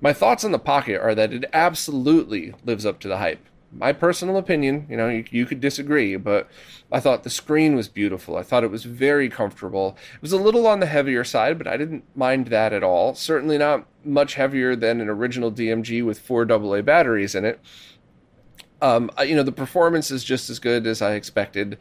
My 0.00 0.12
thoughts 0.12 0.44
on 0.44 0.52
the 0.52 0.58
Pocket 0.58 1.00
are 1.00 1.14
that 1.14 1.32
it 1.32 1.46
absolutely 1.52 2.54
lives 2.64 2.84
up 2.84 3.00
to 3.00 3.08
the 3.08 3.16
hype 3.16 3.44
my 3.72 3.92
personal 3.92 4.36
opinion, 4.36 4.86
you 4.88 4.96
know, 4.96 5.08
you, 5.08 5.24
you, 5.30 5.46
could 5.46 5.60
disagree, 5.60 6.16
but 6.16 6.48
I 6.90 7.00
thought 7.00 7.24
the 7.24 7.30
screen 7.30 7.74
was 7.74 7.88
beautiful. 7.88 8.36
I 8.36 8.42
thought 8.42 8.64
it 8.64 8.70
was 8.70 8.84
very 8.84 9.28
comfortable. 9.28 9.96
It 10.14 10.22
was 10.22 10.32
a 10.32 10.38
little 10.38 10.66
on 10.66 10.80
the 10.80 10.86
heavier 10.86 11.24
side, 11.24 11.58
but 11.58 11.66
I 11.66 11.76
didn't 11.76 12.04
mind 12.16 12.48
that 12.48 12.72
at 12.72 12.82
all. 12.82 13.14
Certainly 13.14 13.58
not 13.58 13.86
much 14.04 14.34
heavier 14.34 14.76
than 14.76 15.00
an 15.00 15.08
original 15.08 15.50
DMG 15.50 16.04
with 16.04 16.18
four 16.18 16.50
AA 16.50 16.82
batteries 16.82 17.34
in 17.34 17.44
it. 17.44 17.60
Um, 18.80 19.10
you 19.24 19.34
know, 19.34 19.42
the 19.42 19.52
performance 19.52 20.10
is 20.10 20.22
just 20.22 20.48
as 20.50 20.58
good 20.58 20.86
as 20.86 21.02
I 21.02 21.12
expected. 21.12 21.78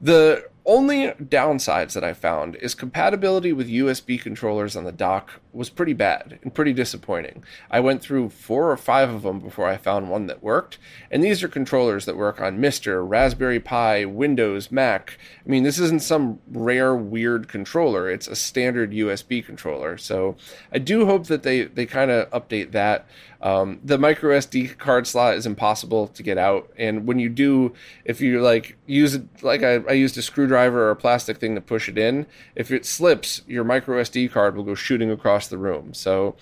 The 0.00 0.48
only 0.66 1.08
downsides 1.12 1.92
that 1.92 2.04
I 2.04 2.12
found 2.12 2.56
is 2.56 2.74
compatibility 2.74 3.52
with 3.52 3.68
USB 3.68 4.20
controllers 4.20 4.76
on 4.76 4.84
the 4.84 4.92
dock 4.92 5.40
was 5.52 5.70
pretty 5.70 5.92
bad 5.92 6.38
and 6.42 6.52
pretty 6.52 6.72
disappointing. 6.72 7.44
I 7.70 7.80
went 7.80 8.02
through 8.02 8.30
four 8.30 8.70
or 8.70 8.76
five 8.76 9.08
of 9.08 9.22
them 9.22 9.40
before 9.40 9.66
I 9.66 9.76
found 9.76 10.10
one 10.10 10.26
that 10.26 10.42
worked, 10.42 10.78
and 11.10 11.22
these 11.22 11.42
are 11.42 11.48
controllers 11.48 12.04
that 12.04 12.16
work 12.16 12.40
on 12.40 12.58
MiSTer, 12.58 13.08
Raspberry 13.08 13.60
Pi, 13.60 14.04
Windows, 14.04 14.70
Mac. 14.70 15.18
I 15.44 15.48
mean, 15.48 15.62
this 15.62 15.78
isn't 15.78 16.02
some 16.02 16.40
rare 16.48 16.94
weird 16.94 17.48
controller, 17.48 18.10
it's 18.10 18.28
a 18.28 18.36
standard 18.36 18.90
USB 18.90 19.44
controller. 19.44 19.96
So 19.96 20.36
I 20.72 20.78
do 20.78 21.06
hope 21.06 21.26
that 21.28 21.42
they, 21.42 21.62
they 21.62 21.86
kind 21.86 22.10
of 22.10 22.28
update 22.30 22.72
that. 22.72 23.06
Um, 23.42 23.80
the 23.84 23.98
micro 23.98 24.36
SD 24.36 24.78
card 24.78 25.06
slot 25.06 25.34
is 25.34 25.46
impossible 25.46 26.08
to 26.08 26.22
get 26.22 26.38
out, 26.38 26.70
and 26.76 27.06
when 27.06 27.18
you 27.18 27.28
do, 27.28 27.74
if 28.04 28.20
you 28.20 28.40
like 28.40 28.76
use 28.86 29.14
it, 29.14 29.24
like 29.42 29.62
I, 29.62 29.76
I 29.88 29.92
used 29.92 30.16
a 30.18 30.22
screwdriver 30.22 30.88
or 30.88 30.90
a 30.90 30.96
plastic 30.96 31.38
thing 31.38 31.54
to 31.54 31.60
push 31.60 31.88
it 31.88 31.98
in, 31.98 32.26
if 32.54 32.70
it 32.70 32.86
slips, 32.86 33.42
your 33.46 33.64
micro 33.64 34.00
SD 34.00 34.30
card 34.30 34.56
will 34.56 34.64
go 34.64 34.74
shooting 34.74 35.10
across 35.10 35.48
the 35.48 35.58
room. 35.58 35.94
So 35.94 36.36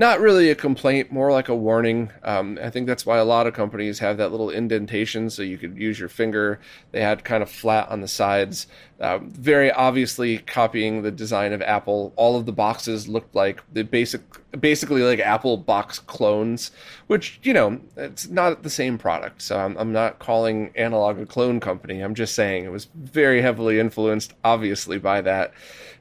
not 0.00 0.18
really 0.18 0.48
a 0.48 0.54
complaint, 0.54 1.12
more 1.12 1.30
like 1.30 1.50
a 1.50 1.54
warning. 1.54 2.10
Um, 2.22 2.58
I 2.62 2.70
think 2.70 2.86
that's 2.86 3.04
why 3.04 3.18
a 3.18 3.24
lot 3.24 3.46
of 3.46 3.52
companies 3.52 3.98
have 3.98 4.16
that 4.16 4.30
little 4.30 4.48
indentation 4.48 5.28
so 5.28 5.42
you 5.42 5.58
could 5.58 5.76
use 5.76 6.00
your 6.00 6.08
finger. 6.08 6.58
They 6.90 7.02
had 7.02 7.22
kind 7.22 7.42
of 7.42 7.50
flat 7.50 7.86
on 7.90 8.00
the 8.00 8.08
sides, 8.08 8.66
uh, 8.98 9.18
very 9.18 9.70
obviously 9.70 10.38
copying 10.38 11.02
the 11.02 11.10
design 11.10 11.52
of 11.52 11.60
Apple. 11.60 12.14
All 12.16 12.38
of 12.38 12.46
the 12.46 12.52
boxes 12.52 13.08
looked 13.08 13.34
like 13.34 13.62
the 13.74 13.84
basic, 13.84 14.22
basically 14.58 15.02
like 15.02 15.18
Apple 15.18 15.58
box 15.58 15.98
clones, 15.98 16.70
which 17.06 17.38
you 17.42 17.52
know 17.52 17.78
it's 17.98 18.26
not 18.26 18.62
the 18.62 18.70
same 18.70 18.96
product. 18.96 19.42
So 19.42 19.58
I'm, 19.58 19.76
I'm 19.76 19.92
not 19.92 20.18
calling 20.18 20.72
Analogue 20.76 21.20
a 21.20 21.26
clone 21.26 21.60
company. 21.60 22.00
I'm 22.00 22.14
just 22.14 22.34
saying 22.34 22.64
it 22.64 22.72
was 22.72 22.86
very 22.94 23.42
heavily 23.42 23.78
influenced, 23.78 24.32
obviously, 24.44 24.96
by 24.96 25.20
that. 25.20 25.52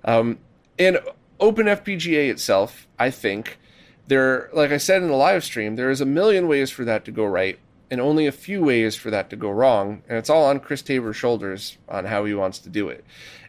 Um, 0.06 0.40
and 0.80 1.00
OpenFPGA 1.42 2.30
itself, 2.30 2.88
I 2.98 3.12
think 3.12 3.60
there, 4.10 4.50
like 4.54 4.72
I 4.72 4.78
said 4.78 5.02
in 5.02 5.08
the 5.08 5.16
live 5.16 5.44
stream, 5.44 5.76
there 5.76 5.92
is 5.92 6.02
a 6.02 6.06
million 6.06 6.48
ways 6.48 6.72
for 6.72 6.84
that 6.84 7.06
to 7.06 7.12
go 7.12 7.26
right, 7.26 7.60
and 7.92 8.02
only 8.02 8.26
a 8.26 8.32
few 8.32 8.64
ways 8.64 8.96
for 8.96 9.12
that 9.12 9.30
to 9.30 9.36
go 9.36 9.52
wrong, 9.52 10.02
and 10.10 10.18
it's 10.18 10.30
all 10.30 10.46
on 10.46 10.60
Chris 10.60 10.82
Taber's 10.82 11.16
shoulders 11.16 11.78
on 11.88 12.06
how 12.06 12.26
he 12.26 12.34
wants 12.34 12.60
to 12.60 12.70
do 12.70 12.90
it. 12.90 13.06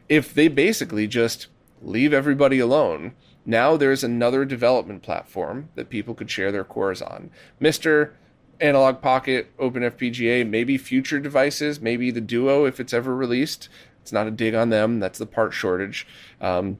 If 0.08 0.34
they 0.34 0.48
basically 0.48 1.06
just 1.06 1.46
leave 1.80 2.12
everybody 2.12 2.58
alone, 2.58 3.14
now 3.46 3.76
there's 3.76 4.04
another 4.04 4.44
development 4.44 5.02
platform 5.02 5.70
that 5.76 5.88
people 5.88 6.14
could 6.14 6.30
share 6.30 6.52
their 6.52 6.64
cores 6.64 7.00
on. 7.00 7.30
MiSTer 7.60 8.12
Analogue 8.60 9.00
Pocket, 9.00 9.56
OpenFPGA 9.56 10.46
maybe 10.46 10.76
future 10.76 11.18
devices, 11.18 11.80
maybe 11.80 12.10
the 12.10 12.20
Duo 12.20 12.66
if 12.66 12.78
it's 12.78 12.92
ever 12.92 13.16
released. 13.16 13.70
It's 14.02 14.12
not 14.12 14.26
a 14.26 14.30
dig 14.30 14.54
on 14.54 14.68
them. 14.68 15.00
That's 15.00 15.18
the 15.18 15.26
part 15.26 15.54
shortage. 15.54 16.06
Um, 16.40 16.78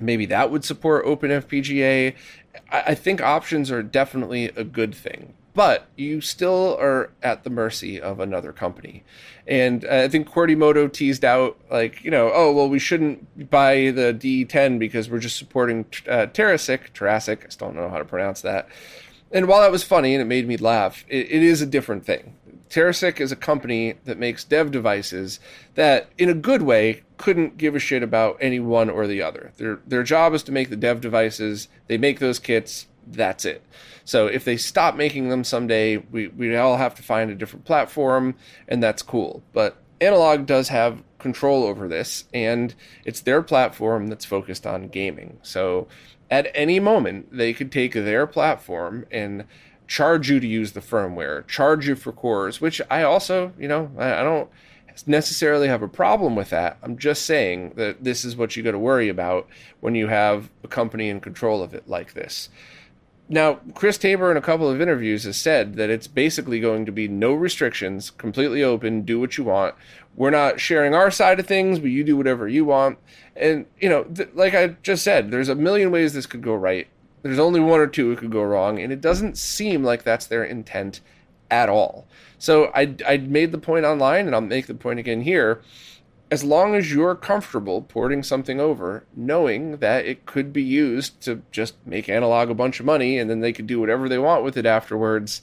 maybe 0.00 0.26
that 0.26 0.50
would 0.50 0.64
support 0.64 1.04
OpenFPGA. 1.04 2.12
I, 2.12 2.14
I 2.70 2.94
think 2.94 3.20
options 3.20 3.70
are 3.70 3.82
definitely 3.82 4.46
a 4.46 4.64
good 4.64 4.94
thing 4.94 5.34
but 5.54 5.88
you 5.96 6.20
still 6.20 6.76
are 6.80 7.10
at 7.22 7.44
the 7.44 7.50
mercy 7.50 8.00
of 8.00 8.20
another 8.20 8.52
company. 8.52 9.02
And 9.46 9.84
I 9.84 10.08
think 10.08 10.28
Querdymoto 10.28 10.92
teased 10.92 11.24
out, 11.24 11.58
like, 11.70 12.04
you 12.04 12.10
know, 12.10 12.30
oh, 12.32 12.52
well, 12.52 12.68
we 12.68 12.78
shouldn't 12.78 13.50
buy 13.50 13.90
the 13.90 14.14
D10 14.14 14.78
because 14.78 15.10
we're 15.10 15.18
just 15.18 15.36
supporting 15.36 15.86
uh, 16.08 16.26
Terasic, 16.26 16.92
Terasic, 16.94 17.46
I 17.46 17.48
still 17.48 17.68
don't 17.68 17.76
know 17.76 17.88
how 17.88 17.98
to 17.98 18.04
pronounce 18.04 18.42
that. 18.42 18.68
And 19.32 19.48
while 19.48 19.60
that 19.60 19.72
was 19.72 19.82
funny 19.82 20.14
and 20.14 20.22
it 20.22 20.26
made 20.26 20.46
me 20.46 20.56
laugh, 20.56 21.04
it, 21.08 21.30
it 21.30 21.42
is 21.42 21.60
a 21.62 21.66
different 21.66 22.04
thing. 22.06 22.36
Terasic 22.70 23.20
is 23.20 23.32
a 23.32 23.36
company 23.36 23.94
that 24.04 24.18
makes 24.18 24.44
dev 24.44 24.70
devices 24.70 25.40
that, 25.74 26.08
in 26.16 26.28
a 26.28 26.34
good 26.34 26.62
way, 26.62 27.02
couldn't 27.16 27.58
give 27.58 27.74
a 27.74 27.80
shit 27.80 28.02
about 28.02 28.38
any 28.40 28.60
one 28.60 28.88
or 28.88 29.06
the 29.06 29.20
other. 29.20 29.52
Their 29.56 29.80
their 29.86 30.04
job 30.04 30.32
is 30.34 30.42
to 30.44 30.52
make 30.52 30.70
the 30.70 30.76
dev 30.76 31.00
devices. 31.00 31.68
They 31.88 31.98
make 31.98 32.20
those 32.20 32.38
kits. 32.38 32.86
That's 33.06 33.44
it. 33.44 33.62
So 34.04 34.28
if 34.28 34.44
they 34.44 34.56
stop 34.56 34.94
making 34.94 35.28
them 35.28 35.42
someday, 35.42 35.96
we 35.96 36.28
we 36.28 36.56
all 36.56 36.76
have 36.76 36.94
to 36.94 37.02
find 37.02 37.30
a 37.30 37.34
different 37.34 37.64
platform, 37.64 38.36
and 38.68 38.80
that's 38.82 39.02
cool. 39.02 39.42
But 39.52 39.76
Analogue 40.00 40.46
does 40.46 40.68
have 40.68 41.02
control 41.18 41.64
over 41.64 41.88
this, 41.88 42.24
and 42.32 42.74
it's 43.04 43.20
their 43.20 43.42
platform 43.42 44.06
that's 44.06 44.24
focused 44.24 44.66
on 44.66 44.88
gaming. 44.88 45.38
So 45.42 45.88
at 46.30 46.50
any 46.54 46.78
moment, 46.78 47.36
they 47.36 47.52
could 47.52 47.72
take 47.72 47.92
their 47.92 48.26
platform 48.26 49.06
and 49.10 49.44
charge 49.90 50.30
you 50.30 50.38
to 50.38 50.46
use 50.46 50.70
the 50.70 50.80
firmware, 50.80 51.44
charge 51.48 51.88
you 51.88 51.96
for 51.96 52.12
cores, 52.12 52.60
which 52.60 52.80
I 52.88 53.02
also, 53.02 53.52
you 53.58 53.66
know, 53.66 53.90
I, 53.98 54.20
I 54.20 54.22
don't 54.22 54.48
necessarily 55.04 55.66
have 55.66 55.82
a 55.82 55.88
problem 55.88 56.36
with 56.36 56.50
that. 56.50 56.78
I'm 56.80 56.96
just 56.96 57.26
saying 57.26 57.72
that 57.74 58.04
this 58.04 58.24
is 58.24 58.36
what 58.36 58.54
you 58.54 58.62
got 58.62 58.70
to 58.70 58.78
worry 58.78 59.08
about 59.08 59.48
when 59.80 59.96
you 59.96 60.06
have 60.06 60.48
a 60.62 60.68
company 60.68 61.08
in 61.08 61.20
control 61.20 61.60
of 61.60 61.74
it 61.74 61.88
like 61.88 62.14
this. 62.14 62.50
now, 63.28 63.58
Chris 63.74 63.98
Taber 63.98 64.30
in 64.30 64.36
a 64.36 64.40
couple 64.40 64.70
of 64.70 64.80
interviews 64.80 65.24
has 65.24 65.36
said 65.36 65.74
that 65.74 65.90
it's 65.90 66.06
basically 66.06 66.60
going 66.60 66.86
to 66.86 66.92
be 66.92 67.08
no 67.08 67.32
restrictions, 67.32 68.10
completely 68.12 68.62
open, 68.62 69.02
do 69.02 69.18
what 69.18 69.38
you 69.38 69.42
want. 69.42 69.74
We're 70.14 70.30
not 70.30 70.60
sharing 70.60 70.94
our 70.94 71.10
side 71.10 71.40
of 71.40 71.46
things, 71.48 71.80
but 71.80 71.90
you 71.90 72.04
do 72.04 72.16
whatever 72.16 72.46
you 72.46 72.64
want. 72.64 72.98
And, 73.34 73.66
you 73.80 73.88
know, 73.88 74.04
th- 74.04 74.30
like 74.34 74.54
I 74.54 74.76
just 74.84 75.02
said, 75.02 75.32
there's 75.32 75.48
a 75.48 75.56
million 75.56 75.90
ways 75.90 76.12
this 76.12 76.26
could 76.26 76.42
go 76.42 76.54
right. 76.54 76.86
There's 77.22 77.38
only 77.38 77.60
one 77.60 77.80
or 77.80 77.86
two 77.86 78.08
who 78.10 78.16
could 78.16 78.30
go 78.30 78.42
wrong, 78.42 78.78
and 78.80 78.92
it 78.92 79.00
doesn't 79.00 79.36
seem 79.36 79.84
like 79.84 80.02
that's 80.02 80.26
their 80.26 80.44
intent 80.44 81.00
at 81.50 81.68
all. 81.68 82.06
So 82.38 82.70
I, 82.74 82.94
I 83.06 83.18
made 83.18 83.52
the 83.52 83.58
point 83.58 83.84
online, 83.84 84.26
and 84.26 84.34
I'll 84.34 84.40
make 84.40 84.66
the 84.66 84.74
point 84.74 84.98
again 84.98 85.22
here 85.22 85.60
as 86.30 86.44
long 86.44 86.74
as 86.76 86.92
you're 86.92 87.16
comfortable 87.16 87.82
porting 87.82 88.22
something 88.22 88.60
over, 88.60 89.04
knowing 89.16 89.78
that 89.78 90.06
it 90.06 90.26
could 90.26 90.52
be 90.52 90.62
used 90.62 91.20
to 91.22 91.42
just 91.50 91.74
make 91.84 92.08
Analogue 92.08 92.50
a 92.50 92.54
bunch 92.54 92.78
of 92.78 92.86
money 92.86 93.18
and 93.18 93.28
then 93.28 93.40
they 93.40 93.52
could 93.52 93.66
do 93.66 93.80
whatever 93.80 94.08
they 94.08 94.18
want 94.18 94.44
with 94.44 94.56
it 94.56 94.64
afterwards, 94.64 95.42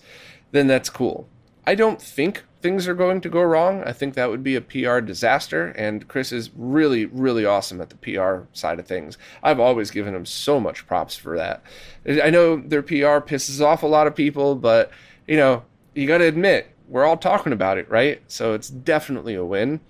then 0.51 0.67
that's 0.67 0.89
cool. 0.89 1.27
I 1.67 1.75
don't 1.75 2.01
think 2.01 2.45
things 2.61 2.87
are 2.87 2.95
going 2.95 3.19
to 3.21 3.29
go 3.29 3.41
wrong. 3.41 3.83
I 3.83 3.91
think 3.91 4.13
that 4.13 4.29
would 4.29 4.41
be 4.41 4.55
a 4.55 4.61
PR 4.61 4.99
disaster, 5.01 5.67
and 5.77 6.07
Chris 6.07 6.31
is 6.31 6.49
really, 6.55 7.05
really 7.07 7.45
awesome 7.45 7.81
at 7.81 7.89
the 7.89 7.97
PR 7.97 8.47
side 8.53 8.79
of 8.79 8.87
things. 8.87 9.17
I've 9.43 9.59
always 9.59 9.91
given 9.91 10.15
him 10.15 10.25
so 10.25 10.61
much 10.61 10.87
props 10.87 11.17
for 11.17 11.37
that. 11.37 11.61
I 12.07 12.29
know 12.29 12.55
their 12.55 12.81
PR 12.81 13.19
pisses 13.19 13.59
off 13.59 13.83
a 13.83 13.87
lot 13.87 14.07
of 14.07 14.15
people, 14.15 14.55
but 14.55 14.91
you 15.27 15.35
know, 15.35 15.63
you 15.93 16.07
got 16.07 16.19
to 16.19 16.25
admit, 16.25 16.73
we're 16.87 17.03
all 17.03 17.17
talking 17.17 17.51
about 17.51 17.77
it, 17.77 17.89
right? 17.89 18.21
So 18.27 18.53
it's 18.53 18.69
definitely 18.69 19.35
a 19.35 19.43
win. 19.43 19.81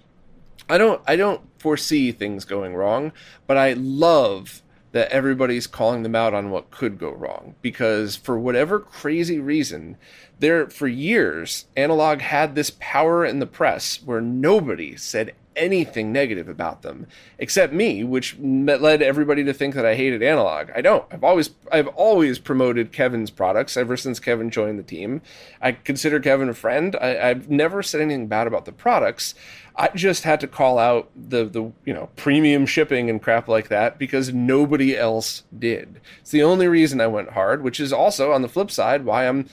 I 0.67 0.79
don't 0.79 1.01
I 1.05 1.15
don't 1.15 1.41
foresee 1.59 2.11
things 2.11 2.43
going 2.43 2.73
wrong, 2.75 3.11
but 3.45 3.55
I 3.55 3.73
love 3.73 4.63
that 4.97 5.11
everybody's 5.11 5.67
calling 5.67 6.01
them 6.01 6.15
out 6.15 6.33
on 6.33 6.49
what 6.49 6.71
could 6.71 6.97
go 6.97 7.11
wrong. 7.11 7.53
Because 7.61 8.15
for 8.15 8.37
whatever 8.39 8.79
crazy 8.79 9.39
reason 9.39 9.95
there 10.39 10.69
for 10.69 10.87
years 10.87 11.65
Analogue 11.75 12.21
had 12.21 12.55
this 12.55 12.71
power 12.79 13.23
in 13.25 13.39
the 13.39 13.45
press 13.45 14.01
where 14.03 14.21
nobody 14.21 14.95
said 14.95 15.33
anything 15.57 16.11
negative 16.13 16.47
about 16.47 16.81
them 16.81 17.07
except 17.37 17.73
me, 17.73 18.03
which 18.03 18.37
led 18.39 19.01
everybody 19.01 19.43
to 19.43 19.53
think 19.53 19.75
that 19.75 19.85
I 19.85 19.95
hated 19.95 20.23
Analogue. 20.23 20.71
I 20.75 20.81
don't. 20.81 21.05
I've 21.11 21.23
always 21.23 21.49
I've 21.71 21.87
always 21.89 22.39
promoted 22.39 22.91
Kevin's 22.91 23.31
products 23.31 23.75
ever 23.75 23.97
since 23.97 24.19
Kevin 24.19 24.49
joined 24.49 24.79
the 24.79 24.83
team. 24.83 25.21
I 25.61 25.73
consider 25.73 26.19
Kevin 26.19 26.49
a 26.49 26.53
friend. 26.53 26.95
I, 27.01 27.29
I've 27.29 27.49
never 27.49 27.83
said 27.83 28.01
anything 28.01 28.27
bad 28.27 28.47
about 28.47 28.65
the 28.65 28.71
products. 28.71 29.33
I 29.75 29.89
just 29.89 30.23
had 30.23 30.39
to 30.39 30.47
call 30.47 30.79
out 30.79 31.09
the 31.15 31.45
the 31.45 31.71
you 31.85 31.93
know 31.93 32.09
premium 32.15 32.65
shipping 32.65 33.09
and 33.09 33.21
crap 33.21 33.47
like 33.47 33.67
that 33.67 33.99
because 33.99 34.33
nobody 34.33 34.97
else 34.97 35.43
did. 35.57 36.01
It's 36.21 36.31
the 36.31 36.43
only 36.43 36.67
reason 36.67 36.99
I 36.99 37.07
went 37.07 37.31
hard, 37.31 37.63
which 37.63 37.79
is 37.79 37.93
also 37.93 38.31
on 38.31 38.41
the 38.41 38.49
flip 38.49 38.71
side 38.71 39.05
why 39.05 39.27
I'm 39.27 39.47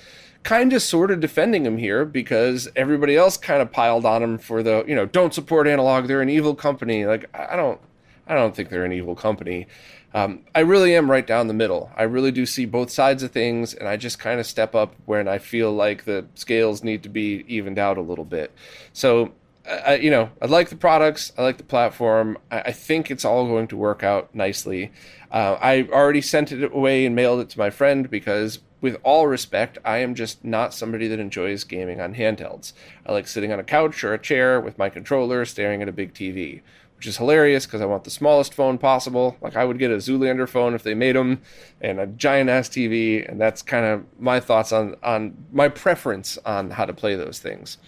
kind 0.44 0.74
of 0.74 0.82
sort 0.82 1.10
of 1.10 1.20
defending 1.20 1.64
him 1.66 1.78
here 1.78 2.04
because 2.04 2.68
everybody 2.76 3.16
else 3.16 3.36
kind 3.36 3.62
of 3.62 3.72
piled 3.72 4.04
on 4.04 4.22
him 4.22 4.38
for 4.38 4.62
the 4.62 4.84
you 4.86 4.94
know 4.94 5.06
don't 5.06 5.34
support 5.34 5.66
Analogue 5.66 6.06
they're 6.06 6.20
an 6.20 6.28
evil 6.28 6.54
company 6.54 7.06
like 7.06 7.24
i 7.34 7.56
don't 7.56 7.80
i 8.28 8.34
don't 8.34 8.54
think 8.54 8.68
they're 8.68 8.84
an 8.84 8.92
evil 8.92 9.16
company 9.16 9.66
um, 10.12 10.40
i 10.54 10.60
really 10.60 10.94
am 10.94 11.10
right 11.10 11.26
down 11.26 11.48
the 11.48 11.54
middle 11.54 11.90
i 11.96 12.02
really 12.02 12.30
do 12.30 12.44
see 12.46 12.66
both 12.66 12.90
sides 12.90 13.22
of 13.22 13.32
things 13.32 13.72
and 13.74 13.88
i 13.88 13.96
just 13.96 14.18
kind 14.18 14.38
of 14.38 14.46
step 14.46 14.74
up 14.74 14.94
when 15.06 15.26
i 15.26 15.38
feel 15.38 15.72
like 15.72 16.04
the 16.04 16.26
scales 16.34 16.84
need 16.84 17.02
to 17.02 17.08
be 17.08 17.44
evened 17.48 17.78
out 17.78 17.96
a 17.96 18.02
little 18.02 18.24
bit 18.24 18.52
so 18.92 19.32
I, 19.66 19.94
you 19.94 20.10
know, 20.10 20.28
I 20.42 20.44
like 20.44 20.68
the 20.68 20.76
products. 20.76 21.32
I 21.38 21.42
like 21.42 21.56
the 21.56 21.64
platform. 21.64 22.36
I, 22.50 22.60
I 22.60 22.72
think 22.72 23.10
it's 23.10 23.24
all 23.24 23.46
going 23.46 23.66
to 23.68 23.78
work 23.78 24.02
out 24.02 24.34
nicely. 24.34 24.92
Uh, 25.30 25.56
I 25.58 25.88
already 25.90 26.20
sent 26.20 26.52
it 26.52 26.70
away 26.70 27.06
and 27.06 27.16
mailed 27.16 27.40
it 27.40 27.48
to 27.50 27.58
my 27.58 27.70
friend 27.70 28.10
because 28.10 28.58
with 28.84 28.98
all 29.02 29.26
respect, 29.26 29.78
I 29.82 29.96
am 30.00 30.14
just 30.14 30.44
not 30.44 30.74
somebody 30.74 31.08
that 31.08 31.18
enjoys 31.18 31.64
gaming 31.64 32.02
on 32.02 32.16
handhelds. 32.16 32.74
I 33.06 33.12
like 33.12 33.26
sitting 33.26 33.50
on 33.50 33.58
a 33.58 33.64
couch 33.64 34.04
or 34.04 34.12
a 34.12 34.18
chair 34.18 34.60
with 34.60 34.76
my 34.76 34.90
controller 34.90 35.46
staring 35.46 35.80
at 35.80 35.88
a 35.88 35.92
big 35.92 36.12
TV, 36.12 36.60
which 36.98 37.06
is 37.06 37.16
hilarious 37.16 37.64
because 37.64 37.80
I 37.80 37.86
want 37.86 38.04
the 38.04 38.10
smallest 38.10 38.52
phone 38.52 38.76
possible. 38.76 39.38
Like 39.40 39.56
I 39.56 39.64
would 39.64 39.78
get 39.78 39.90
a 39.90 39.96
Zoolander 39.96 40.46
phone 40.46 40.74
if 40.74 40.82
they 40.82 40.92
made 40.92 41.16
them, 41.16 41.40
and 41.80 41.98
a 41.98 42.06
giant 42.06 42.50
ass 42.50 42.68
TV, 42.68 43.26
and 43.26 43.40
that's 43.40 43.62
kind 43.62 43.86
of 43.86 44.04
my 44.20 44.38
thoughts 44.38 44.70
on 44.70 44.96
on 45.02 45.34
my 45.50 45.70
preference 45.70 46.36
on 46.44 46.72
how 46.72 46.84
to 46.84 46.92
play 46.92 47.14
those 47.14 47.38
things. 47.38 47.78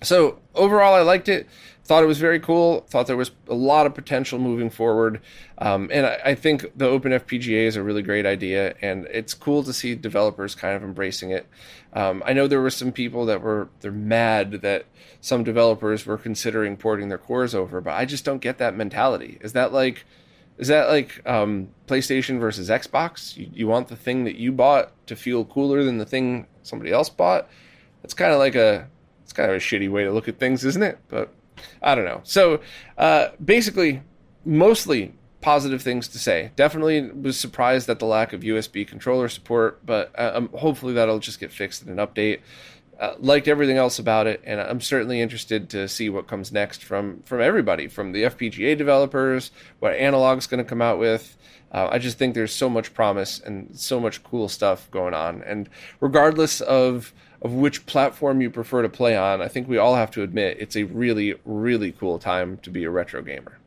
So 0.00 0.38
overall, 0.54 0.94
I 0.94 1.00
liked 1.00 1.28
it. 1.28 1.48
Thought 1.84 2.02
it 2.02 2.06
was 2.06 2.18
very 2.18 2.40
cool. 2.40 2.80
Thought 2.88 3.06
there 3.06 3.16
was 3.16 3.30
a 3.46 3.54
lot 3.54 3.84
of 3.84 3.94
potential 3.94 4.38
moving 4.38 4.70
forward, 4.70 5.20
um, 5.58 5.90
and 5.92 6.06
I, 6.06 6.20
I, 6.24 6.34
think 6.34 6.62
the 6.74 6.86
OpenFPGA 6.86 7.66
is 7.66 7.76
a 7.76 7.82
really 7.82 8.00
great 8.00 8.24
idea, 8.24 8.74
and 8.80 9.06
it's 9.10 9.34
cool 9.34 9.62
to 9.64 9.72
see 9.74 9.94
developers 9.94 10.54
kind 10.54 10.74
of 10.74 10.82
embracing 10.82 11.30
it. 11.30 11.46
Um, 11.92 12.22
I 12.24 12.32
know 12.32 12.48
there 12.48 12.62
were 12.62 12.70
some 12.70 12.90
people 12.90 13.26
that 13.26 13.42
were 13.42 13.68
they're 13.80 13.92
mad 13.92 14.62
that 14.62 14.86
some 15.20 15.44
developers 15.44 16.06
were 16.06 16.16
considering 16.16 16.78
porting 16.78 17.10
their 17.10 17.18
cores 17.18 17.54
over, 17.54 17.82
but 17.82 17.92
I 17.92 18.06
just 18.06 18.24
don't 18.24 18.40
get 18.40 18.56
that 18.58 18.74
mentality. 18.74 19.36
Is 19.42 19.52
that 19.52 19.72
like 19.72 20.06
is 20.56 20.68
that 20.68 20.88
like 20.88 21.20
um, 21.26 21.68
PlayStation 21.86 22.38
versus 22.38 22.70
Xbox? 22.70 23.36
You, 23.36 23.50
you 23.52 23.66
want 23.66 23.88
the 23.88 23.96
thing 23.96 24.24
that 24.24 24.36
you 24.36 24.52
bought 24.52 24.92
to 25.06 25.16
feel 25.16 25.44
cooler 25.44 25.82
than 25.84 25.98
the 25.98 26.06
thing 26.06 26.46
somebody 26.62 26.92
else 26.92 27.08
bought? 27.08 27.48
It's 28.02 28.14
kind 28.14 28.32
of 28.32 28.38
like 28.38 28.54
a 28.54 28.88
it's 29.22 29.32
kind 29.32 29.50
of 29.50 29.56
a 29.56 29.60
shitty 29.60 29.90
way 29.90 30.04
to 30.04 30.12
look 30.12 30.28
at 30.28 30.38
things, 30.38 30.64
isn't 30.64 30.82
it? 30.82 30.98
But 31.08 31.32
I 31.82 31.94
don't 31.94 32.04
know. 32.04 32.20
So 32.24 32.60
uh, 32.98 33.28
basically, 33.44 34.02
mostly 34.44 35.14
positive 35.44 35.82
things 35.82 36.08
to 36.08 36.18
say. 36.18 36.50
Definitely 36.56 37.10
was 37.10 37.38
surprised 37.38 37.88
at 37.90 37.98
the 37.98 38.06
lack 38.06 38.32
of 38.32 38.40
USB 38.40 38.88
controller 38.88 39.28
support, 39.28 39.84
but 39.84 40.10
uh, 40.18 40.32
um, 40.34 40.48
hopefully 40.54 40.94
that'll 40.94 41.18
just 41.18 41.38
get 41.38 41.52
fixed 41.52 41.82
in 41.82 41.90
an 41.90 42.04
update. 42.04 42.40
Uh, 42.98 43.14
liked 43.18 43.46
everything 43.46 43.76
else 43.76 43.98
about 43.98 44.26
it, 44.26 44.40
and 44.44 44.58
I'm 44.58 44.80
certainly 44.80 45.20
interested 45.20 45.68
to 45.70 45.86
see 45.86 46.08
what 46.08 46.28
comes 46.28 46.50
next 46.50 46.82
from 46.82 47.22
from 47.24 47.40
everybody, 47.40 47.88
from 47.88 48.12
the 48.12 48.22
FPGA 48.22 48.78
developers, 48.78 49.50
what 49.80 49.92
Analogue's 49.94 50.46
going 50.46 50.64
to 50.64 50.68
come 50.68 50.80
out 50.80 50.98
with. 50.98 51.36
Uh, 51.72 51.88
I 51.90 51.98
just 51.98 52.18
think 52.18 52.34
there's 52.34 52.54
so 52.54 52.70
much 52.70 52.94
promise 52.94 53.40
and 53.40 53.78
so 53.78 53.98
much 53.98 54.22
cool 54.22 54.48
stuff 54.48 54.88
going 54.92 55.12
on, 55.12 55.42
and 55.42 55.68
regardless 56.00 56.60
of 56.62 57.12
of 57.44 57.52
which 57.52 57.84
platform 57.84 58.40
you 58.40 58.50
prefer 58.50 58.80
to 58.80 58.88
play 58.88 59.14
on, 59.14 59.42
I 59.42 59.48
think 59.48 59.68
we 59.68 59.76
all 59.76 59.94
have 59.94 60.10
to 60.12 60.22
admit 60.22 60.56
it's 60.58 60.76
a 60.76 60.84
really, 60.84 61.34
really 61.44 61.92
cool 61.92 62.18
time 62.18 62.56
to 62.62 62.70
be 62.70 62.84
a 62.84 62.90
retro 62.90 63.20
gamer. 63.20 63.58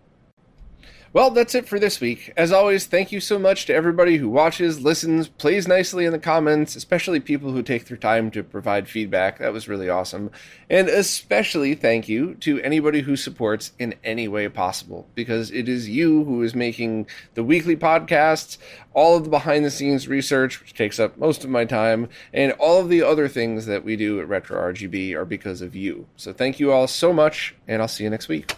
Well, 1.17 1.31
that's 1.31 1.55
it 1.55 1.67
for 1.67 1.79
this 1.79 1.99
week. 1.99 2.31
As 2.37 2.51
always, 2.51 2.85
thank 2.85 3.11
you 3.11 3.19
so 3.19 3.39
much 3.39 3.65
to 3.65 3.73
everybody 3.73 4.17
who 4.17 4.29
watches, 4.29 4.81
listens, 4.81 5.27
plays 5.27 5.67
nicely 5.67 6.05
in 6.05 6.11
the 6.11 6.19
comments, 6.19 6.75
especially 6.75 7.19
people 7.19 7.51
who 7.51 7.63
take 7.63 7.85
their 7.85 7.97
time 7.97 8.29
to 8.29 8.43
provide 8.43 8.87
feedback. 8.87 9.39
That 9.39 9.51
was 9.51 9.67
really 9.67 9.89
awesome. 9.89 10.29
And 10.69 10.87
especially 10.87 11.73
thank 11.73 12.07
you 12.07 12.35
to 12.41 12.61
anybody 12.61 13.01
who 13.01 13.15
supports 13.15 13.71
in 13.79 13.95
any 14.03 14.27
way 14.27 14.47
possible, 14.47 15.07
because 15.15 15.49
it 15.49 15.67
is 15.67 15.89
you 15.89 16.23
who 16.23 16.43
is 16.43 16.53
making 16.53 17.07
the 17.33 17.43
weekly 17.43 17.75
podcasts, 17.75 18.59
all 18.93 19.17
of 19.17 19.23
the 19.23 19.31
behind 19.31 19.65
the 19.65 19.71
scenes 19.71 20.07
research, 20.07 20.61
which 20.61 20.75
takes 20.75 20.99
up 20.99 21.17
most 21.17 21.43
of 21.43 21.49
my 21.49 21.65
time, 21.65 22.09
and 22.31 22.51
all 22.59 22.79
of 22.79 22.89
the 22.89 23.01
other 23.01 23.27
things 23.27 23.65
that 23.65 23.83
we 23.83 23.95
do 23.95 24.21
at 24.21 24.27
RetroRGB 24.27 25.15
are 25.15 25.25
because 25.25 25.63
of 25.63 25.75
you. 25.75 26.05
So 26.15 26.31
thank 26.31 26.59
you 26.59 26.71
all 26.71 26.85
so 26.85 27.11
much, 27.11 27.55
and 27.67 27.81
I'll 27.81 27.87
see 27.87 28.03
you 28.03 28.11
next 28.11 28.27
week. 28.27 28.53